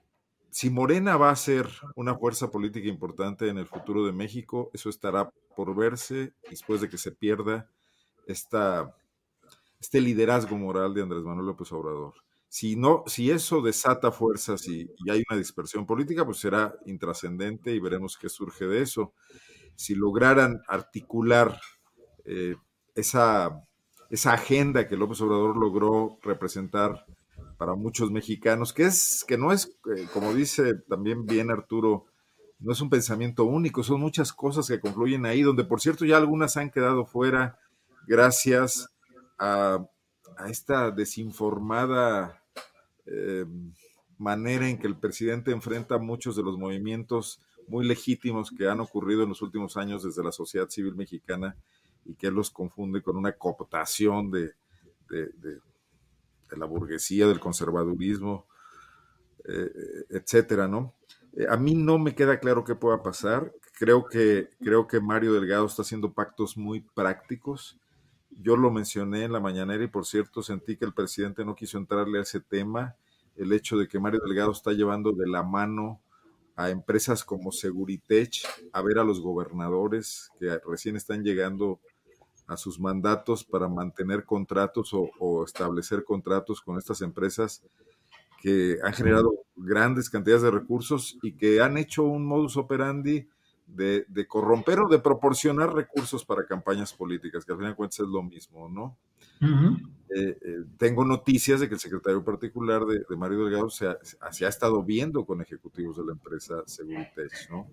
si 0.49 0.69
Morena 0.69 1.17
va 1.17 1.29
a 1.31 1.35
ser 1.35 1.67
una 1.95 2.15
fuerza 2.15 2.51
política 2.51 2.87
importante 2.87 3.49
en 3.49 3.57
el 3.57 3.67
futuro 3.67 4.05
de 4.05 4.11
México, 4.11 4.69
eso 4.73 4.89
estará 4.89 5.31
por 5.55 5.75
verse 5.75 6.33
después 6.49 6.81
de 6.81 6.89
que 6.89 6.97
se 6.97 7.11
pierda 7.11 7.69
esta 8.27 8.95
este 9.83 9.99
liderazgo 9.99 10.57
moral 10.57 10.93
de 10.93 11.01
Andrés 11.01 11.23
Manuel 11.23 11.47
López 11.47 11.69
Obrador. 11.73 12.13
Si, 12.53 12.75
no, 12.75 13.03
si 13.07 13.31
eso 13.31 13.63
desata 13.63 14.11
fuerzas 14.11 14.67
y, 14.67 14.87
hay 15.09 15.23
una 15.27 15.39
dispersión 15.39 15.87
política, 15.87 16.23
pues 16.23 16.37
será 16.37 16.75
intrascendente 16.85 17.71
y 17.71 17.79
veremos 17.79 18.15
qué 18.15 18.29
surge 18.29 18.67
de 18.67 18.83
eso. 18.83 19.11
Si 19.75 19.95
lograran 19.95 20.61
articular 20.67 21.59
eh, 22.25 22.55
esa, 22.93 23.65
esa 24.11 24.33
agenda 24.33 24.87
que 24.87 24.95
López 24.95 25.19
Obrador 25.21 25.57
logró 25.57 26.19
representar 26.21 27.07
para 27.57 27.73
muchos 27.73 28.11
mexicanos, 28.11 28.71
que 28.71 28.83
es 28.83 29.25
que 29.27 29.35
no 29.35 29.51
es, 29.51 29.75
eh, 29.97 30.07
como 30.13 30.31
dice 30.35 30.75
también 30.87 31.25
bien 31.25 31.49
Arturo, 31.49 32.05
no 32.59 32.71
es 32.71 32.81
un 32.81 32.91
pensamiento 32.91 33.45
único, 33.45 33.81
son 33.81 33.99
muchas 33.99 34.31
cosas 34.31 34.67
que 34.67 34.79
confluyen 34.79 35.25
ahí, 35.25 35.41
donde 35.41 35.63
por 35.63 35.81
cierto 35.81 36.05
ya 36.05 36.17
algunas 36.17 36.55
han 36.57 36.69
quedado 36.69 37.07
fuera 37.07 37.57
gracias 38.05 38.93
a, 39.39 39.87
esta 40.47 40.91
desinformada 40.91 42.42
eh, 43.05 43.45
manera 44.17 44.69
en 44.69 44.77
que 44.77 44.87
el 44.87 44.97
presidente 44.97 45.51
enfrenta 45.51 45.97
muchos 45.97 46.35
de 46.35 46.43
los 46.43 46.57
movimientos 46.57 47.41
muy 47.67 47.85
legítimos 47.85 48.51
que 48.51 48.67
han 48.67 48.79
ocurrido 48.79 49.23
en 49.23 49.29
los 49.29 49.41
últimos 49.41 49.77
años 49.77 50.03
desde 50.03 50.23
la 50.23 50.31
sociedad 50.31 50.69
civil 50.69 50.95
mexicana 50.95 51.55
y 52.05 52.15
que 52.15 52.27
él 52.27 52.33
los 52.33 52.49
confunde 52.51 53.01
con 53.01 53.17
una 53.17 53.33
cooptación 53.33 54.31
de, 54.31 54.51
la 56.55 56.65
burguesía, 56.65 57.27
del 57.27 57.39
conservadurismo, 57.39 58.45
eh, 59.45 59.71
etcétera, 60.09 60.67
¿no? 60.67 60.93
Eh, 61.35 61.47
a 61.49 61.57
mí 61.57 61.73
no 61.73 61.97
me 61.97 62.15
queda 62.15 62.39
claro 62.39 62.63
qué 62.63 62.75
pueda 62.75 63.01
pasar. 63.01 63.51
Creo 63.77 64.05
que, 64.05 64.49
creo 64.61 64.87
que 64.87 64.99
Mario 64.99 65.33
Delgado 65.33 65.65
está 65.65 65.81
haciendo 65.81 66.13
pactos 66.13 66.57
muy 66.57 66.81
prácticos 66.93 67.79
yo 68.41 68.57
lo 68.57 68.71
mencioné 68.71 69.23
en 69.23 69.31
la 69.31 69.39
mañanera 69.39 69.83
y 69.83 69.87
por 69.87 70.05
cierto 70.05 70.41
sentí 70.41 70.77
que 70.77 70.85
el 70.85 70.93
presidente 70.93 71.45
no 71.45 71.55
quiso 71.55 71.77
entrarle 71.77 72.19
a 72.19 72.23
ese 72.23 72.39
tema, 72.39 72.95
el 73.35 73.51
hecho 73.53 73.77
de 73.77 73.87
que 73.87 73.99
Mario 73.99 74.21
Delgado 74.25 74.51
está 74.51 74.71
llevando 74.71 75.11
de 75.11 75.27
la 75.27 75.43
mano 75.43 76.01
a 76.55 76.69
empresas 76.69 77.23
como 77.23 77.51
Seguritech 77.51 78.45
a 78.71 78.81
ver 78.81 78.99
a 78.99 79.03
los 79.03 79.21
gobernadores 79.21 80.29
que 80.39 80.59
recién 80.67 80.95
están 80.95 81.23
llegando 81.23 81.79
a 82.47 82.57
sus 82.57 82.79
mandatos 82.79 83.43
para 83.43 83.67
mantener 83.67 84.25
contratos 84.25 84.91
o, 84.93 85.43
establecer 85.45 86.03
contratos 86.03 86.61
con 86.61 86.77
estas 86.77 87.01
empresas 87.01 87.63
que 88.41 88.77
han 88.83 88.93
generado 88.93 89.33
grandes 89.55 90.09
cantidades 90.09 90.43
de 90.43 90.51
recursos 90.51 91.17
y 91.23 91.33
que 91.33 91.61
han 91.61 91.77
hecho 91.77 92.03
un 92.03 92.25
modus 92.25 92.57
operandi 92.57 93.27
de, 93.75 94.27
corromper 94.27 94.79
o 94.79 94.87
de 94.87 94.99
proporcionar 94.99 95.73
recursos 95.73 96.23
para 96.25 96.45
campañas 96.45 96.93
políticas, 96.93 97.45
que 97.45 97.51
al 97.51 97.57
final 97.57 97.71
de 97.71 97.75
cuentas 97.75 97.99
es 97.99 98.07
lo 98.07 98.23
mismo, 98.23 98.69
¿no? 98.69 98.97
Eh, 100.15 100.37
eh, 100.41 100.63
tengo 100.77 101.03
noticias 101.03 101.59
de 101.59 101.67
que 101.67 101.73
el 101.73 101.79
secretario 101.79 102.23
particular 102.23 102.85
de, 102.85 103.03
Mario 103.17 103.45
Delgado 103.45 103.69
se 103.69 103.87
ha, 103.87 103.97
se 104.31 104.45
ha, 104.45 104.49
estado 104.49 104.81
viendo 104.83 105.25
con 105.25 105.41
ejecutivos 105.41 105.97
de 105.97 106.05
la 106.05 106.11
empresa 106.13 106.63
Seguritech, 106.65 107.49
¿no? 107.49 107.67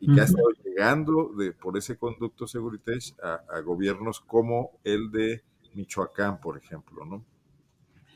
Y 0.00 0.12
que 0.12 0.20
ha 0.20 0.24
estado 0.24 0.48
llegando 0.64 1.32
de, 1.36 1.52
por 1.52 1.76
ese 1.76 1.96
conducto 1.96 2.48
Seguritech 2.48 3.14
a, 3.22 3.60
gobiernos 3.60 4.20
como 4.20 4.80
el 4.82 5.12
de 5.12 5.42
Michoacán, 5.74 6.40
por 6.40 6.58
ejemplo, 6.58 7.04
¿no? 7.04 7.24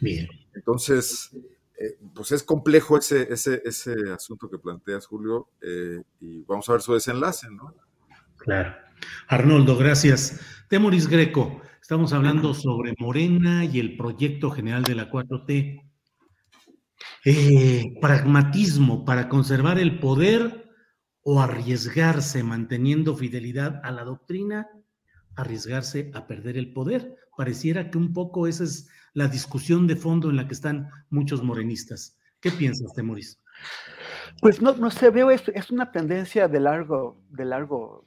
Bien. 0.01 0.29
Entonces, 0.53 1.31
eh, 1.79 1.99
pues 2.15 2.33
es 2.33 2.43
complejo 2.43 2.97
ese, 2.99 3.33
ese, 3.33 3.63
ese 3.65 3.95
asunto 4.13 4.49
que 4.49 4.59
planteas, 4.59 5.07
Julio, 5.07 5.51
eh, 5.61 6.03
y 6.21 6.43
vamos 6.43 6.69
a 6.69 6.73
ver 6.73 6.81
su 6.81 6.95
desenlace, 6.95 7.51
¿no? 7.51 7.75
Claro. 8.37 8.75
Arnoldo, 9.29 9.77
gracias. 9.77 10.41
Temoris 10.69 11.09
Greco, 11.09 11.61
estamos 11.81 12.13
hablando 12.13 12.55
sobre 12.55 12.95
Morena 12.99 13.65
y 13.65 13.79
el 13.79 13.97
proyecto 13.97 14.51
general 14.51 14.85
de 14.85 14.95
la 14.95 15.11
4T. 15.11 15.83
Eh, 17.25 17.99
pragmatismo 18.01 19.05
para 19.05 19.29
conservar 19.29 19.79
el 19.79 19.99
poder 19.99 20.71
o 21.23 21.41
arriesgarse 21.41 22.43
manteniendo 22.43 23.17
fidelidad 23.17 23.81
a 23.85 23.91
la 23.91 24.05
doctrina, 24.05 24.69
arriesgarse 25.35 26.11
a 26.15 26.27
perder 26.27 26.57
el 26.57 26.73
poder. 26.73 27.17
Pareciera 27.37 27.91
que 27.91 27.99
un 27.99 28.13
poco 28.13 28.47
esa 28.47 28.65
es 28.65 28.89
la 29.13 29.29
discusión 29.29 29.87
de 29.87 29.97
fondo 29.97 30.31
en 30.31 30.37
la 30.37 30.47
que 30.47 30.55
están 30.55 30.89
muchos 31.11 31.43
morenistas. 31.43 32.19
¿Qué 32.41 32.51
piensas, 32.51 32.93
Temoris? 32.95 33.41
Pues 34.41 34.61
no, 34.61 34.75
no 34.77 34.91
sé, 34.91 35.11
veo, 35.11 35.31
es, 35.31 35.49
es 35.49 35.71
una 35.71 35.91
tendencia 35.91 36.49
de 36.49 36.61
largo, 36.61 37.23
de 37.31 37.45
largo 37.45 38.05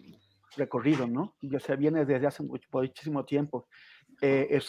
recorrido, 0.56 1.08
¿no? 1.08 1.36
O 1.56 1.60
sea, 1.60 1.76
viene 1.76 2.06
desde 2.06 2.28
hace 2.28 2.44
muchísimo 2.44 3.26
tiempo. 3.26 3.68
Eh, 4.22 4.60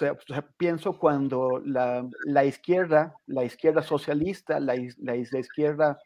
pienso 0.57 0.97
cuando 0.97 1.61
la, 1.65 2.09
la, 2.25 2.45
izquierda, 2.45 3.15
la 3.27 3.45
izquierda 3.45 3.83
socialista, 3.83 4.61
la, 4.61 4.77
la, 4.99 5.17
izquierda 5.17 5.99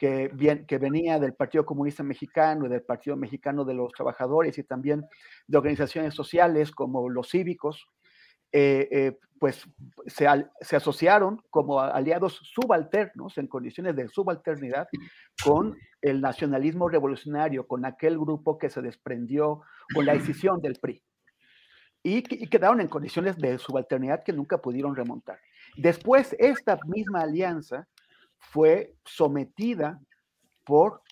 que, 0.00 0.78
venía 0.78 1.18
del 1.18 1.34
Partido 1.34 1.66
Comunista 1.66 2.02
Mexicano 2.02 2.64
y 2.64 2.70
del 2.70 2.82
Partido 2.82 3.16
Mexicano 3.16 3.66
de 3.66 3.74
los 3.74 3.92
Trabajadores 3.92 4.56
y 4.56 4.64
también 4.64 5.04
de 5.46 5.58
organizaciones 5.58 6.14
sociales 6.14 6.70
como 6.70 7.10
los 7.10 7.28
cívicos, 7.28 7.86
eh, 8.50 8.88
eh, 8.90 9.18
pues 9.38 9.66
se, 10.06 10.26
asociaron 10.26 11.42
como 11.50 11.80
aliados 11.80 12.40
subalternos, 12.42 13.36
en 13.36 13.46
condiciones 13.46 13.94
de 13.94 14.08
subalternidad, 14.08 14.88
con 15.44 15.76
el 16.00 16.22
nacionalismo 16.22 16.88
revolucionario, 16.88 17.66
con 17.66 17.84
aquel 17.84 18.18
grupo 18.18 18.56
que 18.56 18.70
se 18.70 18.80
desprendió 18.80 19.60
con 19.94 20.06
la 20.06 20.14
decisión 20.14 20.62
del 20.62 20.78
PRI. 20.80 21.02
Y 22.02 22.22
quedaron 22.22 22.80
en 22.80 22.88
condiciones 22.88 23.36
de 23.36 23.58
subalternidad 23.58 24.24
que 24.24 24.32
nunca 24.32 24.56
pudieron 24.56 24.96
remontar. 24.96 25.38
Después, 25.76 26.34
esta 26.38 26.78
misma 26.86 27.20
alianza 27.20 27.86
fue 28.40 28.94
sometida 29.04 30.00
por 30.64 31.02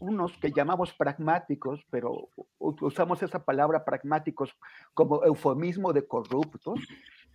unos 0.00 0.36
que 0.38 0.50
llamamos 0.50 0.92
pragmáticos, 0.92 1.84
pero 1.90 2.28
usamos 2.58 3.22
esa 3.22 3.44
palabra 3.44 3.84
pragmáticos 3.84 4.56
como 4.94 5.24
eufemismo 5.24 5.92
de 5.92 6.06
corruptos, 6.06 6.80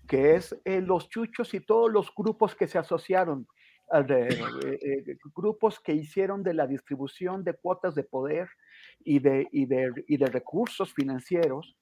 que 0.08 0.36
es 0.36 0.56
eh, 0.66 0.82
los 0.82 1.10
chuchos 1.10 1.54
y 1.54 1.60
todos 1.60 1.92
los 1.92 2.14
grupos 2.16 2.56
que 2.56 2.68
se 2.68 2.78
asociaron 2.78 3.48
eh, 3.94 4.28
eh, 4.82 5.18
grupos 5.36 5.80
que 5.80 5.94
hicieron 5.94 6.42
de 6.42 6.54
la 6.54 6.68
distribución 6.68 7.44
de 7.44 7.54
cuotas 7.54 7.96
de 7.96 8.04
poder 8.04 8.50
y 9.04 9.20
de, 9.20 9.48
y 9.52 9.66
de, 9.66 9.92
y 10.08 10.18
de 10.18 10.26
recursos 10.28 10.94
financieros 10.94 11.76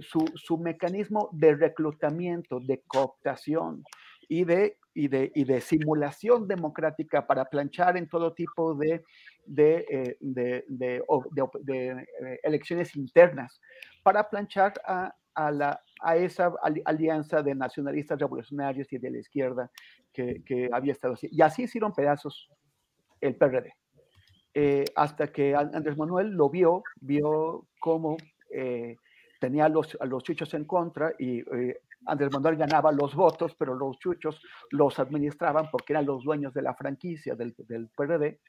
su, 0.00 0.24
su, 0.34 0.58
mecanismo 0.58 1.28
de 1.32 1.54
reclutamiento, 1.54 2.58
de 2.58 2.82
cooptación 2.88 3.84
y 4.28 4.44
de, 4.44 4.78
y 4.94 5.08
de, 5.08 5.32
y 5.34 5.44
de 5.44 5.60
simulación 5.60 6.46
democrática 6.46 7.26
para 7.26 7.44
planchar 7.46 7.96
en 7.96 8.08
todo 8.08 8.32
tipo 8.32 8.74
de 8.74 9.02
de, 9.46 10.16
de, 10.20 10.64
de, 10.68 12.06
elecciones 12.42 12.96
internas 12.96 13.60
para 14.02 14.28
planchar 14.30 14.72
a, 14.86 15.14
a, 15.34 15.50
la, 15.50 15.80
a 16.00 16.16
esa 16.16 16.52
alianza 16.84 17.42
de 17.42 17.54
nacionalistas 17.54 18.18
revolucionarios 18.18 18.92
y 18.92 18.98
de 18.98 19.10
la 19.10 19.18
izquierda 19.18 19.70
que, 20.12 20.42
que 20.44 20.70
había 20.72 20.92
estado 20.92 21.14
así. 21.14 21.28
Y 21.30 21.42
así 21.42 21.64
hicieron 21.64 21.92
pedazos 21.92 22.48
el 23.20 23.36
PRD. 23.36 23.72
Eh, 24.56 24.84
hasta 24.94 25.32
que 25.32 25.54
Andrés 25.54 25.96
Manuel 25.96 26.28
lo 26.28 26.48
vio, 26.48 26.84
vio 27.00 27.66
cómo 27.80 28.16
eh, 28.50 28.96
tenía 29.40 29.64
a 29.64 29.68
los, 29.68 29.96
a 30.00 30.06
los 30.06 30.22
chuchos 30.22 30.54
en 30.54 30.64
contra 30.64 31.12
y 31.18 31.40
eh, 31.40 31.80
Andrés 32.06 32.30
Manuel 32.32 32.56
ganaba 32.56 32.92
los 32.92 33.14
votos, 33.14 33.54
pero 33.58 33.74
los 33.74 33.98
chuchos 33.98 34.40
los 34.70 34.98
administraban 34.98 35.68
porque 35.70 35.92
eran 35.92 36.06
los 36.06 36.24
dueños 36.24 36.52
de 36.54 36.62
la 36.62 36.74
franquicia 36.74 37.34
del, 37.34 37.54
del 37.58 37.88
PRD 37.96 38.40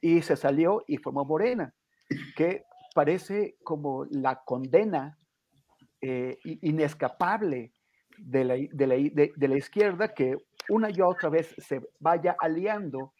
y 0.00 0.22
se 0.22 0.36
salió 0.36 0.84
y 0.86 0.98
formó 0.98 1.24
Morena, 1.24 1.74
que 2.36 2.64
parece 2.94 3.56
como 3.64 4.04
la 4.10 4.42
condena 4.44 5.18
eh, 6.00 6.38
inescapable 6.44 7.72
de 8.18 8.44
la, 8.44 8.54
de, 8.54 8.86
la, 8.86 8.94
de 8.94 9.48
la, 9.48 9.56
izquierda 9.56 10.14
que 10.14 10.36
una 10.68 10.90
y 10.90 11.00
otra 11.00 11.30
vez 11.30 11.54
se 11.58 11.80
vaya 11.98 12.36
aliando 12.38 13.14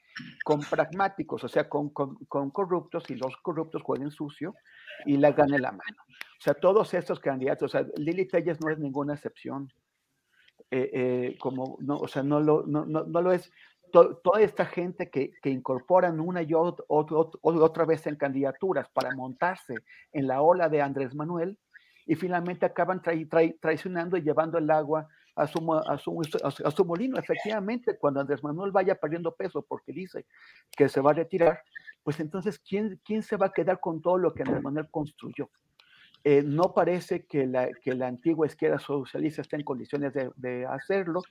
con 0.44 0.60
pragmáticos, 0.60 1.42
o 1.44 1.48
sea, 1.48 1.68
con, 1.68 1.90
con, 1.90 2.50
corruptos 2.50 3.10
y 3.10 3.16
los 3.16 3.36
corruptos 3.38 3.82
jueguen 3.82 4.10
sucio 4.10 4.54
y 5.06 5.16
la 5.16 5.32
gane 5.32 5.58
la 5.58 5.72
mano. 5.72 6.02
O 6.08 6.40
sea, 6.40 6.54
todos 6.54 6.94
estos 6.94 7.18
candidatos, 7.18 7.74
o 7.74 7.78
sea, 7.78 7.86
Lili 7.96 8.28
Telles 8.28 8.60
no 8.60 8.70
es 8.70 8.78
ninguna 8.78 9.14
excepción. 9.14 9.68
Eh, 10.76 10.90
eh, 10.92 11.36
como, 11.38 11.78
o 11.86 12.08
sea, 12.08 12.24
no 12.24 12.40
lo, 12.40 12.66
no, 12.66 12.84
no, 12.84 13.04
no 13.04 13.22
lo 13.22 13.30
es. 13.30 13.48
toda 13.92 14.40
esta 14.40 14.66
gente 14.66 15.08
que, 15.08 15.30
que 15.40 15.48
incorporan 15.48 16.18
una 16.18 16.42
y 16.42 16.52
otra, 16.52 16.84
otra 16.88 17.84
vez 17.84 18.04
en 18.08 18.16
candidaturas 18.16 18.88
para 18.88 19.14
montarse 19.14 19.84
en 20.10 20.26
la 20.26 20.42
ola 20.42 20.68
de 20.68 20.82
Andrés 20.82 21.14
Manuel 21.14 21.56
y 22.06 22.16
finalmente 22.16 22.66
acaban 22.66 23.00
traicionando 23.60 24.16
y 24.16 24.22
llevando 24.22 24.58
el 24.58 24.68
agua 24.68 25.06
a 25.36 25.46
su, 25.46 25.72
a, 25.72 25.96
su, 25.96 26.20
a 26.42 26.70
su, 26.72 26.84
molino. 26.84 27.20
Efectivamente, 27.20 27.96
cuando 27.96 28.18
Andrés 28.18 28.42
Manuel 28.42 28.72
vaya 28.72 28.96
perdiendo 28.96 29.32
peso 29.32 29.62
porque 29.62 29.92
dice 29.92 30.26
que 30.76 30.88
se 30.88 31.00
va 31.00 31.12
a 31.12 31.14
retirar, 31.14 31.62
pues 32.02 32.18
entonces, 32.18 32.58
¿quién, 32.58 33.00
quién 33.04 33.22
se 33.22 33.36
va 33.36 33.46
a 33.46 33.52
quedar 33.52 33.78
con 33.78 34.02
todo 34.02 34.18
lo 34.18 34.34
que 34.34 34.42
Andrés 34.42 34.60
Manuel 34.60 34.88
construyó? 34.90 35.48
Eh, 36.26 36.42
no 36.42 36.72
parece 36.72 37.26
que 37.26 37.46
la, 37.46 37.68
que 37.70 37.94
la 37.94 38.06
antigua 38.06 38.46
izquierda 38.46 38.78
socialista 38.78 39.42
esté 39.42 39.56
en 39.56 39.62
condiciones 39.62 40.14
de, 40.14 40.66
hacerlo. 40.66 41.22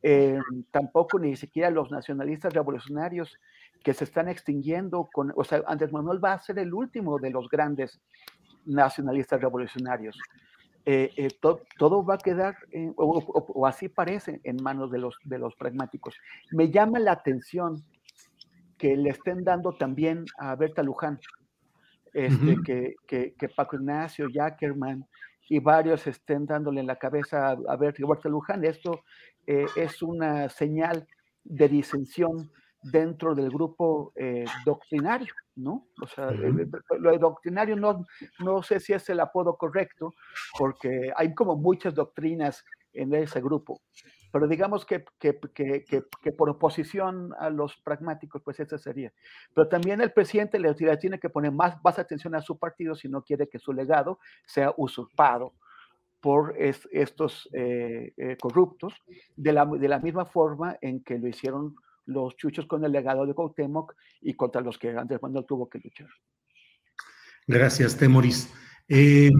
Eh, 0.00 0.38
tampoco 0.70 1.18
ni 1.18 1.34
siquiera 1.34 1.70
los 1.70 1.90
nacionalistas 1.90 2.54
revolucionarios 2.54 3.36
que 3.82 3.94
se 3.94 4.04
están 4.04 4.28
extinguiendo. 4.28 5.08
Con, 5.12 5.32
o 5.34 5.42
sea, 5.42 5.62
Andrés 5.66 5.92
Manuel 5.92 6.24
va 6.24 6.34
a 6.34 6.38
ser 6.38 6.60
el 6.60 6.72
último 6.72 7.18
de 7.18 7.30
los 7.30 7.48
grandes 7.48 8.00
nacionalistas 8.64 9.40
revolucionarios. 9.40 10.16
Eh, 10.86 11.28
to, 11.40 11.62
todo 11.76 12.04
va 12.04 12.14
a 12.14 12.18
quedar, 12.18 12.56
o, 12.94 13.18
o, 13.18 13.46
o, 13.52 13.66
así 13.66 13.88
parece, 13.88 14.40
en 14.44 14.62
manos 14.62 14.92
de 14.92 14.98
los, 14.98 15.18
de 15.24 15.38
los 15.38 15.56
pragmáticos. 15.56 16.14
Me 16.52 16.70
llama 16.70 17.00
la 17.00 17.12
atención 17.12 17.82
que 18.78 18.96
le 18.96 19.10
estén 19.10 19.42
dando 19.42 19.72
también 19.72 20.24
a 20.38 20.54
Berta 20.54 20.84
Luján, 20.84 21.18
este, 22.12 22.44
uh 22.44 22.56
-huh. 22.56 22.64
que, 22.64 22.94
que, 23.06 23.34
que, 23.34 23.48
Paco 23.48 23.76
Ignacio, 23.76 24.28
Jackerman 24.32 25.06
y 25.48 25.58
varios 25.60 26.06
estén 26.06 26.46
dándole 26.46 26.80
en 26.80 26.86
la 26.86 26.96
cabeza 26.96 27.48
a, 27.48 27.56
a 27.68 27.76
Berta, 27.76 28.28
Luján. 28.28 28.64
Esto 28.64 29.02
eh, 29.46 29.66
es 29.76 30.02
una 30.02 30.48
señal 30.48 31.06
de 31.44 31.68
disensión 31.68 32.50
dentro 32.82 33.34
del 33.34 33.50
grupo 33.50 34.12
eh, 34.14 34.44
doctrinario, 34.64 35.32
¿no? 35.56 35.88
O 36.02 36.06
sea, 36.06 36.30
-huh. 36.30 36.98
lo 37.00 37.10
de 37.10 37.18
doctrinario 37.18 37.76
no, 37.76 38.06
no 38.40 38.62
sé 38.62 38.78
si 38.78 38.92
es 38.92 39.08
el 39.08 39.20
apodo 39.20 39.56
correcto, 39.56 40.12
porque 40.58 41.10
hay 41.16 41.34
como 41.34 41.56
muchas 41.56 41.94
doctrinas 41.94 42.64
en 42.92 43.14
ese 43.14 43.40
grupo, 43.40 43.80
pero 44.30 44.46
digamos 44.46 44.84
que, 44.84 45.04
que, 45.18 45.38
que, 45.54 45.84
que, 45.84 46.32
por 46.32 46.50
oposición 46.50 47.32
a 47.38 47.50
los 47.50 47.76
pragmáticos, 47.76 48.42
pues 48.42 48.60
ese 48.60 48.78
sería. 48.78 49.12
Pero 49.54 49.68
también 49.68 50.00
el 50.00 50.12
presidente 50.12 50.58
le, 50.58 50.74
tiene 50.74 51.18
que 51.18 51.30
poner 51.30 51.52
más, 51.52 51.76
más 51.82 51.98
atención 51.98 52.34
a 52.34 52.42
su 52.42 52.58
partido 52.58 52.94
si 52.94 53.08
no 53.08 53.22
quiere 53.22 53.48
que 53.48 53.58
su 53.58 53.72
legado 53.72 54.18
sea 54.46 54.72
usurpado 54.76 55.54
por 56.20 56.54
es, 56.58 56.88
estos 56.90 57.48
eh, 57.52 58.12
eh, 58.16 58.36
corruptos, 58.40 58.94
de 59.36 59.52
la, 59.52 59.64
de 59.64 59.88
la 59.88 60.00
misma 60.00 60.24
forma 60.26 60.76
en 60.80 61.02
que 61.02 61.18
lo 61.18 61.28
hicieron 61.28 61.76
los 62.06 62.36
chuchos 62.36 62.66
con 62.66 62.84
el 62.84 62.92
legado 62.92 63.26
de 63.26 63.34
Cuauhtémoc 63.34 63.94
y 64.20 64.34
contra 64.34 64.60
los 64.60 64.78
que 64.78 64.90
Andrés 64.90 65.22
Manuel 65.22 65.44
tuvo 65.46 65.68
que 65.68 65.78
luchar. 65.78 66.08
Gracias, 67.46 67.96
Temoris. 67.96 68.52
Eh, 68.88 69.30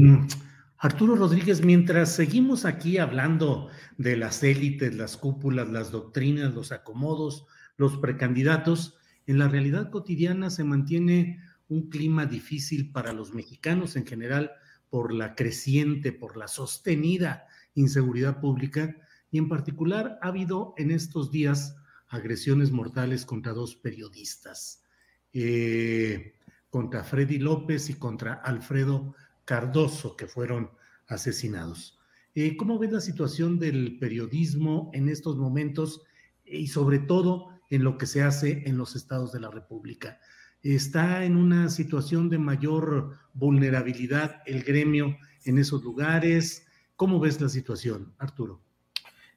Arturo 0.81 1.17
Rodríguez, 1.17 1.65
mientras 1.65 2.15
seguimos 2.15 2.65
aquí 2.65 2.99
hablando 2.99 3.69
de 3.97 4.17
las 4.17 4.45
élites, 4.45 4.95
las 4.95 5.17
cúpulas, 5.17 5.69
las 5.69 5.91
doctrinas, 5.91 6.55
los 6.55 6.71
acomodos, 6.71 7.47
los 7.77 7.97
precandidatos, 7.97 8.97
en 9.27 9.39
la 9.39 9.49
realidad 9.49 9.91
cotidiana 9.91 10.51
se 10.51 10.63
mantiene 10.63 11.43
un 11.69 11.91
clima 11.91 12.27
difícil 12.27 12.93
para 12.93 13.13
los 13.13 13.35
mexicanos 13.35 13.97
en 13.97 14.07
general 14.07 14.53
por 14.89 15.13
la 15.13 15.35
creciente, 15.35 16.13
por 16.13 16.37
la 16.37 16.47
sostenida 16.47 17.47
inseguridad 17.75 18.41
pública 18.41 18.97
y 19.33 19.39
en 19.39 19.49
particular 19.49 20.19
ha 20.23 20.29
habido 20.29 20.75
en 20.79 20.93
estos 20.93 21.33
días 21.33 21.77
agresiones 22.07 22.71
mortales 22.71 23.27
contra 23.27 23.53
dos 23.53 23.75
periodistas, 23.75 24.85
eh, 25.33 26.35
contra 26.71 27.03
Freddy 27.03 27.39
López 27.39 27.91
y 27.91 27.95
contra 27.95 28.35
Alfredo 28.35 29.15
Cardoso, 29.49 30.15
que 30.15 30.27
fueron 30.27 30.73
asesinados. 31.07 31.99
Eh, 32.35 32.55
¿Cómo 32.59 32.79
ves 32.79 32.93
la 32.93 33.01
situación 33.01 33.59
del 33.59 33.99
periodismo 33.99 34.91
en 34.93 35.09
estos 35.09 35.39
momentos 35.39 36.03
y 36.45 36.67
sobre 36.67 36.99
todo 36.99 37.49
en 37.71 37.83
lo 37.83 37.97
que 37.97 38.05
se 38.05 38.23
hace 38.23 38.65
en 38.69 38.77
los 38.77 38.95
estados 38.95 39.33
de 39.33 39.41
la 39.41 39.51
República? 39.51 40.21
¿Está 40.63 41.25
en 41.25 41.35
una 41.35 41.71
situación 41.71 42.29
de 42.29 42.37
mayor 42.37 43.17
vulnerabilidad 43.33 44.43
el 44.45 44.65
gremio 44.65 45.17
en 45.47 45.57
esos 45.57 45.83
lugares? 45.83 46.67
¿Cómo 46.95 47.19
ves 47.19 47.41
la 47.41 47.49
situación, 47.49 48.13
Arturo? 48.19 48.61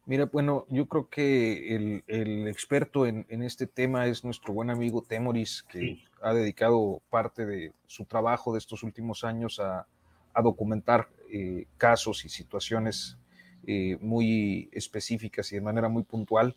Mira, 0.05 0.25
bueno, 0.25 0.65
yo 0.69 0.87
creo 0.87 1.07
que 1.07 1.73
el, 1.73 2.03
el 2.07 2.49
experto 2.49 3.05
en, 3.05 3.25
en, 3.29 3.43
este 3.43 3.65
tema 3.65 4.07
es 4.07 4.25
nuestro 4.25 4.53
buen 4.53 4.71
amigo 4.71 5.03
Temoris, 5.03 5.63
que 5.71 5.79
sí. 5.79 6.03
ha 6.21 6.33
dedicado 6.33 7.01
parte 7.09 7.45
de 7.45 7.71
su 7.87 8.03
trabajo 8.03 8.51
de 8.51 8.59
estos 8.59 8.83
últimos 8.83 9.23
años 9.23 9.61
a, 9.61 9.87
a 10.33 10.41
documentar 10.41 11.09
eh, 11.31 11.67
casos 11.77 12.25
y 12.25 12.29
situaciones 12.29 13.17
eh, 13.65 13.97
muy 14.01 14.69
específicas 14.71 15.51
y 15.51 15.55
de 15.55 15.61
manera 15.61 15.89
muy 15.89 16.03
puntual. 16.03 16.55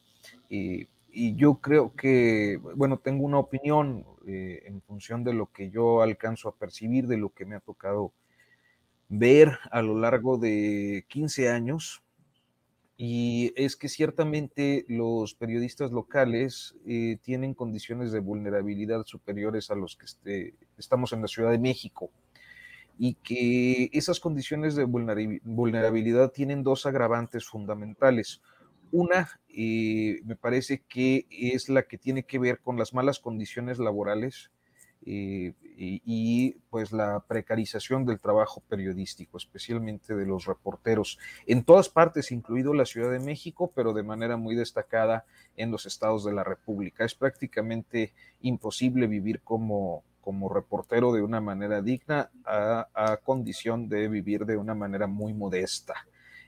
Y 1.16 1.36
yo 1.36 1.60
creo 1.60 1.94
que, 1.94 2.58
bueno, 2.74 2.98
tengo 2.98 3.24
una 3.24 3.38
opinión 3.38 4.04
eh, 4.26 4.64
en 4.66 4.82
función 4.82 5.22
de 5.22 5.32
lo 5.32 5.46
que 5.52 5.70
yo 5.70 6.02
alcanzo 6.02 6.48
a 6.48 6.56
percibir, 6.56 7.06
de 7.06 7.18
lo 7.18 7.28
que 7.28 7.44
me 7.44 7.54
ha 7.54 7.60
tocado 7.60 8.12
ver 9.08 9.58
a 9.70 9.80
lo 9.80 9.96
largo 9.96 10.38
de 10.38 11.04
15 11.08 11.50
años 11.50 12.02
y 12.96 13.52
es 13.54 13.76
que 13.76 13.88
ciertamente 13.88 14.84
los 14.88 15.34
periodistas 15.34 15.92
locales 15.92 16.74
eh, 16.84 17.18
tienen 17.22 17.54
condiciones 17.54 18.10
de 18.10 18.18
vulnerabilidad 18.18 19.04
superiores 19.04 19.70
a 19.70 19.76
los 19.76 19.94
que 19.94 20.06
este, 20.06 20.54
estamos 20.78 21.12
en 21.12 21.22
la 21.22 21.28
Ciudad 21.28 21.52
de 21.52 21.58
México 21.58 22.10
y 22.98 23.14
que 23.14 23.90
esas 23.92 24.20
condiciones 24.20 24.76
de 24.76 24.84
vulnerabilidad 24.84 26.30
tienen 26.30 26.62
dos 26.62 26.86
agravantes 26.86 27.46
fundamentales. 27.46 28.40
Una, 28.92 29.28
eh, 29.48 30.20
me 30.24 30.36
parece 30.36 30.82
que 30.88 31.26
es 31.30 31.68
la 31.68 31.82
que 31.82 31.98
tiene 31.98 32.24
que 32.24 32.38
ver 32.38 32.60
con 32.60 32.78
las 32.78 32.94
malas 32.94 33.18
condiciones 33.18 33.78
laborales 33.78 34.52
eh, 35.06 35.52
y, 35.76 36.00
y, 36.04 36.52
pues 36.70 36.92
la 36.92 37.20
precarización 37.26 38.06
del 38.06 38.20
trabajo 38.20 38.62
periodístico, 38.68 39.36
especialmente 39.36 40.14
de 40.14 40.24
los 40.24 40.46
reporteros, 40.46 41.18
en 41.46 41.64
todas 41.64 41.88
partes, 41.88 42.30
incluido 42.30 42.72
la 42.72 42.86
Ciudad 42.86 43.10
de 43.10 43.18
México, 43.18 43.72
pero 43.74 43.92
de 43.92 44.04
manera 44.04 44.36
muy 44.36 44.54
destacada 44.54 45.26
en 45.56 45.70
los 45.70 45.84
estados 45.84 46.24
de 46.24 46.32
la 46.32 46.44
República. 46.44 47.04
Es 47.04 47.14
prácticamente 47.14 48.14
imposible 48.40 49.08
vivir 49.08 49.40
como, 49.42 50.04
como 50.24 50.48
reportero 50.48 51.12
de 51.12 51.20
una 51.20 51.40
manera 51.40 51.82
digna 51.82 52.30
a, 52.46 52.88
a 52.94 53.18
condición 53.18 53.88
de 53.90 54.08
vivir 54.08 54.46
de 54.46 54.56
una 54.56 54.74
manera 54.74 55.06
muy 55.06 55.34
modesta. 55.34 55.94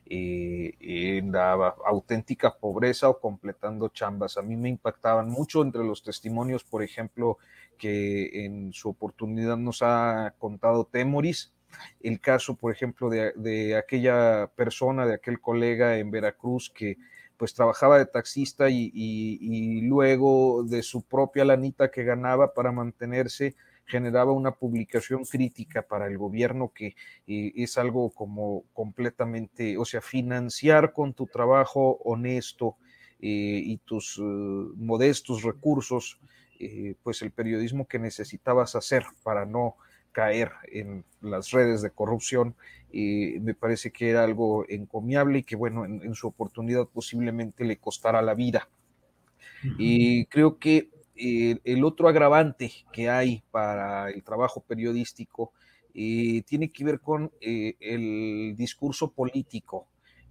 Eh, 0.09 0.72
en 1.18 1.33
la 1.33 1.74
auténtica 1.85 2.57
pobreza 2.57 3.09
o 3.09 3.18
completando 3.18 3.89
chambas. 3.89 4.37
A 4.37 4.43
mí 4.43 4.57
me 4.57 4.68
impactaban 4.68 5.29
mucho 5.29 5.62
entre 5.62 5.83
los 5.83 6.05
testimonios, 6.05 6.62
por 6.62 6.85
ejemplo, 6.85 7.39
que 7.77 8.45
en 8.45 8.72
su 8.72 8.91
oportunidad 8.91 9.57
nos 9.57 9.83
ha 9.83 10.33
contado 10.39 10.85
Temoris, 10.85 11.53
el 12.01 12.20
caso, 12.20 12.55
por 12.55 12.72
ejemplo, 12.72 13.11
de, 13.11 13.33
de 13.35 13.77
aquella 13.77 14.47
persona, 14.55 15.07
de 15.07 15.14
aquel 15.14 15.41
colega 15.41 15.99
en 15.99 16.12
Veracruz 16.12 16.70
que 16.70 16.99
pues 17.37 17.55
trabajaba 17.55 17.99
de 17.99 18.07
taxista 18.07 18.68
y, 18.70 19.80
luego 19.82 20.64
de 20.64 20.82
su 20.82 21.03
propia 21.03 21.45
lanita 21.45 21.91
que 21.91 22.05
ganaba 22.05 22.55
para 22.55 22.72
mantenerse, 22.72 23.55
generaba 23.87 24.32
una 24.32 24.53
publicación 24.53 25.24
crítica 25.24 25.82
para 25.82 26.07
el 26.07 26.18
gobierno 26.18 26.72
que 26.74 26.97
eh, 27.26 27.53
es 27.55 27.78
algo 27.78 28.11
como 28.11 28.64
completamente, 28.72 29.78
o 29.78 29.84
sea, 29.84 30.01
financiar 30.01 30.93
con 30.93 31.14
tu 31.14 31.26
trabajo 31.26 31.99
honesto 32.05 32.76
eh, 33.20 33.62
y 33.64 33.78
tus 33.78 34.18
uh, 34.18 34.74
modestos 34.76 35.43
recursos, 35.43 36.18
eh, 36.61 36.95
pues 37.03 37.22
el 37.22 37.30
periodismo 37.30 37.89
que 37.89 37.99
necesitabas 37.99 38.76
hacer 38.76 39.05
para 39.22 39.47
no 39.47 39.76
caer 40.17 40.53
en 40.73 41.05
las 41.21 41.51
redes 41.51 41.83
de 41.83 41.91
corrupción. 41.91 42.55
y 42.91 43.39
me 43.41 43.53
parece 43.53 43.91
que 43.91 44.09
era 44.09 44.25
algo 44.25 44.64
encomiable 44.67 45.41
y 45.41 45.43
que, 45.43 45.57
bueno, 45.57 45.85
en, 45.85 46.14
su 46.14 46.27
oportunidad 46.29 46.87
posiblemente 46.87 47.64
le 47.64 47.77
costara 47.77 48.23
la 48.23 48.33
vida. 48.33 48.67
Y 49.79 50.25
creo 50.27 50.59
que 50.59 50.89
eh, 51.17 51.59
el 51.64 51.85
otro 51.85 52.09
agravante 52.09 52.73
que 52.93 53.11
hay 53.11 53.43
para 53.51 54.09
el 54.09 54.23
trabajo 54.23 54.62
periodístico 54.62 55.53
eh, 55.93 56.43
tiene 56.47 56.71
que 56.73 56.85
ver 56.85 57.01
con 57.01 57.31
eh, 57.43 57.75
el 57.81 58.55
discurso 58.57 59.12
político 59.12 59.89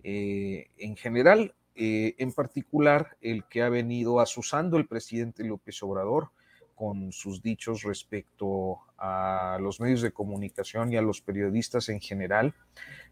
en 0.08 0.96
general, 0.96 1.56
en 1.76 2.32
particular 2.32 3.18
el 3.22 3.44
que 3.46 3.64
ha 3.64 3.70
venido 3.70 4.20
asusando 4.20 4.78
el 4.78 4.88
presidente 4.88 5.44
López 5.44 5.82
Obrador 5.82 6.30
con 6.76 7.12
sus 7.12 7.42
dichos 7.42 7.84
respecto 7.84 8.80
a 8.98 9.58
los 9.62 9.80
medios 9.80 10.02
de 10.02 10.12
comunicación 10.12 10.92
y 10.92 10.98
a 10.98 11.02
los 11.02 11.22
periodistas 11.22 11.90
en 11.90 12.02
general. 12.02 12.54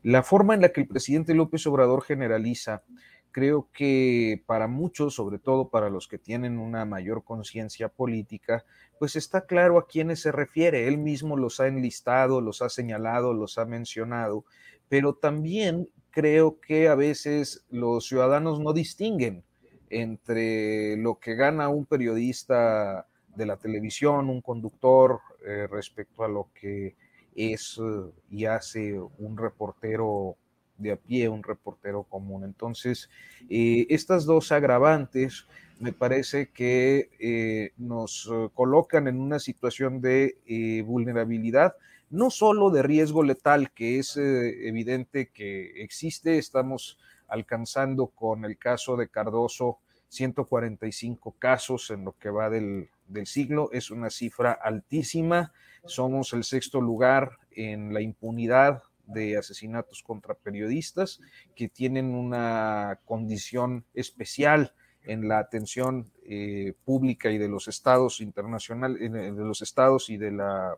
La 0.02 0.22
forma 0.22 0.54
en 0.54 0.62
la 0.62 0.70
que 0.70 0.82
el 0.82 0.88
presidente 0.88 1.34
López 1.34 1.66
Obrador 1.66 2.04
generaliza, 2.04 2.84
creo 3.32 3.70
que 3.74 4.44
para 4.46 4.68
muchos, 4.68 5.16
sobre 5.16 5.40
todo 5.40 5.70
para 5.70 5.90
los 5.90 6.08
que 6.08 6.20
tienen 6.20 6.60
una 6.60 6.86
mayor 6.86 7.24
conciencia 7.24 7.90
política, 7.90 8.66
pues 9.00 9.16
está 9.16 9.46
claro 9.46 9.78
a 9.78 9.88
quiénes 9.88 10.22
se 10.22 10.32
refiere. 10.32 10.88
Él 10.88 10.98
mismo 10.98 11.38
los 11.38 11.60
ha 11.60 11.68
enlistado, 11.68 12.42
los 12.42 12.62
ha 12.62 12.70
señalado, 12.70 13.34
los 13.34 13.58
ha 13.58 13.66
mencionado, 13.66 14.46
pero 14.90 15.16
también 15.16 15.90
creo 16.12 16.60
que 16.60 16.88
a 16.88 16.96
veces 16.96 17.66
los 17.70 18.08
ciudadanos 18.08 18.60
no 18.60 18.74
distinguen 18.74 19.44
entre 19.90 20.98
lo 20.98 21.20
que 21.20 21.36
gana 21.36 21.70
un 21.70 21.86
periodista 21.86 23.08
de 23.36 23.46
la 23.46 23.58
televisión, 23.58 24.30
un 24.30 24.42
conductor, 24.42 25.20
eh, 25.46 25.68
respecto 25.70 26.24
a 26.24 26.28
lo 26.28 26.50
que 26.54 26.96
es 27.36 27.80
eh, 27.80 28.12
y 28.30 28.46
hace 28.46 29.00
un 29.00 29.38
reportero 29.38 30.36
de 30.78 30.92
a 30.92 30.96
pie, 30.96 31.30
un 31.30 31.44
reportero 31.44 32.04
común. 32.04 32.44
Entonces, 32.44 33.10
eh, 33.50 33.86
estas 33.90 34.26
dos 34.26 34.52
agravantes 34.52 35.46
me 35.80 35.92
parece 35.92 36.50
que 36.50 37.74
nos 37.78 38.32
colocan 38.54 39.08
en 39.08 39.20
una 39.20 39.40
situación 39.40 40.00
de 40.02 40.84
vulnerabilidad, 40.86 41.76
no 42.10 42.30
solo 42.30 42.70
de 42.70 42.84
riesgo 42.84 43.22
letal, 43.22 43.72
que 43.72 44.00
es 44.00 44.16
evidente 44.16 45.30
que 45.34 45.84
existe, 45.84 46.38
estamos 46.38 46.98
alcanzando 47.28 48.08
con 48.08 48.46
el 48.46 48.58
caso 48.58 48.96
de 48.96 49.10
Cardoso 49.10 49.80
145 50.14 51.36
casos 51.40 51.90
en 51.90 52.06
lo 52.06 52.14
que 52.18 52.30
va 52.30 52.50
del, 52.50 52.90
siglo, 53.26 53.70
es 53.72 53.92
una 53.92 54.10
cifra 54.10 54.52
altísima. 54.52 55.54
Somos 55.86 56.34
el 56.34 56.44
sexto 56.44 56.80
lugar 56.80 57.38
en 57.52 57.94
la 57.94 58.02
impunidad 58.02 58.84
de 59.06 59.38
asesinatos 59.38 60.02
contra 60.04 60.36
periodistas 60.36 61.20
que 61.56 61.68
tienen 61.68 62.16
una 62.16 63.00
condición 63.06 63.86
especial 63.94 64.74
en 65.04 65.28
la 65.28 65.40
atención 65.40 66.12
eh, 66.26 66.74
pública 66.86 67.32
y 67.32 67.38
de 67.38 67.50
los 67.50 67.68
estados 67.68 68.22
internacionales, 68.22 69.12
de 69.12 69.32
los 69.32 69.62
estados 69.62 70.10
y 70.10 70.16
de, 70.16 70.32
la, 70.32 70.78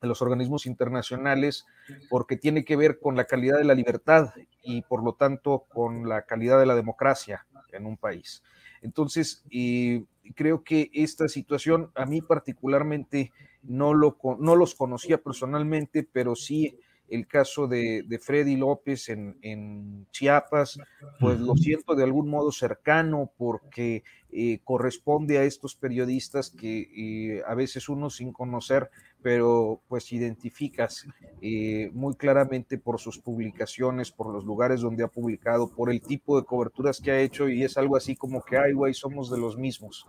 de 0.00 0.08
los 0.08 0.22
organismos 0.22 0.64
internacionales, 0.64 1.66
porque 2.08 2.36
tiene 2.36 2.64
que 2.64 2.76
ver 2.76 2.98
con 2.98 3.16
la 3.16 3.26
calidad 3.26 3.58
de 3.58 3.64
la 3.64 3.74
libertad 3.74 4.32
y 4.62 4.80
por 4.82 5.04
lo 5.04 5.12
tanto 5.12 5.66
con 5.68 6.08
la 6.08 6.22
calidad 6.22 6.58
de 6.58 6.66
la 6.66 6.74
democracia 6.74 7.46
en 7.72 7.86
un 7.86 7.96
país. 7.96 8.42
Entonces, 8.82 9.44
eh, 9.50 10.04
creo 10.34 10.62
que 10.62 10.90
esta 10.92 11.28
situación 11.28 11.90
a 11.94 12.06
mí 12.06 12.22
particularmente 12.22 13.32
no, 13.62 13.94
lo, 13.94 14.16
no 14.38 14.56
los 14.56 14.74
conocía 14.74 15.18
personalmente, 15.18 16.06
pero 16.10 16.34
sí 16.34 16.78
el 17.10 17.26
caso 17.26 17.66
de, 17.66 18.20
Freddy 18.22 18.56
López 18.56 19.08
en, 19.08 20.06
Chiapas, 20.12 20.78
pues 21.18 21.40
lo 21.40 21.54
siento 21.56 21.94
de 21.94 22.04
algún 22.04 22.28
modo 22.28 22.52
cercano 22.52 23.30
porque 23.36 24.04
eh, 24.30 24.60
corresponde 24.64 25.38
a 25.38 25.44
estos 25.44 25.74
periodistas 25.74 26.50
que 26.50 26.88
eh, 26.94 27.42
a 27.46 27.54
veces 27.54 27.88
uno 27.88 28.10
sin 28.10 28.32
conocer 28.32 28.90
pero 29.22 29.82
pues 29.88 30.12
identificas 30.12 31.06
eh, 31.40 31.90
muy 31.92 32.14
claramente 32.14 32.78
por 32.78 33.00
sus 33.00 33.18
publicaciones, 33.18 34.10
por 34.10 34.32
los 34.32 34.44
lugares 34.44 34.80
donde 34.80 35.04
ha 35.04 35.08
publicado, 35.08 35.68
por 35.68 35.90
el 35.90 36.00
tipo 36.00 36.38
de 36.38 36.46
coberturas 36.46 37.00
que 37.00 37.10
ha 37.10 37.20
hecho 37.20 37.48
y 37.48 37.62
es 37.62 37.76
algo 37.76 37.96
así 37.96 38.16
como 38.16 38.42
que, 38.42 38.56
ay, 38.56 38.72
güey, 38.72 38.94
somos 38.94 39.30
de 39.30 39.38
los 39.38 39.56
mismos. 39.56 40.06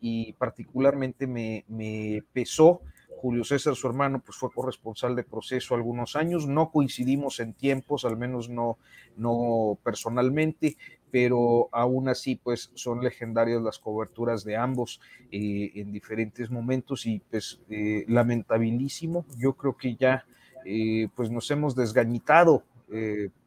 Y, 0.00 0.32
particularmente 0.34 1.26
me, 1.26 1.64
me 1.68 2.22
pesó. 2.32 2.82
Julio 3.22 3.44
César, 3.44 3.76
su 3.76 3.86
hermano, 3.86 4.20
pues 4.20 4.36
fue 4.36 4.50
corresponsal 4.50 5.14
de 5.14 5.22
proceso 5.22 5.76
algunos 5.76 6.16
años, 6.16 6.48
no 6.48 6.72
coincidimos 6.72 7.38
en 7.38 7.52
tiempos, 7.52 8.04
al 8.04 8.16
menos 8.16 8.48
no, 8.48 8.78
no 9.16 9.78
personalmente, 9.84 10.76
pero 11.12 11.68
aún 11.70 12.08
así 12.08 12.34
pues 12.34 12.72
son 12.74 13.00
legendarias 13.00 13.62
las 13.62 13.78
coberturas 13.78 14.42
de 14.42 14.56
ambos 14.56 15.00
eh, 15.30 15.70
en 15.76 15.92
diferentes 15.92 16.50
momentos 16.50 17.06
y 17.06 17.20
pues 17.30 17.60
eh, 17.70 18.04
lamentabilísimo, 18.08 19.24
yo 19.38 19.52
creo 19.52 19.76
que 19.76 19.94
ya 19.94 20.26
eh, 20.64 21.06
pues 21.14 21.30
nos 21.30 21.48
hemos 21.52 21.76
desgañitado 21.76 22.64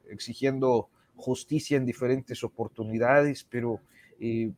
exigiendo 0.09 0.87
justicia 1.17 1.75
en 1.77 1.85
diferentes 1.85 2.45
oportunidades, 2.45 3.45
pero 3.47 3.81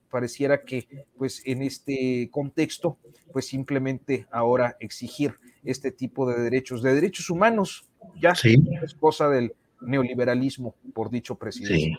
pareciera 0.10 0.64
que 0.64 1.06
pues 1.18 1.42
en 1.46 1.62
este 1.62 2.30
contexto 2.32 2.98
pues 3.32 3.48
simplemente 3.48 4.28
ahora 4.32 4.78
exigir 4.80 5.36
este 5.64 5.92
tipo 5.92 6.30
de 6.30 6.42
derechos, 6.42 6.82
de 6.82 6.94
derechos 6.94 7.30
humanos, 7.30 7.86
ya 8.22 8.32
es 8.32 8.96
cosa 8.96 9.30
del 9.30 9.54
neoliberalismo, 9.82 10.76
por 10.94 11.10
dicho 11.10 11.36
presidente. 11.36 11.98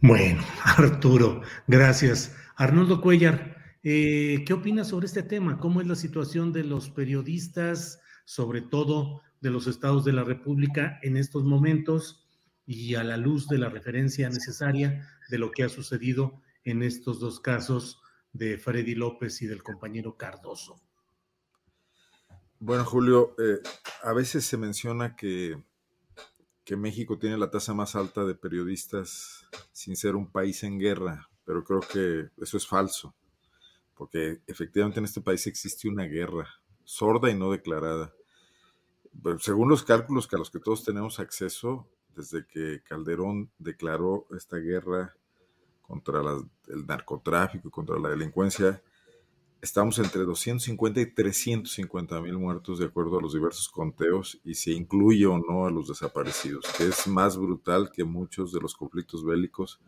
Bueno, 0.00 0.42
Arturo, 0.64 1.42
gracias. 1.66 2.34
Arnoldo 2.56 3.00
Cuellar, 3.00 3.56
eh, 3.82 4.44
¿qué 4.46 4.52
opinas 4.52 4.88
sobre 4.88 5.06
este 5.06 5.22
tema? 5.22 5.58
¿Cómo 5.58 5.80
es 5.80 5.86
la 5.86 5.94
situación 5.96 6.52
de 6.52 6.64
los 6.64 6.90
periodistas, 6.90 8.00
sobre 8.24 8.62
todo 8.62 9.22
de 9.40 9.50
los 9.50 9.66
estados 9.66 10.04
de 10.04 10.12
la 10.12 10.24
República 10.24 10.98
en 11.02 11.16
estos 11.16 11.44
momentos 11.44 12.26
y 12.66 12.94
a 12.94 13.02
la 13.02 13.16
luz 13.16 13.48
de 13.48 13.58
la 13.58 13.68
referencia 13.68 14.28
necesaria 14.28 15.06
de 15.30 15.38
lo 15.38 15.50
que 15.50 15.62
ha 15.64 15.68
sucedido 15.68 16.40
en 16.64 16.82
estos 16.82 17.20
dos 17.20 17.40
casos 17.40 18.00
de 18.32 18.58
Freddy 18.58 18.94
López 18.94 19.40
y 19.42 19.46
del 19.46 19.62
compañero 19.62 20.16
Cardoso? 20.16 20.80
Bueno, 22.58 22.84
Julio, 22.84 23.34
eh, 23.38 23.60
a 24.02 24.12
veces 24.12 24.44
se 24.44 24.58
menciona 24.58 25.16
que 25.16 25.56
que 26.70 26.76
México 26.76 27.18
tiene 27.18 27.36
la 27.36 27.50
tasa 27.50 27.74
más 27.74 27.96
alta 27.96 28.24
de 28.24 28.36
periodistas 28.36 29.44
sin 29.72 29.96
ser 29.96 30.14
un 30.14 30.30
país 30.30 30.62
en 30.62 30.78
guerra, 30.78 31.28
pero 31.44 31.64
creo 31.64 31.80
que 31.80 32.30
eso 32.40 32.56
es 32.56 32.64
falso, 32.64 33.12
porque 33.96 34.40
efectivamente 34.46 35.00
en 35.00 35.04
este 35.04 35.20
país 35.20 35.48
existe 35.48 35.88
una 35.88 36.04
guerra 36.04 36.48
sorda 36.84 37.28
y 37.28 37.34
no 37.34 37.50
declarada. 37.50 38.14
según 39.40 39.68
los 39.68 39.82
cálculos 39.82 40.28
que 40.28 40.36
a 40.36 40.38
los 40.38 40.52
que 40.52 40.60
todos 40.60 40.84
tenemos 40.84 41.18
acceso, 41.18 41.88
desde 42.14 42.46
que 42.46 42.84
Calderón 42.84 43.50
declaró 43.58 44.28
esta 44.36 44.58
guerra 44.58 45.16
contra 45.90 46.20
el 46.68 46.86
narcotráfico 46.86 47.66
y 47.66 47.70
contra 47.72 47.98
la 47.98 48.10
delincuencia, 48.10 48.80
estamos 49.60 49.98
entre 49.98 50.22
250 50.22 51.00
y 51.00 51.06
350 51.06 52.20
mil 52.20 52.38
muertos 52.38 52.78
de 52.78 52.86
acuerdo 52.86 53.18
a 53.18 53.20
los 53.20 53.34
diversos 53.34 53.68
conteos 53.68 54.40
y 54.44 54.54
se 54.54 54.70
incluye 54.70 55.26
o 55.26 55.38
no 55.38 55.66
a 55.66 55.70
los 55.70 55.88
desaparecidos, 55.88 56.64
que 56.78 56.86
es 56.86 57.08
más 57.08 57.36
brutal 57.36 57.90
que 57.92 58.04
muchos 58.04 58.52
de 58.52 58.60
los 58.60 58.76
conflictos 58.76 59.24
bélicos 59.24 59.80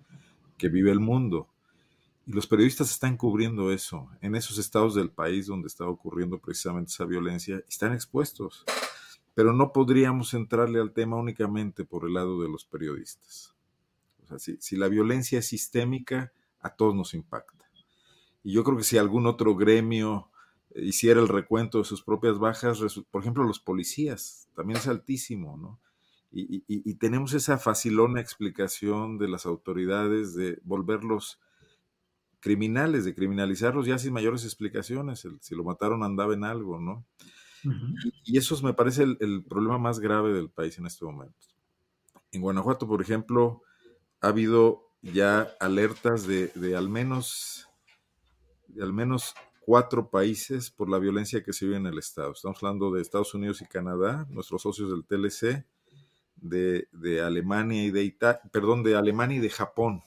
que 0.58 0.68
vive 0.68 0.90
el 0.90 0.98
mundo. 0.98 1.48
Y 2.26 2.32
los 2.32 2.48
periodistas 2.48 2.90
están 2.90 3.16
cubriendo 3.16 3.70
eso. 3.70 4.08
En 4.20 4.34
esos 4.34 4.58
estados 4.58 4.96
del 4.96 5.10
país 5.10 5.46
donde 5.46 5.68
está 5.68 5.86
ocurriendo 5.86 6.40
precisamente 6.40 6.90
esa 6.90 7.04
violencia, 7.04 7.62
están 7.68 7.92
expuestos. 7.92 8.64
Pero 9.34 9.52
no 9.52 9.72
podríamos 9.72 10.34
entrarle 10.34 10.80
al 10.80 10.92
tema 10.92 11.16
únicamente 11.16 11.84
por 11.84 12.06
el 12.06 12.14
lado 12.14 12.42
de 12.42 12.48
los 12.48 12.64
periodistas. 12.64 13.51
Sea, 14.38 14.38
si, 14.38 14.56
si 14.60 14.76
la 14.76 14.88
violencia 14.88 15.38
es 15.38 15.46
sistémica, 15.46 16.32
a 16.60 16.74
todos 16.74 16.94
nos 16.94 17.14
impacta. 17.14 17.62
Y 18.44 18.52
yo 18.52 18.64
creo 18.64 18.76
que 18.76 18.84
si 18.84 18.98
algún 18.98 19.26
otro 19.26 19.54
gremio 19.54 20.30
eh, 20.70 20.84
hiciera 20.84 21.20
el 21.20 21.28
recuento 21.28 21.78
de 21.78 21.84
sus 21.84 22.02
propias 22.02 22.38
bajas, 22.38 22.80
por 23.10 23.22
ejemplo, 23.22 23.44
los 23.44 23.60
policías, 23.60 24.48
también 24.54 24.78
es 24.78 24.88
altísimo, 24.88 25.56
¿no? 25.56 25.80
Y, 26.34 26.94
tenemos 26.94 27.34
esa 27.34 27.58
facilona 27.58 28.18
explicación 28.18 29.18
de 29.18 29.28
las 29.28 29.44
autoridades 29.44 30.34
de 30.34 30.58
volverlos 30.64 31.38
criminales, 32.40 33.04
de 33.04 33.14
criminalizarlos 33.14 33.84
ya 33.84 33.98
sin 33.98 34.14
mayores 34.14 34.44
explicaciones. 34.44 35.28
si 35.40 35.54
lo 35.54 35.62
mataron 35.62 36.02
andaba 36.02 36.32
en 36.32 36.44
algo, 36.44 36.80
¿no? 36.80 37.04
y, 38.24 38.38
eso 38.38 38.58
me 38.62 38.72
parece 38.72 39.02
el, 39.02 39.44
problema 39.46 39.76
más 39.76 40.00
grave 40.00 40.32
del 40.32 40.48
país 40.48 40.78
en 40.78 40.86
este 40.86 41.04
momento. 41.04 41.36
En 42.30 42.40
Guanajuato, 42.40 42.88
por 42.88 43.02
ejemplo, 43.02 43.62
ha 44.22 44.28
habido 44.28 44.88
ya 45.02 45.54
alertas 45.60 46.26
de, 46.26 46.46
de 46.54 46.76
al 46.76 46.88
menos 46.88 47.68
al 48.80 48.92
menos 48.92 49.34
cuatro 49.60 50.08
países 50.08 50.70
por 50.70 50.88
la 50.88 50.98
violencia 50.98 51.42
que 51.42 51.52
se 51.52 51.66
vive 51.66 51.76
en 51.76 51.86
el 51.86 51.98
Estado. 51.98 52.32
Estamos 52.32 52.62
hablando 52.62 52.90
de 52.90 53.02
Estados 53.02 53.34
Unidos 53.34 53.60
y 53.60 53.66
Canadá, 53.66 54.26
nuestros 54.30 54.62
socios 54.62 54.90
del 54.90 55.04
TLC, 55.04 55.66
de, 56.36 56.88
de 56.92 57.20
Alemania 57.20 57.84
y 57.84 57.90
de 57.90 58.02
Italia, 58.02 58.40
perdón, 58.50 58.82
de 58.82 58.96
Alemania 58.96 59.36
y 59.36 59.40
de 59.40 59.50
Japón, 59.50 60.02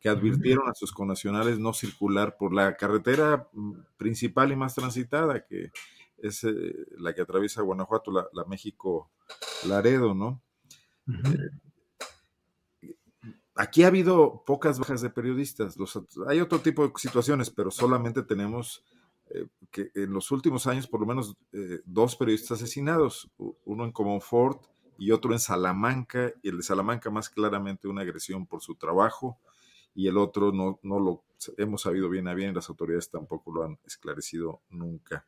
que 0.00 0.08
advirtieron 0.08 0.68
a 0.68 0.74
sus 0.74 0.92
connacionales 0.92 1.58
no 1.58 1.72
circular 1.72 2.36
por 2.36 2.52
la 2.52 2.76
carretera 2.76 3.48
mm, 3.52 3.72
principal 3.96 4.52
y 4.52 4.56
más 4.56 4.74
transitada, 4.74 5.44
que 5.46 5.70
es 6.18 6.44
eh, 6.44 6.74
la 6.98 7.14
que 7.14 7.22
atraviesa 7.22 7.62
Guanajuato, 7.62 8.10
la, 8.10 8.26
la 8.32 8.44
México 8.44 9.10
Laredo, 9.66 10.14
¿no? 10.14 10.42
Eh, 11.08 11.69
aquí 13.54 13.82
ha 13.82 13.88
habido 13.88 14.42
pocas 14.46 14.78
bajas 14.78 15.02
de 15.02 15.10
periodistas. 15.10 15.76
Los, 15.76 15.98
hay 16.28 16.40
otro 16.40 16.60
tipo 16.60 16.86
de 16.86 16.92
situaciones, 16.96 17.50
pero 17.50 17.70
solamente 17.70 18.22
tenemos 18.22 18.84
eh, 19.30 19.46
que 19.70 19.90
en 19.94 20.12
los 20.12 20.30
últimos 20.30 20.66
años 20.66 20.86
por 20.86 21.00
lo 21.00 21.06
menos 21.06 21.36
dos 21.84 22.16
periodistas 22.16 22.60
asesinados, 22.60 23.30
uno 23.64 23.84
en 23.84 23.92
Comonfort 23.92 24.64
y 24.98 25.12
otro 25.12 25.32
en 25.32 25.38
Salamanca, 25.38 26.32
y 26.42 26.48
el 26.50 26.58
de 26.58 26.62
Salamanca 26.62 27.10
más 27.10 27.30
claramente 27.30 27.88
una 27.88 28.02
agresión 28.02 28.46
por 28.46 28.60
su 28.60 28.74
trabajo, 28.74 29.38
y 29.94 30.08
el 30.08 30.18
otro 30.18 30.52
no, 30.52 30.78
no 30.82 31.00
lo 31.00 31.24
hemos 31.56 31.82
sabido 31.82 32.08
bien 32.08 32.28
a 32.28 32.34
bien, 32.34 32.54
las 32.54 32.68
autoridades 32.68 33.10
tampoco 33.10 33.52
lo 33.52 33.64
han 33.64 33.78
esclarecido 33.84 34.60
nunca. 34.70 35.26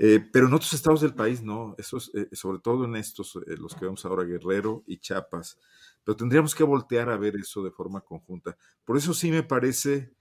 Eh, 0.00 0.24
pero 0.32 0.46
en 0.46 0.54
otros 0.54 0.72
estados 0.72 1.00
del 1.00 1.12
país 1.12 1.42
no, 1.42 1.74
eso 1.76 1.98
eh, 2.14 2.28
sobre 2.32 2.60
todo 2.60 2.84
en 2.84 2.94
estos, 2.94 3.34
eh, 3.34 3.56
los 3.58 3.74
que 3.74 3.84
vemos 3.84 4.04
ahora, 4.04 4.22
Guerrero 4.22 4.84
y 4.86 4.98
Chiapas. 4.98 5.58
Pero 6.04 6.16
tendríamos 6.16 6.54
que 6.54 6.62
voltear 6.62 7.10
a 7.10 7.16
ver 7.16 7.34
eso 7.34 7.64
de 7.64 7.72
forma 7.72 8.00
conjunta. 8.00 8.56
Por 8.84 8.96
eso 8.96 9.12
sí 9.12 9.30
me 9.30 9.42
parece 9.42 10.12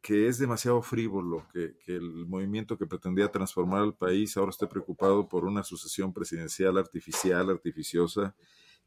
que 0.00 0.28
es 0.28 0.38
demasiado 0.38 0.80
frívolo 0.82 1.48
que, 1.52 1.76
que, 1.84 1.96
el 1.96 2.26
movimiento 2.26 2.78
que 2.78 2.86
pretendía 2.86 3.30
transformar 3.30 3.82
al 3.82 3.94
país 3.94 4.36
ahora 4.36 4.50
esté 4.50 4.68
preocupado 4.68 5.28
por 5.28 5.44
una 5.44 5.64
sucesión 5.64 6.12
presidencial 6.12 6.78
artificial, 6.78 7.50
artificiosa, 7.50 8.36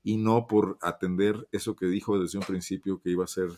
y 0.01 0.15
no 0.15 0.47
por 0.47 0.77
atender 0.81 1.45
eso 1.51 1.75
que 1.75 1.87
dijo 1.87 2.17
desde 2.17 2.37
un 2.37 2.45
principio 2.45 3.01
que 3.01 3.09
iba 3.09 3.25
a 3.25 3.27
ser 3.27 3.49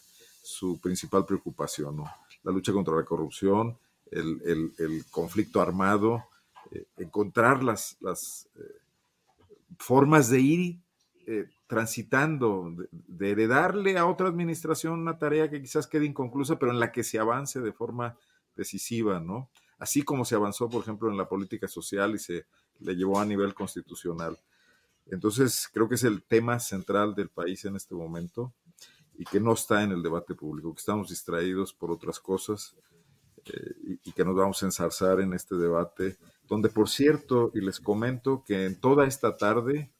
su 0.41 0.81
principal 0.81 1.23
preocupación, 1.23 1.97
¿no? 1.97 2.05
La 2.41 2.51
lucha 2.51 2.73
contra 2.73 2.95
la 2.95 3.05
corrupción, 3.05 3.77
el, 4.09 4.73
el 4.79 5.05
conflicto 5.11 5.61
armado, 5.61 6.25
eh, 6.71 6.85
encontrar 6.97 7.63
las, 7.63 7.97
las 7.99 8.47
eh, 8.55 8.61
formas 9.77 10.29
de 10.29 10.39
ir 10.39 10.79
eh, 11.25 11.47
transitando, 11.67 12.71
de, 12.75 12.87
de, 12.91 13.31
heredarle 13.31 13.97
a 13.97 14.05
otra 14.05 14.27
administración 14.27 14.99
una 14.99 15.17
tarea 15.17 15.49
que 15.49 15.61
quizás 15.61 15.87
quede 15.87 16.05
inconclusa, 16.05 16.59
pero 16.59 16.71
en 16.71 16.79
la 16.79 16.91
que 16.91 17.03
se 17.03 17.19
avance 17.19 17.59
de 17.59 17.73
forma 17.73 18.17
decisiva, 18.55 19.19
¿no? 19.19 19.49
Así 19.77 20.03
como 20.03 20.25
se 20.25 20.35
avanzó, 20.35 20.69
por 20.69 20.81
ejemplo, 20.81 21.09
en 21.09 21.17
la 21.17 21.29
política 21.29 21.67
social 21.67 22.15
y 22.15 22.19
se 22.19 22.45
le 22.79 22.95
llevó 22.95 23.19
a 23.19 23.25
nivel 23.25 23.53
constitucional. 23.53 24.37
Entonces, 25.05 25.69
creo 25.73 25.87
que 25.87 25.95
es 25.95 26.03
el 26.03 26.23
tema 26.23 26.59
central 26.59 27.15
del 27.15 27.29
país 27.29 27.65
en 27.65 27.75
este 27.75 27.95
momento 27.95 28.53
y 29.17 29.25
que 29.25 29.39
no 29.39 29.53
está 29.53 29.83
en 29.83 29.91
el 29.91 30.03
debate 30.03 30.35
público, 30.35 30.73
que 30.73 30.79
estamos 30.79 31.09
distraídos 31.09 31.73
por 31.73 31.91
otras 31.91 32.19
cosas 32.19 32.75
y, 33.83 34.09
y, 34.09 34.11
que 34.11 34.23
nos 34.23 34.35
vamos 34.35 34.61
a 34.61 34.67
ensarzar 34.67 35.19
en 35.21 35.33
este 35.33 35.55
debate, 35.55 36.17
donde 36.49 36.69
por 36.69 36.89
cierto, 36.89 37.51
y 37.53 37.61
les 37.61 37.79
comento 37.79 38.43
que 38.45 38.65
en 38.65 38.79
toda 38.79 39.05
esta 39.05 39.37
tarde 39.37 39.91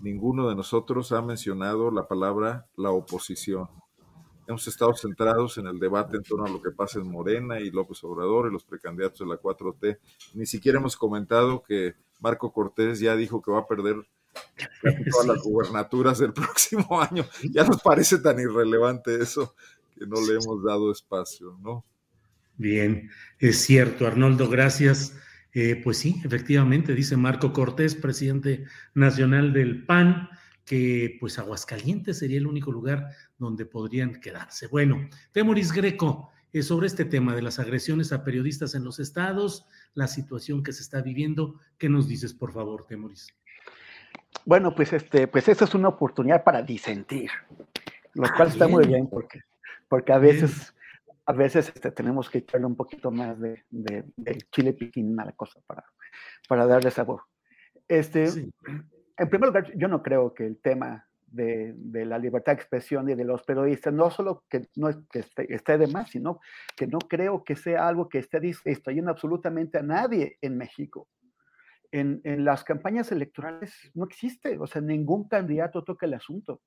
ninguno 0.00 0.48
de 0.48 0.56
nosotros 0.56 1.12
ha 1.12 1.20
mencionado 1.20 1.90
la 1.90 2.08
palabra 2.08 2.66
la 2.76 2.90
oposición. 2.90 3.68
Hemos 4.46 4.66
estado 4.66 4.94
centrados 4.94 5.58
en 5.58 5.66
el 5.66 5.78
debate 5.78 6.16
en 6.16 6.24
torno 6.24 6.46
a 6.46 6.48
lo 6.48 6.60
que 6.60 6.70
pasa 6.70 6.98
en 6.98 7.08
Morena 7.08 7.60
y 7.60 7.70
López 7.70 8.02
Obrador 8.02 8.48
y 8.48 8.52
los 8.52 8.64
precandidatos 8.64 9.20
de 9.20 9.26
la 9.26 9.40
4T. 9.40 9.98
Ni 10.34 10.46
siquiera 10.46 10.78
hemos 10.78 10.96
comentado 10.96 11.62
que 11.62 11.94
Marco 12.18 12.52
Cortés 12.52 12.98
ya 12.98 13.14
dijo 13.14 13.40
que 13.42 13.52
va 13.52 13.60
a 13.60 13.66
perder 13.68 13.96
todas 15.12 15.26
las 15.26 15.42
gubernaturas 15.42 16.18
del 16.18 16.32
próximo 16.32 17.00
año. 17.00 17.24
Ya 17.52 17.64
nos 17.64 17.80
parece 17.80 18.18
tan 18.18 18.40
irrelevante 18.40 19.20
eso 19.20 19.54
que 19.96 20.06
no 20.06 20.16
le 20.16 20.32
hemos 20.32 20.64
dado 20.64 20.90
espacio, 20.90 21.56
¿no? 21.60 21.84
Bien, 22.56 23.10
es 23.38 23.60
cierto, 23.60 24.06
Arnoldo, 24.06 24.48
gracias. 24.48 25.14
Eh, 25.52 25.80
pues 25.82 25.98
sí, 25.98 26.20
efectivamente, 26.24 26.94
dice 26.94 27.16
Marco 27.16 27.52
Cortés, 27.52 27.94
presidente 27.94 28.64
nacional 28.94 29.52
del 29.52 29.84
PAN, 29.84 30.28
que 30.64 31.16
pues 31.18 31.38
Aguascalientes 31.38 32.18
sería 32.18 32.38
el 32.38 32.46
único 32.46 32.70
lugar 32.70 33.08
donde 33.38 33.66
podrían 33.66 34.20
quedarse. 34.20 34.68
Bueno, 34.68 35.08
Temoris 35.32 35.72
Greco, 35.72 36.30
eh, 36.52 36.62
sobre 36.62 36.86
este 36.86 37.04
tema 37.04 37.34
de 37.34 37.42
las 37.42 37.58
agresiones 37.58 38.12
a 38.12 38.22
periodistas 38.22 38.74
en 38.74 38.84
los 38.84 39.00
estados, 39.00 39.66
la 39.94 40.06
situación 40.06 40.62
que 40.62 40.72
se 40.72 40.82
está 40.82 41.00
viviendo, 41.00 41.58
¿qué 41.78 41.88
nos 41.88 42.06
dices, 42.06 42.34
por 42.34 42.52
favor, 42.52 42.86
Temoris? 42.86 43.28
Bueno, 44.44 44.74
pues 44.74 44.92
este, 44.92 45.26
pues 45.26 45.48
esta 45.48 45.64
es 45.64 45.74
una 45.74 45.88
oportunidad 45.88 46.44
para 46.44 46.62
disentir, 46.62 47.30
lo 48.14 48.28
cual 48.36 48.48
está 48.48 48.68
muy 48.68 48.86
bien 48.86 49.08
porque, 49.08 49.42
porque 49.88 50.12
a 50.12 50.18
veces, 50.18 50.72
a 51.30 51.32
veces 51.32 51.68
este, 51.72 51.92
tenemos 51.92 52.28
que 52.28 52.38
echarle 52.38 52.66
un 52.66 52.74
poquito 52.74 53.12
más 53.12 53.38
de, 53.38 53.64
de, 53.70 54.04
de, 54.16 54.38
chile 54.50 54.72
piquín 54.72 55.18
a 55.20 55.24
la 55.24 55.32
cosa 55.32 55.60
para, 55.64 55.84
para 56.48 56.66
darle 56.66 56.90
sabor. 56.90 57.22
Este, 57.86 58.26
sí. 58.26 58.52
En 59.16 59.28
primer 59.28 59.48
lugar, 59.48 59.70
yo 59.76 59.86
no 59.86 60.02
creo 60.02 60.34
que 60.34 60.44
el 60.44 60.60
tema 60.60 61.06
de, 61.28 61.72
de, 61.76 62.04
la 62.04 62.18
libertad 62.18 62.52
de 62.52 62.60
expresión 62.60 63.08
y 63.08 63.14
de 63.14 63.24
los 63.24 63.44
periodistas, 63.44 63.94
no 63.94 64.10
solo 64.10 64.42
que 64.48 64.66
no 64.74 64.88
que 65.08 65.20
esté, 65.20 65.54
esté, 65.54 65.78
de 65.78 65.86
más, 65.86 66.10
sino 66.10 66.40
que 66.76 66.88
no 66.88 66.98
creo 66.98 67.44
que 67.44 67.54
sea 67.54 67.86
algo 67.86 68.08
que 68.08 68.18
esté 68.18 68.40
distrayendo 68.40 69.12
absolutamente 69.12 69.78
a 69.78 69.82
nadie 69.82 70.36
en 70.40 70.58
México 70.58 71.06
en, 71.92 72.20
en, 72.24 72.44
las 72.44 72.64
campañas 72.64 73.10
electorales 73.12 73.72
no 73.94 74.04
existe, 74.04 74.58
o 74.58 74.66
sea, 74.66 74.80
ningún 74.80 75.28
candidato 75.28 75.82
toca 75.82 76.06
el 76.06 76.14
asunto. 76.14 76.60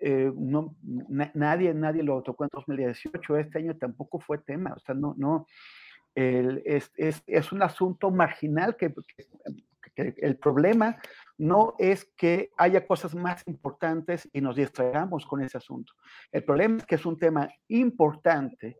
Eh, 0.00 0.32
no, 0.36 0.76
na, 0.82 1.30
nadie, 1.34 1.74
nadie 1.74 2.02
lo 2.02 2.22
tocó 2.22 2.44
en 2.44 2.50
2018, 2.52 3.36
este 3.36 3.58
año 3.58 3.76
tampoco 3.76 4.20
fue 4.20 4.38
tema, 4.38 4.72
o 4.74 4.78
sea, 4.78 4.94
no, 4.94 5.14
no, 5.18 5.46
es, 6.14 6.92
es, 6.96 7.22
es, 7.26 7.52
un 7.52 7.62
asunto 7.62 8.10
marginal 8.10 8.76
que, 8.76 8.92
el 9.96 10.36
problema 10.36 10.98
no 11.38 11.74
es 11.78 12.04
que 12.16 12.50
haya 12.56 12.86
cosas 12.86 13.14
más 13.14 13.46
importantes 13.46 14.28
y 14.32 14.40
nos 14.40 14.56
distraigamos 14.56 15.26
con 15.26 15.42
ese 15.42 15.58
asunto. 15.58 15.92
El 16.32 16.44
problema 16.44 16.78
es 16.78 16.86
que 16.86 16.94
es 16.94 17.06
un 17.06 17.18
tema 17.18 17.48
importante, 17.68 18.78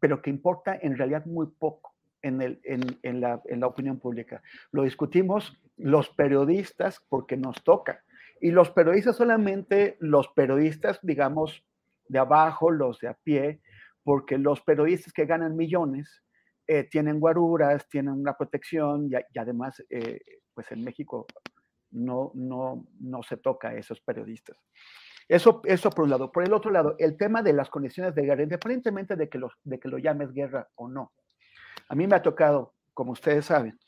pero 0.00 0.22
que 0.22 0.30
importa 0.30 0.78
en 0.80 0.96
realidad 0.96 1.26
muy 1.26 1.46
poco 1.46 1.94
en, 2.22 2.42
el, 2.42 2.60
en, 2.64 3.20
la, 3.20 3.40
en, 3.44 3.60
la, 3.60 3.66
opinión 3.66 3.98
pública. 3.98 4.42
Lo 4.72 4.82
discutimos 4.82 5.56
los 5.76 6.08
periodistas 6.10 7.00
porque 7.08 7.36
nos 7.36 7.62
toca. 7.62 8.02
Y 8.40 8.50
los 8.50 8.70
periodistas 8.70 9.16
solamente, 9.16 9.96
los 10.00 10.28
periodistas, 10.28 10.98
digamos, 11.02 11.64
de 12.08 12.18
abajo, 12.18 12.70
los 12.70 12.98
de 13.00 13.08
a 13.08 13.14
pie, 13.14 13.60
porque 14.02 14.38
los 14.38 14.60
periodistas 14.62 15.12
que 15.12 15.26
ganan 15.26 15.56
millones 15.56 16.22
eh, 16.66 16.84
tienen 16.84 17.20
guaruras, 17.20 17.88
tienen 17.88 18.14
una 18.14 18.36
protección 18.36 19.10
y, 19.10 19.38
además, 19.38 19.82
eh, 19.90 20.20
pues 20.54 20.70
en 20.72 20.84
México 20.84 21.26
no, 21.90 22.30
no, 22.34 22.86
no 23.00 23.22
se 23.22 23.36
toca 23.36 23.68
a 23.68 23.74
esos 23.74 24.00
periodistas. 24.00 24.56
Eso, 25.28 25.60
eso 25.64 25.90
por 25.90 26.04
un 26.04 26.10
lado. 26.10 26.32
Por 26.32 26.44
el 26.44 26.52
otro 26.54 26.70
lado, 26.70 26.96
el 26.98 27.16
tema 27.16 27.42
de 27.42 27.52
las 27.52 27.68
condiciones 27.68 28.14
de 28.14 28.22
guerra, 28.22 28.42
independientemente 28.42 29.14
de 29.14 29.28
que 29.28 29.38
lo, 29.38 29.50
de 29.62 29.78
que 29.78 29.88
lo 29.88 29.98
llames 29.98 30.32
guerra 30.32 30.68
o 30.74 30.88
no, 30.88 31.12
a 31.88 31.94
mí 31.94 32.06
me 32.06 32.16
ha 32.16 32.22
tocado, 32.22 32.74
como 32.94 33.12
ustedes 33.12 33.46
saben, 33.46 33.78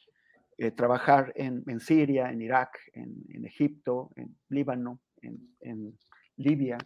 eh, 0.61 0.73
trabajar 0.73 1.33
en, 1.37 1.65
en, 1.69 1.81
Siria, 1.81 2.31
en 2.31 2.43
Irak, 2.43 2.79
en, 2.93 3.25
en 3.31 3.47
Egipto, 3.47 4.11
en 4.15 4.37
Líbano, 4.51 5.01
en, 5.23 5.57
en 5.61 5.99
Libia, 6.37 6.77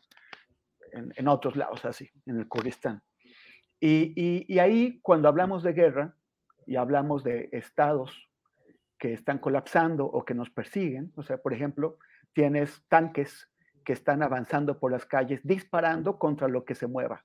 en, 0.93 1.27
otros 1.27 1.57
lados 1.57 1.85
así, 1.85 2.09
en 2.25 2.39
el 2.39 2.47
Kurdistán. 2.47 3.03
Y, 3.81 4.15
y, 4.47 4.59
ahí, 4.61 5.01
cuando 5.03 5.27
hablamos 5.27 5.65
de 5.65 5.73
guerra 5.73 6.15
y 6.69 6.77
hablamos 6.77 7.25
de 7.25 7.49
estados 7.51 8.31
que 8.97 9.13
están 9.13 9.39
colapsando 9.41 10.07
o 10.07 10.25
que 10.25 10.35
nos 10.35 10.51
persiguen, 10.51 11.13
o 11.17 11.25
sea, 11.25 11.39
por 11.39 11.53
ejemplo, 11.53 11.99
tienes 12.33 12.81
tanques 12.87 13.51
que 13.85 13.93
están 13.93 14.23
avanzando 14.23 14.79
por 14.79 14.93
las 14.93 15.05
calles 15.05 15.41
disparando 15.43 16.21
contra 16.21 16.47
lo 16.47 16.65
que 16.65 16.77
se 16.77 16.87
mueva, 16.87 17.25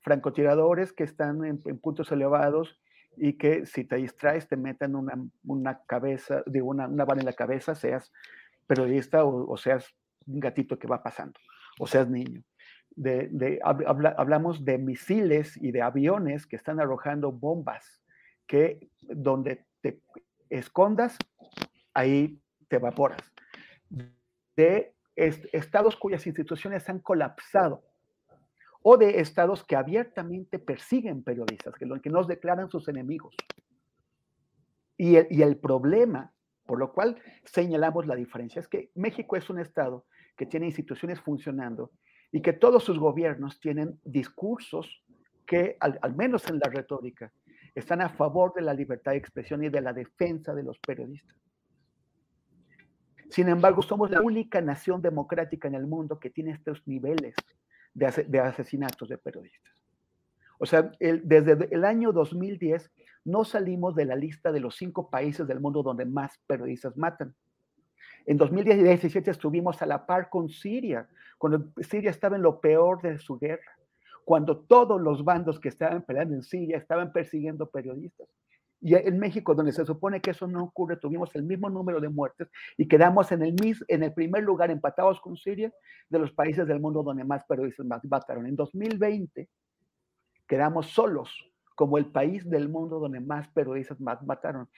francotiradores 0.00 0.94
que 0.94 1.04
están 1.04 1.44
en 1.44 1.78
puntos 1.78 2.10
elevados 2.10 2.80
y 3.16 3.34
que 3.34 3.66
si 3.66 3.84
te 3.84 3.96
distraes 3.96 4.48
te 4.48 4.56
meten 4.56 4.94
una, 4.96 5.14
una 5.44 5.80
cabeza, 5.86 6.42
digo, 6.46 6.68
una, 6.68 6.88
una 6.88 7.04
bala 7.04 7.20
en 7.20 7.26
la 7.26 7.32
cabeza, 7.32 7.74
seas 7.74 8.12
periodista 8.66 9.24
o, 9.24 9.50
o, 9.50 9.56
seas 9.56 9.94
un 10.26 10.40
gatito 10.40 10.78
que 10.78 10.88
va 10.88 11.02
pasando, 11.02 11.38
o 11.78 11.86
seas 11.86 12.08
niño. 12.08 12.42
De, 12.96 13.28
de, 13.30 13.58
habla, 13.62 14.14
hablamos 14.16 14.64
de 14.64 14.78
misiles 14.78 15.56
y 15.56 15.72
de 15.72 15.82
aviones 15.82 16.46
que 16.46 16.56
están 16.56 16.80
arrojando 16.80 17.32
bombas 17.32 18.02
que 18.46 18.88
donde 19.02 19.64
te 19.80 20.00
escondas, 20.48 21.18
ahí 21.92 22.40
te 22.68 22.76
evaporas. 22.76 23.20
De 24.56 24.94
est 25.16 25.46
estados 25.52 25.96
cuyas 25.96 26.26
instituciones 26.26 26.88
han 26.88 26.98
colapsado 26.98 27.84
o 28.86 28.98
de 28.98 29.18
estados 29.20 29.64
que 29.64 29.76
abiertamente 29.76 30.58
persiguen 30.58 31.24
periodistas, 31.24 31.74
que, 31.74 31.88
que 32.02 32.10
nos 32.10 32.28
declaran 32.28 32.68
sus 32.68 32.86
enemigos. 32.86 33.34
Y 34.98 35.16
el, 35.16 35.26
y 35.30 35.40
el 35.40 35.56
problema, 35.56 36.34
por 36.66 36.78
lo 36.78 36.92
cual 36.92 37.18
señalamos 37.44 38.06
la 38.06 38.14
diferencia, 38.14 38.60
es 38.60 38.68
que 38.68 38.90
México 38.94 39.36
es 39.36 39.48
un 39.48 39.58
estado 39.58 40.04
que 40.36 40.44
tiene 40.44 40.66
instituciones 40.66 41.18
funcionando 41.18 41.92
y 42.30 42.42
que 42.42 42.52
todos 42.52 42.84
sus 42.84 42.98
gobiernos 42.98 43.58
tienen 43.58 43.98
discursos 44.04 45.02
que, 45.46 45.78
al, 45.80 45.98
al, 46.02 46.14
menos 46.14 46.46
en 46.50 46.58
la 46.58 46.68
retórica, 46.68 47.32
están 47.74 48.02
a 48.02 48.10
favor 48.10 48.52
de 48.52 48.60
la 48.60 48.74
libertad 48.74 49.12
de 49.12 49.18
expresión 49.18 49.64
y 49.64 49.70
de 49.70 49.80
la 49.80 49.94
defensa 49.94 50.54
de 50.54 50.62
los 50.62 50.78
periodistas. 50.78 51.38
Sin 53.30 53.48
embargo, 53.48 53.80
somos 53.80 54.10
la 54.10 54.20
única 54.20 54.60
nación 54.60 55.00
democrática 55.00 55.68
en 55.68 55.74
el 55.74 55.86
mundo 55.86 56.20
que 56.20 56.28
tiene 56.28 56.50
estos 56.50 56.86
niveles 56.86 57.34
de, 57.94 58.40
asesinatos 58.40 59.08
de 59.08 59.18
periodistas. 59.18 59.72
O 60.58 60.66
sea, 60.66 60.92
desde 61.00 61.68
el 61.74 61.84
año 61.84 62.12
2010 62.12 62.90
no 63.24 63.44
salimos 63.44 63.94
de 63.94 64.04
la 64.04 64.16
lista 64.16 64.52
de 64.52 64.60
los 64.60 64.76
cinco 64.76 65.10
países 65.10 65.46
del 65.46 65.60
mundo 65.60 65.82
donde 65.82 66.04
más 66.04 66.38
periodistas 66.46 66.96
matan. 66.96 67.34
En 68.26 68.36
2017 68.36 69.30
estuvimos 69.30 69.80
a 69.82 69.86
la 69.86 70.06
par 70.06 70.28
con 70.30 70.48
Siria, 70.48 71.08
cuando 71.38 71.72
Siria 71.82 72.10
estaba 72.10 72.36
en 72.36 72.42
lo 72.42 72.60
peor 72.60 73.02
de 73.02 73.18
su 73.18 73.38
guerra, 73.38 73.78
cuando 74.24 74.58
todos 74.58 75.00
los 75.00 75.24
bandos 75.24 75.60
que 75.60 75.68
estaban 75.68 76.02
peleando 76.02 76.34
en 76.34 76.42
Siria 76.42 76.78
estaban 76.78 77.12
persiguiendo 77.12 77.68
periodistas. 77.68 78.28
Y 78.86 78.94
en 78.96 79.18
México, 79.18 79.54
donde 79.54 79.72
se 79.72 79.86
supone 79.86 80.20
que 80.20 80.32
eso 80.32 80.46
no 80.46 80.62
ocurre, 80.62 80.98
tuvimos 80.98 81.34
el 81.34 81.42
mismo 81.42 81.70
número 81.70 82.02
de 82.02 82.10
muertes 82.10 82.50
y 82.76 82.86
quedamos 82.86 83.32
en 83.32 83.40
el, 83.40 83.56
en 83.88 84.02
el 84.02 84.12
primer 84.12 84.42
lugar, 84.42 84.70
empatados 84.70 85.22
con 85.22 85.38
Siria, 85.38 85.72
de 86.10 86.18
los 86.18 86.32
países 86.32 86.66
del 86.66 86.80
mundo 86.80 87.02
donde 87.02 87.24
más 87.24 87.42
periodistas 87.46 87.86
mataron. 88.04 88.46
En 88.46 88.54
2020 88.54 89.48
quedamos 90.46 90.90
solos 90.90 91.50
como 91.74 91.96
el 91.96 92.12
país 92.12 92.48
del 92.50 92.68
mundo 92.68 92.98
donde 93.00 93.20
más 93.20 93.48
periodistas 93.48 93.98
mataron. 94.00 94.68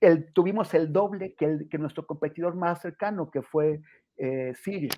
El, 0.00 0.32
tuvimos 0.32 0.72
el 0.72 0.90
doble 0.90 1.34
que, 1.34 1.44
el, 1.44 1.68
que, 1.68 1.76
nuestro 1.76 2.06
competidor 2.06 2.54
más 2.54 2.80
cercano, 2.80 3.30
que 3.30 3.42
fue 3.42 3.82
eh, 4.16 4.54
Siria, 4.54 4.94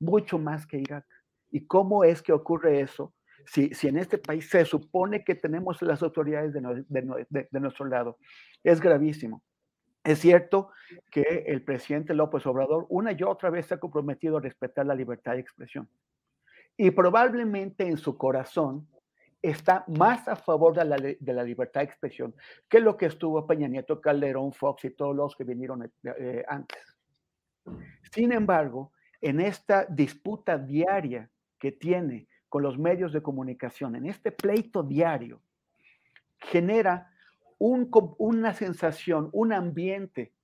mucho 0.00 0.36
más 0.36 0.66
que 0.66 0.78
Irak. 0.78 1.06
¿Y 1.52 1.64
cómo 1.68 2.02
es 2.02 2.22
que 2.22 2.32
ocurre 2.32 2.80
eso? 2.80 3.14
Si, 3.46 3.74
si 3.74 3.88
en 3.88 3.98
este 3.98 4.18
país 4.18 4.48
se 4.48 4.64
supone 4.64 5.24
que 5.24 5.34
tenemos 5.34 5.80
las 5.82 6.02
autoridades 6.02 6.52
de, 6.52 6.84
de, 6.88 7.26
de, 7.28 7.48
de 7.50 7.60
nuestro 7.60 7.86
lado. 7.86 8.18
Es 8.62 8.80
gravísimo. 8.80 9.42
Es 10.04 10.18
cierto 10.18 10.70
que 11.10 11.44
el 11.46 11.62
presidente 11.62 12.12
López 12.14 12.44
Obrador 12.46 12.86
una 12.88 13.12
y 13.12 13.22
otra 13.22 13.50
vez 13.50 13.66
se 13.66 13.74
ha 13.74 13.80
comprometido 13.80 14.38
a 14.38 14.40
respetar 14.40 14.84
la 14.84 14.94
libertad 14.94 15.34
de 15.34 15.40
expresión. 15.40 15.88
Y 16.76 16.90
probablemente 16.90 17.86
en 17.86 17.96
su 17.96 18.16
corazón 18.16 18.88
está 19.40 19.84
más 19.88 20.26
a 20.28 20.36
favor 20.36 20.74
de 20.74 20.84
la, 20.84 20.96
de 20.96 21.32
la 21.32 21.44
libertad 21.44 21.80
de 21.80 21.86
expresión 21.86 22.34
que 22.68 22.80
lo 22.80 22.96
que 22.96 23.06
estuvo 23.06 23.46
Peña 23.46 23.68
Nieto, 23.68 24.00
Calderón, 24.00 24.52
Fox 24.52 24.84
y 24.84 24.90
todos 24.90 25.14
los 25.14 25.36
que 25.36 25.44
vinieron 25.44 25.92
eh, 26.04 26.44
antes. 26.48 26.96
Sin 28.12 28.32
embargo, 28.32 28.92
en 29.20 29.40
esta 29.40 29.84
disputa 29.84 30.58
diaria 30.58 31.30
que 31.58 31.72
tiene 31.72 32.26
con 32.52 32.62
los 32.62 32.78
medios 32.78 33.14
de 33.14 33.22
comunicación, 33.22 33.96
en 33.96 34.04
este 34.04 34.30
pleito 34.30 34.82
diario, 34.82 35.40
genera 36.36 37.10
un, 37.58 37.88
una 38.18 38.52
sensación, 38.52 39.30
un 39.32 39.54
ambiente, 39.54 40.34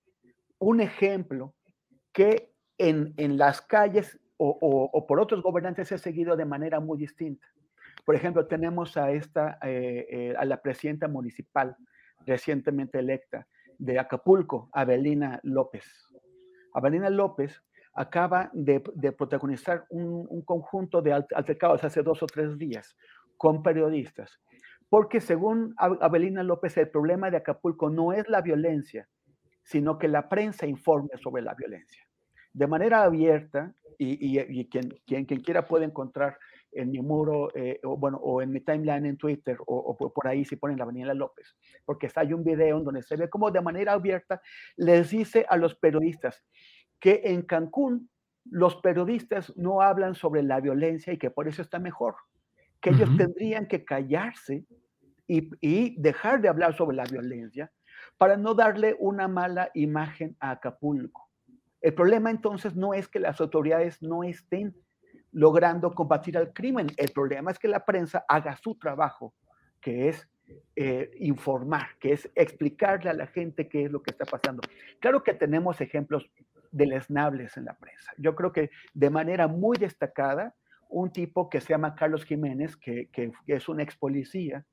un 0.59 0.81
ejemplo 0.81 1.53
que 2.11 2.55
en, 2.79 3.13
en 3.19 3.37
las 3.37 3.61
calles 3.61 4.19
o, 4.39 5.07
por 5.07 5.21
otros 5.21 5.43
gobernantes 5.43 5.89
se 5.89 5.97
ha 5.97 5.99
seguido 5.99 6.35
de 6.35 6.47
manera 6.47 6.81
muy 6.81 6.97
distinta. 6.97 7.47
Por 8.07 8.15
ejemplo, 8.15 8.47
tenemos 8.47 8.97
a, 8.97 9.11
esta, 9.11 9.59
eh, 9.63 10.07
eh, 10.09 10.35
a 10.39 10.47
la 10.47 10.63
presidenta 10.63 11.09
municipal 11.09 11.77
recientemente 12.25 13.01
electa 13.01 13.47
de 13.77 13.99
Acapulco, 13.99 14.71
Abelina 14.73 15.41
López. 15.43 15.85
Abelina 16.73 17.11
López 17.11 17.63
acaba 17.99 18.49
de, 18.53 18.81
protagonizar 19.13 19.85
un, 19.91 20.25
un, 20.31 20.43
conjunto 20.43 21.03
de 21.03 21.13
altercados 21.13 21.83
hace 21.83 22.03
dos 22.03 22.23
o 22.23 22.27
tres 22.27 22.57
días 22.57 22.97
con 23.37 23.63
periodistas, 23.63 24.41
porque 24.89 25.21
según 25.21 25.75
Abelina 25.77 26.45
López, 26.45 26.77
el 26.77 26.91
problema 26.91 27.29
de 27.31 27.39
Acapulco 27.39 27.91
no 27.91 28.13
es 28.13 28.29
la 28.29 28.41
violencia, 28.41 29.09
sino 29.65 29.99
que 29.99 30.07
la 30.07 30.29
prensa 30.29 30.67
informe 30.67 31.11
sobre 31.21 31.43
la 31.43 31.55
violencia. 31.55 32.03
De 32.53 32.67
manera 32.69 33.03
abierta, 33.03 33.75
y, 33.99 34.65
quien, 34.69 34.89
quien, 35.05 35.25
quien, 35.25 35.41
quiera 35.41 35.67
puede 35.67 35.85
encontrar 35.85 36.39
en 36.73 36.91
mi 36.91 37.01
muro, 37.01 37.51
eh, 37.55 37.81
o, 37.85 37.97
bueno, 37.97 38.19
o 38.19 38.43
en 38.43 38.51
mi 38.51 38.61
timeline 38.61 39.07
en 39.07 39.17
Twitter, 39.17 39.57
o, 39.67 39.97
por 39.97 40.27
ahí 40.29 40.45
si 40.45 40.57
ponen 40.57 40.79
la 40.79 40.85
Avenida 40.85 41.15
López, 41.15 41.57
porque 41.85 42.07
está 42.07 42.21
hay 42.21 42.33
un 42.33 42.45
video 42.45 42.79
en 42.79 42.85
donde 42.85 43.03
se 43.03 43.17
ve 43.17 43.29
como 43.29 43.51
de 43.51 43.61
manera 43.61 43.93
abierta 43.93 44.41
les 44.77 45.11
dice 45.11 45.47
a 45.49 45.57
los 45.57 45.75
periodistas, 45.75 46.45
que 47.01 47.23
en 47.25 47.43
Cancún 47.43 48.11
los 48.45 48.77
periodistas 48.77 49.55
no 49.57 49.83
hablan 49.83 50.15
sobre 50.15 50.43
la 50.43 50.61
violencia 50.61 51.13
y 51.13 51.19
que 51.19 51.31
por 51.31 51.49
eso 51.49 51.63
está 51.63 51.79
mejor, 51.79 52.17
que 52.81 52.91
uh 52.91 52.93
-huh. 52.93 52.97
ellos 52.97 53.17
tendrían 53.17 53.67
que 53.67 53.85
callarse 53.85 54.65
y, 55.27 55.51
y, 55.61 56.01
dejar 56.01 56.41
de 56.41 56.49
hablar 56.49 56.75
sobre 56.75 56.97
la 56.97 57.05
violencia 57.05 57.71
para 58.17 58.37
no 58.37 58.55
darle 58.55 58.97
una 58.99 59.29
mala 59.29 59.71
imagen 59.75 60.37
a 60.41 60.53
Acapulco. 60.53 61.29
El 61.81 61.95
problema 61.95 62.31
entonces 62.31 62.75
no 62.75 62.95
es 62.95 63.09
que 63.09 63.21
las 63.21 63.41
autoridades 63.41 64.03
no 64.03 64.25
estén 64.25 64.75
logrando 65.33 65.95
combatir 65.95 66.37
al 66.39 66.53
crimen, 66.53 66.89
el 66.97 67.11
problema 67.13 67.51
es 67.51 67.59
que 67.59 67.69
la 67.69 67.85
prensa 67.85 68.25
haga 68.29 68.57
su 68.57 68.77
trabajo, 68.77 69.35
que 69.81 70.09
es 70.09 70.29
eh, 70.75 71.11
informar, 71.19 71.89
que 72.01 72.13
es 72.13 72.31
explicarle 72.35 73.11
a 73.11 73.15
la 73.15 73.27
gente 73.27 73.69
qué 73.69 73.85
es 73.85 73.93
lo 73.93 74.03
que 74.03 74.11
está 74.11 74.25
pasando. 74.25 74.63
Claro 75.01 75.23
que 75.23 75.35
tenemos 75.35 75.81
ejemplos 75.81 76.31
deleznables 76.71 77.57
en 77.57 77.65
la 77.67 77.75
prensa. 77.75 78.13
Yo 78.19 78.35
creo 78.35 78.53
que 78.53 78.71
de 78.95 79.11
manera 79.11 79.49
muy 79.49 79.77
destacada, 79.77 80.55
un 80.89 81.11
tipo 81.11 81.51
que 81.51 81.61
se 81.61 81.69
llama 81.69 81.95
Carlos 81.95 82.25
Jiménez, 82.25 82.77
que, 82.77 83.09
que, 83.11 83.33
es 83.47 83.69
un 83.69 83.81
ex 83.81 83.97
policía, 83.97 84.65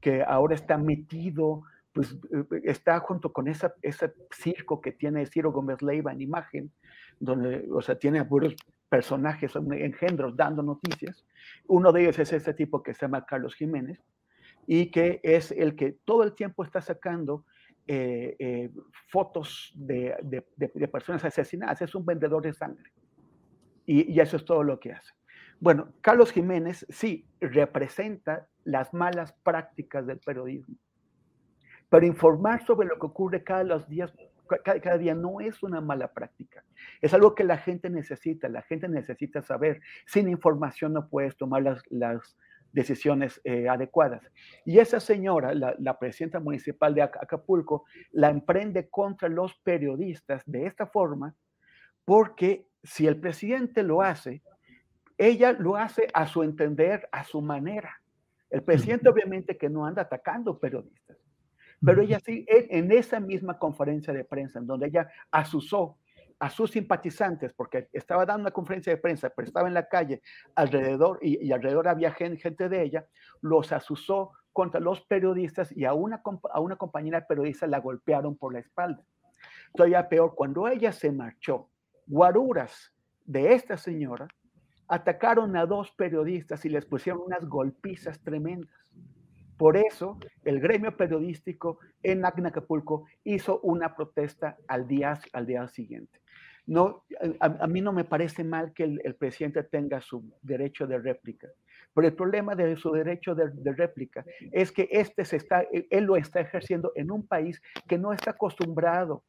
que 0.00 0.22
ahora 0.22 0.54
está 0.54 0.76
metido, 0.78 1.62
pues 1.92 2.16
está 2.64 2.98
junto 3.00 3.32
con 3.32 3.48
esa, 3.48 3.74
ese 3.82 4.12
circo 4.32 4.80
que 4.80 4.92
tiene 4.92 5.26
Ciro 5.26 5.52
Gómez 5.52 5.80
Leiva 5.80 6.12
en 6.12 6.20
imagen, 6.20 6.72
donde, 7.20 7.66
o 7.72 7.80
sea, 7.80 7.98
tiene 7.98 8.18
a 8.18 8.28
puros 8.28 8.56
personajes, 8.88 9.52
engendros 9.56 10.36
dando 10.36 10.62
noticias. 10.62 11.24
Uno 11.66 11.92
de 11.92 12.02
ellos 12.02 12.18
es 12.18 12.32
ese 12.32 12.52
tipo 12.54 12.82
que 12.82 12.94
se 12.94 13.02
llama 13.02 13.24
Carlos 13.24 13.54
Jiménez 13.54 14.00
y 14.66 14.90
que 14.90 15.20
es 15.22 15.52
el 15.52 15.76
que 15.76 15.96
todo 16.04 16.24
el 16.24 16.34
tiempo 16.34 16.64
está 16.64 16.80
sacando 16.80 17.44
eh, 17.86 18.36
eh, 18.38 18.70
fotos 19.08 19.72
de, 19.74 20.16
de, 20.56 20.88
personas 20.88 21.24
asesinadas, 21.24 21.82
es 21.82 21.94
un 21.94 22.04
vendedor 22.04 22.42
de 22.42 22.54
sangre. 22.54 22.90
Y, 23.84 24.12
y, 24.12 24.20
eso 24.20 24.36
es 24.36 24.44
todo 24.44 24.62
lo 24.62 24.80
que 24.80 24.92
hace. 24.92 25.12
Bueno, 25.60 25.92
Carlos 26.00 26.32
Jiménez 26.32 26.86
sí 26.88 27.26
representa 27.40 28.48
las 28.64 28.94
malas 28.94 29.34
prácticas 29.42 30.06
del 30.06 30.18
periodismo, 30.18 30.76
pero 31.90 32.06
informar 32.06 32.64
sobre 32.64 32.88
lo 32.88 32.98
que 32.98 33.06
ocurre 33.06 33.44
cada, 33.44 33.64
los 33.64 33.86
días, 33.88 34.12
cada, 34.64 34.98
día 34.98 35.14
no 35.14 35.40
es 35.40 35.62
una 35.62 35.80
mala 35.80 36.12
práctica, 36.12 36.64
es 37.00 37.12
algo 37.12 37.34
que 37.34 37.44
la 37.44 37.58
gente 37.58 37.90
necesita, 37.90 38.48
la 38.48 38.62
gente 38.62 38.88
necesita 38.88 39.42
saber. 39.42 39.80
Sin 40.06 40.28
información 40.28 40.94
no 40.94 41.08
puedes 41.08 41.36
tomar 41.36 41.62
las 41.62 42.36
decisiones 42.74 43.40
eh, 43.44 43.68
adecuadas. 43.68 44.22
Y 44.64 44.78
esa 44.78 44.98
señora, 45.00 45.54
la, 45.54 45.74
la, 45.78 45.98
presidenta 45.98 46.40
municipal 46.40 46.94
de 46.94 47.02
Acapulco, 47.02 47.84
la 48.10 48.30
emprende 48.30 48.90
contra 48.90 49.28
los 49.28 49.54
periodistas 49.54 50.42
de 50.44 50.66
esta 50.66 50.86
forma, 50.86 51.34
porque 52.04 52.66
si 52.82 53.06
el 53.06 53.18
presidente 53.20 53.82
lo 53.82 54.02
hace, 54.02 54.42
ella 55.16 55.52
lo 55.52 55.76
hace 55.76 56.08
a 56.12 56.26
su 56.26 56.42
entender, 56.42 57.08
a 57.12 57.22
su 57.22 57.40
manera. 57.40 58.02
El 58.50 58.62
presidente 58.62 59.08
obviamente 59.08 59.56
que 59.56 59.70
no 59.70 59.86
anda 59.86 60.02
atacando 60.02 60.58
periodistas, 60.58 61.16
pero 61.84 62.02
ella 62.02 62.18
sí, 62.20 62.44
en 62.48 62.90
esa 62.90 63.20
misma 63.20 63.58
conferencia 63.58 64.12
de 64.12 64.24
prensa, 64.24 64.58
en 64.58 64.66
donde 64.66 64.88
ella 64.88 65.08
asusó 65.30 65.96
a 66.44 66.50
sus 66.50 66.72
simpatizantes, 66.72 67.54
porque 67.54 67.88
estaba 67.94 68.26
dando 68.26 68.42
una 68.42 68.50
conferencia 68.50 68.92
de 68.92 69.00
prensa, 69.00 69.30
pero 69.34 69.48
estaba 69.48 69.66
en 69.66 69.72
la 69.72 69.88
calle 69.88 70.20
alrededor 70.54 71.18
y, 71.22 71.50
alrededor 71.50 71.88
había 71.88 72.12
gente, 72.12 72.36
gente, 72.36 72.68
de 72.68 72.82
ella, 72.82 73.06
los 73.40 73.72
asusó 73.72 74.32
contra 74.52 74.78
los 74.78 75.00
periodistas 75.00 75.74
y 75.74 75.86
a 75.86 75.94
una, 75.94 76.22
a 76.52 76.60
una 76.60 76.76
compañera 76.76 77.26
periodista 77.26 77.66
la 77.66 77.80
golpearon 77.80 78.36
por 78.36 78.52
la 78.52 78.58
espalda. 78.58 79.02
Todavía 79.74 80.06
peor, 80.06 80.34
cuando 80.34 80.68
ella 80.68 80.92
se 80.92 81.10
marchó, 81.12 81.70
guaruras 82.06 82.92
de 83.24 83.54
esta 83.54 83.78
señora 83.78 84.28
atacaron 84.86 85.56
a 85.56 85.64
dos 85.64 85.92
periodistas 85.92 86.62
y 86.66 86.68
les 86.68 86.84
pusieron 86.84 87.22
unas 87.22 87.46
golpizas 87.46 88.20
tremendas. 88.20 88.68
Por 89.56 89.78
eso, 89.78 90.18
el 90.44 90.60
gremio 90.60 90.94
periodístico 90.94 91.78
en 92.02 92.22
Acapulco 92.26 93.06
hizo 93.22 93.60
una 93.60 93.96
protesta 93.96 94.58
al 94.68 94.86
día, 94.86 95.18
al 95.32 95.46
día 95.46 95.66
siguiente. 95.68 96.20
No, 96.66 97.04
a, 97.40 97.46
a, 97.46 97.66
mí 97.66 97.80
no 97.82 97.92
me 97.92 98.04
parece 98.04 98.42
mal 98.42 98.72
que 98.72 98.84
el, 98.84 99.00
el, 99.04 99.16
presidente 99.16 99.62
tenga 99.64 100.00
su 100.00 100.32
derecho 100.40 100.86
de 100.86 100.98
réplica, 100.98 101.48
Pero 101.92 102.06
el 102.06 102.14
problema 102.14 102.54
de 102.54 102.74
su 102.76 102.90
derecho 102.90 103.34
de, 103.34 103.50
réplica 103.72 104.24
es 104.50 104.72
que 104.72 104.88
este 104.90 105.26
se 105.26 105.36
está, 105.36 105.66
él 105.70 106.04
lo 106.04 106.16
está 106.16 106.40
ejerciendo 106.40 106.92
en 106.94 107.10
un 107.10 107.26
país 107.26 107.60
que 107.86 107.98
no 107.98 108.14
está 108.14 108.30
acostumbrado 108.30 109.24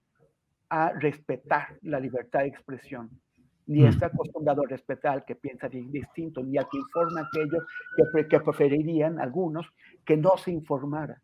a 0.69 0.93
respetar 0.93 1.77
la 1.81 1.99
libertad 1.99 2.39
de 2.39 2.47
expresión, 2.47 3.09
ni 3.67 3.81
mm. 3.81 3.87
está 3.87 4.05
acostumbrado 4.07 4.63
a 4.63 4.69
respetar 4.69 5.13
al 5.13 5.25
que 5.25 5.35
piensa 5.35 5.67
distinto, 5.67 6.41
ni 6.41 6.57
al 6.57 6.69
que 6.69 6.77
informa 6.77 7.27
aquello 7.27 7.65
que, 8.13 8.27
que 8.27 8.39
preferirían 8.39 9.19
algunos 9.19 9.67
que 10.05 10.15
no 10.15 10.37
se 10.37 10.51
informara. 10.51 11.21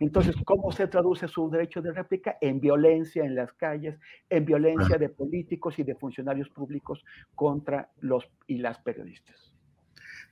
Entonces, 0.00 0.34
¿cómo 0.44 0.72
se 0.72 0.86
traduce 0.86 1.28
su 1.28 1.48
derecho 1.50 1.80
de 1.82 1.92
réplica? 1.92 2.36
En 2.40 2.60
violencia 2.60 3.24
en 3.24 3.34
las 3.34 3.52
calles, 3.52 3.98
en 4.28 4.44
violencia 4.44 4.98
de 4.98 5.08
políticos 5.08 5.78
y 5.78 5.82
de 5.82 5.94
funcionarios 5.94 6.48
públicos 6.48 7.04
contra 7.34 7.90
los 8.00 8.24
y 8.46 8.58
las 8.58 8.78
periodistas. 8.78 9.54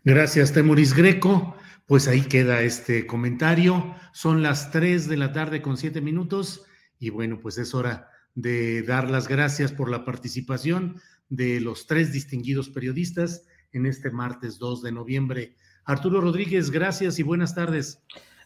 Gracias, 0.05 0.53
Temoris 0.53 0.95
Greco. 0.95 1.57
Pues 1.87 2.09
ahí 2.09 2.23
queda 2.23 2.63
este 2.63 3.07
comentario. 3.07 3.95
Son 4.13 4.43
las 4.43 4.71
3 4.71 5.09
de 5.09 5.17
la 5.17 5.33
tarde 5.33 5.63
con 5.63 5.77
7 5.77 6.01
minutos 6.01 6.67
y 6.99 7.11
bueno, 7.11 7.41
pues 7.41 7.59
es 7.59 7.75
hora 7.75 8.09
de 8.35 8.83
dar 8.83 9.11
las 9.11 9.29
gracias 9.29 9.73
por 9.73 9.91
la 9.91 10.05
participación 10.05 11.01
de 11.29 11.61
los 11.61 11.87
tres 11.87 12.13
distinguidos 12.13 12.71
periodistas 12.71 13.47
en 13.73 13.87
este 13.87 14.11
martes 14.11 14.59
2 14.59 14.83
de 14.83 14.93
noviembre. 14.93 15.57
Arturo 15.85 16.21
Rodríguez, 16.21 16.71
gracias 16.71 17.19
y 17.19 17.23
buenas 17.23 17.55
tardes. 17.55 18.03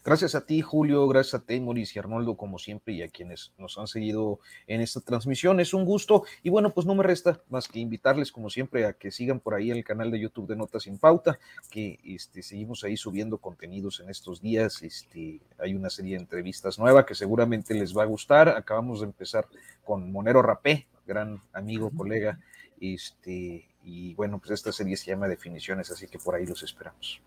Gracias 0.07 0.35
a 0.35 0.45
ti, 0.45 0.61
Julio, 0.61 1.05
gracias 1.09 1.33
a 1.33 1.45
Temoris 1.45 1.93
y 1.93 1.99
Arnoldo, 1.99 2.37
como 2.37 2.59
siempre, 2.59 2.93
y 2.93 3.01
a 3.01 3.09
quienes 3.09 3.51
nos 3.57 3.77
han 3.77 3.87
seguido 3.87 4.39
en 4.65 4.79
esta 4.79 5.01
transmisión. 5.01 5.59
Es 5.59 5.73
un 5.73 5.83
gusto. 5.83 6.23
Y 6.43 6.49
bueno, 6.49 6.73
pues 6.73 6.87
no 6.87 6.95
me 6.95 7.03
resta 7.03 7.41
más 7.49 7.67
que 7.67 7.79
invitarles, 7.79 8.31
como 8.31 8.49
siempre, 8.49 8.85
a 8.85 8.93
que 8.93 9.11
sigan 9.11 9.41
por 9.41 9.53
ahí 9.53 9.69
el 9.69 9.83
canal 9.83 10.09
de 10.09 10.21
YouTube 10.21 10.47
de 10.47 10.55
Notas 10.55 10.83
sin 10.83 10.97
Pauta, 10.97 11.37
que 11.69 11.99
este, 12.05 12.41
seguimos 12.41 12.85
ahí 12.85 12.95
subiendo 12.95 13.39
contenidos 13.39 13.99
en 13.99 14.09
estos 14.09 14.41
días. 14.41 14.81
Este, 14.81 15.41
hay 15.59 15.75
una 15.75 15.89
serie 15.89 16.15
de 16.15 16.21
entrevistas 16.21 16.79
nueva 16.79 17.05
que 17.05 17.13
seguramente 17.13 17.73
les 17.73 17.93
va 17.93 18.03
a 18.03 18.05
gustar. 18.05 18.47
Acabamos 18.47 19.01
de 19.01 19.07
empezar 19.07 19.45
con 19.83 20.09
Monero 20.09 20.41
Rapé, 20.41 20.87
gran 21.05 21.41
amigo, 21.51 21.91
colega. 21.91 22.39
Este, 22.79 23.67
y 23.83 24.13
bueno, 24.13 24.39
pues 24.39 24.51
esta 24.51 24.71
serie 24.71 24.95
se 24.95 25.07
llama 25.07 25.27
Definiciones, 25.27 25.91
así 25.91 26.07
que 26.07 26.17
por 26.17 26.33
ahí 26.33 26.45
los 26.45 26.63
esperamos. 26.63 27.19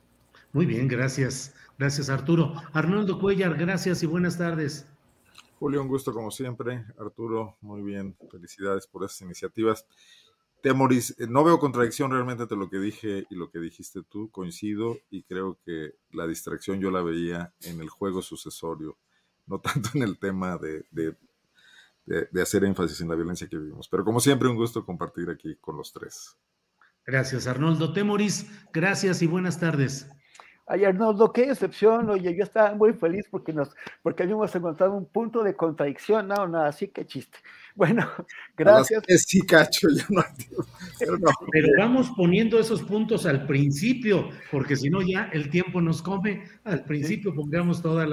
Muy 0.53 0.67
bien, 0.67 0.89
gracias. 0.89 1.55
Gracias, 1.79 2.11
Arturo. 2.11 2.55
Arnoldo 2.73 3.19
Cuellar, 3.19 3.57
gracias 3.57 4.03
y 4.03 4.07
buenas 4.07 4.37
tardes. 4.37 4.87
Julio, 5.59 5.81
un 5.83 5.89
gusto 5.89 6.13
como 6.13 6.31
siempre. 6.31 6.85
Arturo, 6.99 7.57
muy 7.61 7.83
bien. 7.83 8.17
Felicidades 8.31 8.87
por 8.87 9.05
esas 9.05 9.21
iniciativas. 9.23 9.87
Temoris, 10.63 11.15
eh, 11.19 11.27
no 11.29 11.45
veo 11.45 11.59
contradicción 11.59 12.11
realmente 12.11 12.43
entre 12.43 12.59
lo 12.59 12.69
que 12.69 12.79
dije 12.79 13.27
y 13.31 13.35
lo 13.35 13.51
que 13.51 13.61
dijiste 13.61 14.03
tú. 14.03 14.31
Coincido 14.31 14.99
y 15.09 15.23
creo 15.23 15.59
que 15.65 15.95
la 16.11 16.27
distracción 16.27 16.81
yo 16.81 16.91
la 16.91 17.03
veía 17.03 17.55
en 17.63 17.81
el 17.81 17.89
juego 17.89 18.21
sucesorio, 18.21 18.99
no 19.47 19.61
tanto 19.61 19.91
en 19.95 20.03
el 20.03 20.19
tema 20.19 20.59
de, 20.59 20.85
de, 20.91 21.17
de 22.05 22.43
hacer 22.43 22.65
énfasis 22.65 23.01
en 23.01 23.09
la 23.09 23.15
violencia 23.15 23.49
que 23.49 23.57
vivimos. 23.57 23.89
Pero 23.89 24.05
como 24.05 24.19
siempre, 24.19 24.49
un 24.49 24.57
gusto 24.57 24.85
compartir 24.85 25.31
aquí 25.31 25.57
con 25.61 25.77
los 25.77 25.93
tres. 25.93 26.37
Gracias, 27.07 27.47
Arnoldo. 27.47 27.93
Temoris, 27.93 28.47
gracias 28.73 29.23
y 29.23 29.27
buenas 29.27 29.61
tardes. 29.61 30.09
Ay, 30.73 30.85
Arnoldo, 30.85 31.33
qué 31.33 31.51
excepción, 31.51 32.09
oye, 32.11 32.33
yo 32.37 32.45
estaba 32.45 32.77
muy 32.77 32.93
feliz 32.93 33.27
porque 33.29 33.53
nos, 33.53 33.71
porque 34.05 34.23
habíamos 34.23 34.55
encontrado 34.55 34.95
un 34.95 35.05
punto 35.05 35.43
de 35.43 35.57
contradicción, 35.57 36.29
no, 36.29 36.47
no, 36.47 36.63
así 36.63 36.89
que 36.89 37.05
chiste. 37.07 37.39
Bueno, 37.77 38.07
gracias. 38.57 39.03
Sí, 39.27 39.43
cacho, 39.43 39.89
ya 39.91 40.05
no, 40.11 40.23
pero, 40.99 41.19
no. 41.19 41.31
pero 41.51 41.69
vamos 41.79 42.11
poniendo 42.17 42.59
esos 42.59 42.83
puntos 42.83 43.27
al 43.27 43.47
principio, 43.47 44.29
porque 44.51 44.77
si 44.77 44.91
no 44.91 45.01
ya 45.03 45.31
el 45.33 45.49
tiempo 45.51 45.81
nos 45.81 46.03
come. 46.03 46.45
Al 46.65 46.85
principio 46.85 47.33
pongamos 47.33 47.81
todos 47.81 48.09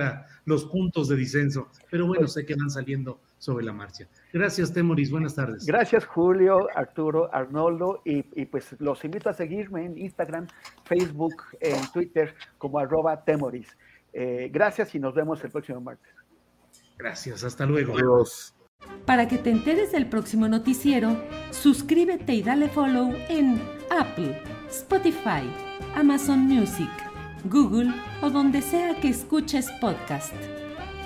los 0.45 0.66
puntos 0.66 1.10
de 1.10 1.16
disenso, 1.16 1.70
pero 1.89 2.05
bueno, 2.05 2.28
sé 2.28 2.45
que 2.45 2.55
van 2.55 2.70
saliendo 2.70 3.20
sobre 3.38 3.65
la 3.65 3.73
marcha. 3.73 4.07
Gracias, 4.33 4.73
Temoris. 4.73 5.11
Buenas 5.11 5.35
tardes. 5.35 5.65
Gracias, 5.65 6.05
Julio, 6.05 6.67
Arturo, 6.75 7.33
Arnoldo. 7.33 8.01
Y, 8.05 8.45
pues 8.45 8.75
los 8.79 9.03
invito 9.05 9.29
a 9.29 9.33
seguirme 9.33 9.85
en 9.85 9.97
Instagram, 9.97 10.47
Facebook, 10.85 11.43
en 11.59 11.79
Twitter 11.91 12.35
como 12.57 12.79
arroba 12.79 13.23
Temoris. 13.23 13.77
Eh, 14.13 14.49
gracias 14.51 14.95
y 14.95 14.99
nos 14.99 15.13
vemos 15.13 15.43
el 15.43 15.51
próximo 15.51 15.81
martes. 15.81 16.11
Gracias, 16.97 17.43
hasta 17.43 17.65
luego. 17.65 17.95
Adiós. 17.95 18.53
Para 19.05 19.27
que 19.27 19.38
te 19.38 19.51
enteres 19.51 19.91
del 19.91 20.07
próximo 20.07 20.47
noticiero, 20.47 21.15
suscríbete 21.51 22.33
y 22.33 22.43
dale 22.43 22.69
follow 22.69 23.13
en 23.29 23.61
Apple, 23.89 24.41
Spotify, 24.69 25.49
Amazon 25.95 26.39
Music, 26.39 26.89
Google 27.45 27.91
o 28.21 28.29
donde 28.29 28.61
sea 28.61 28.99
que 28.99 29.09
escuches 29.09 29.71
podcast 29.79 30.33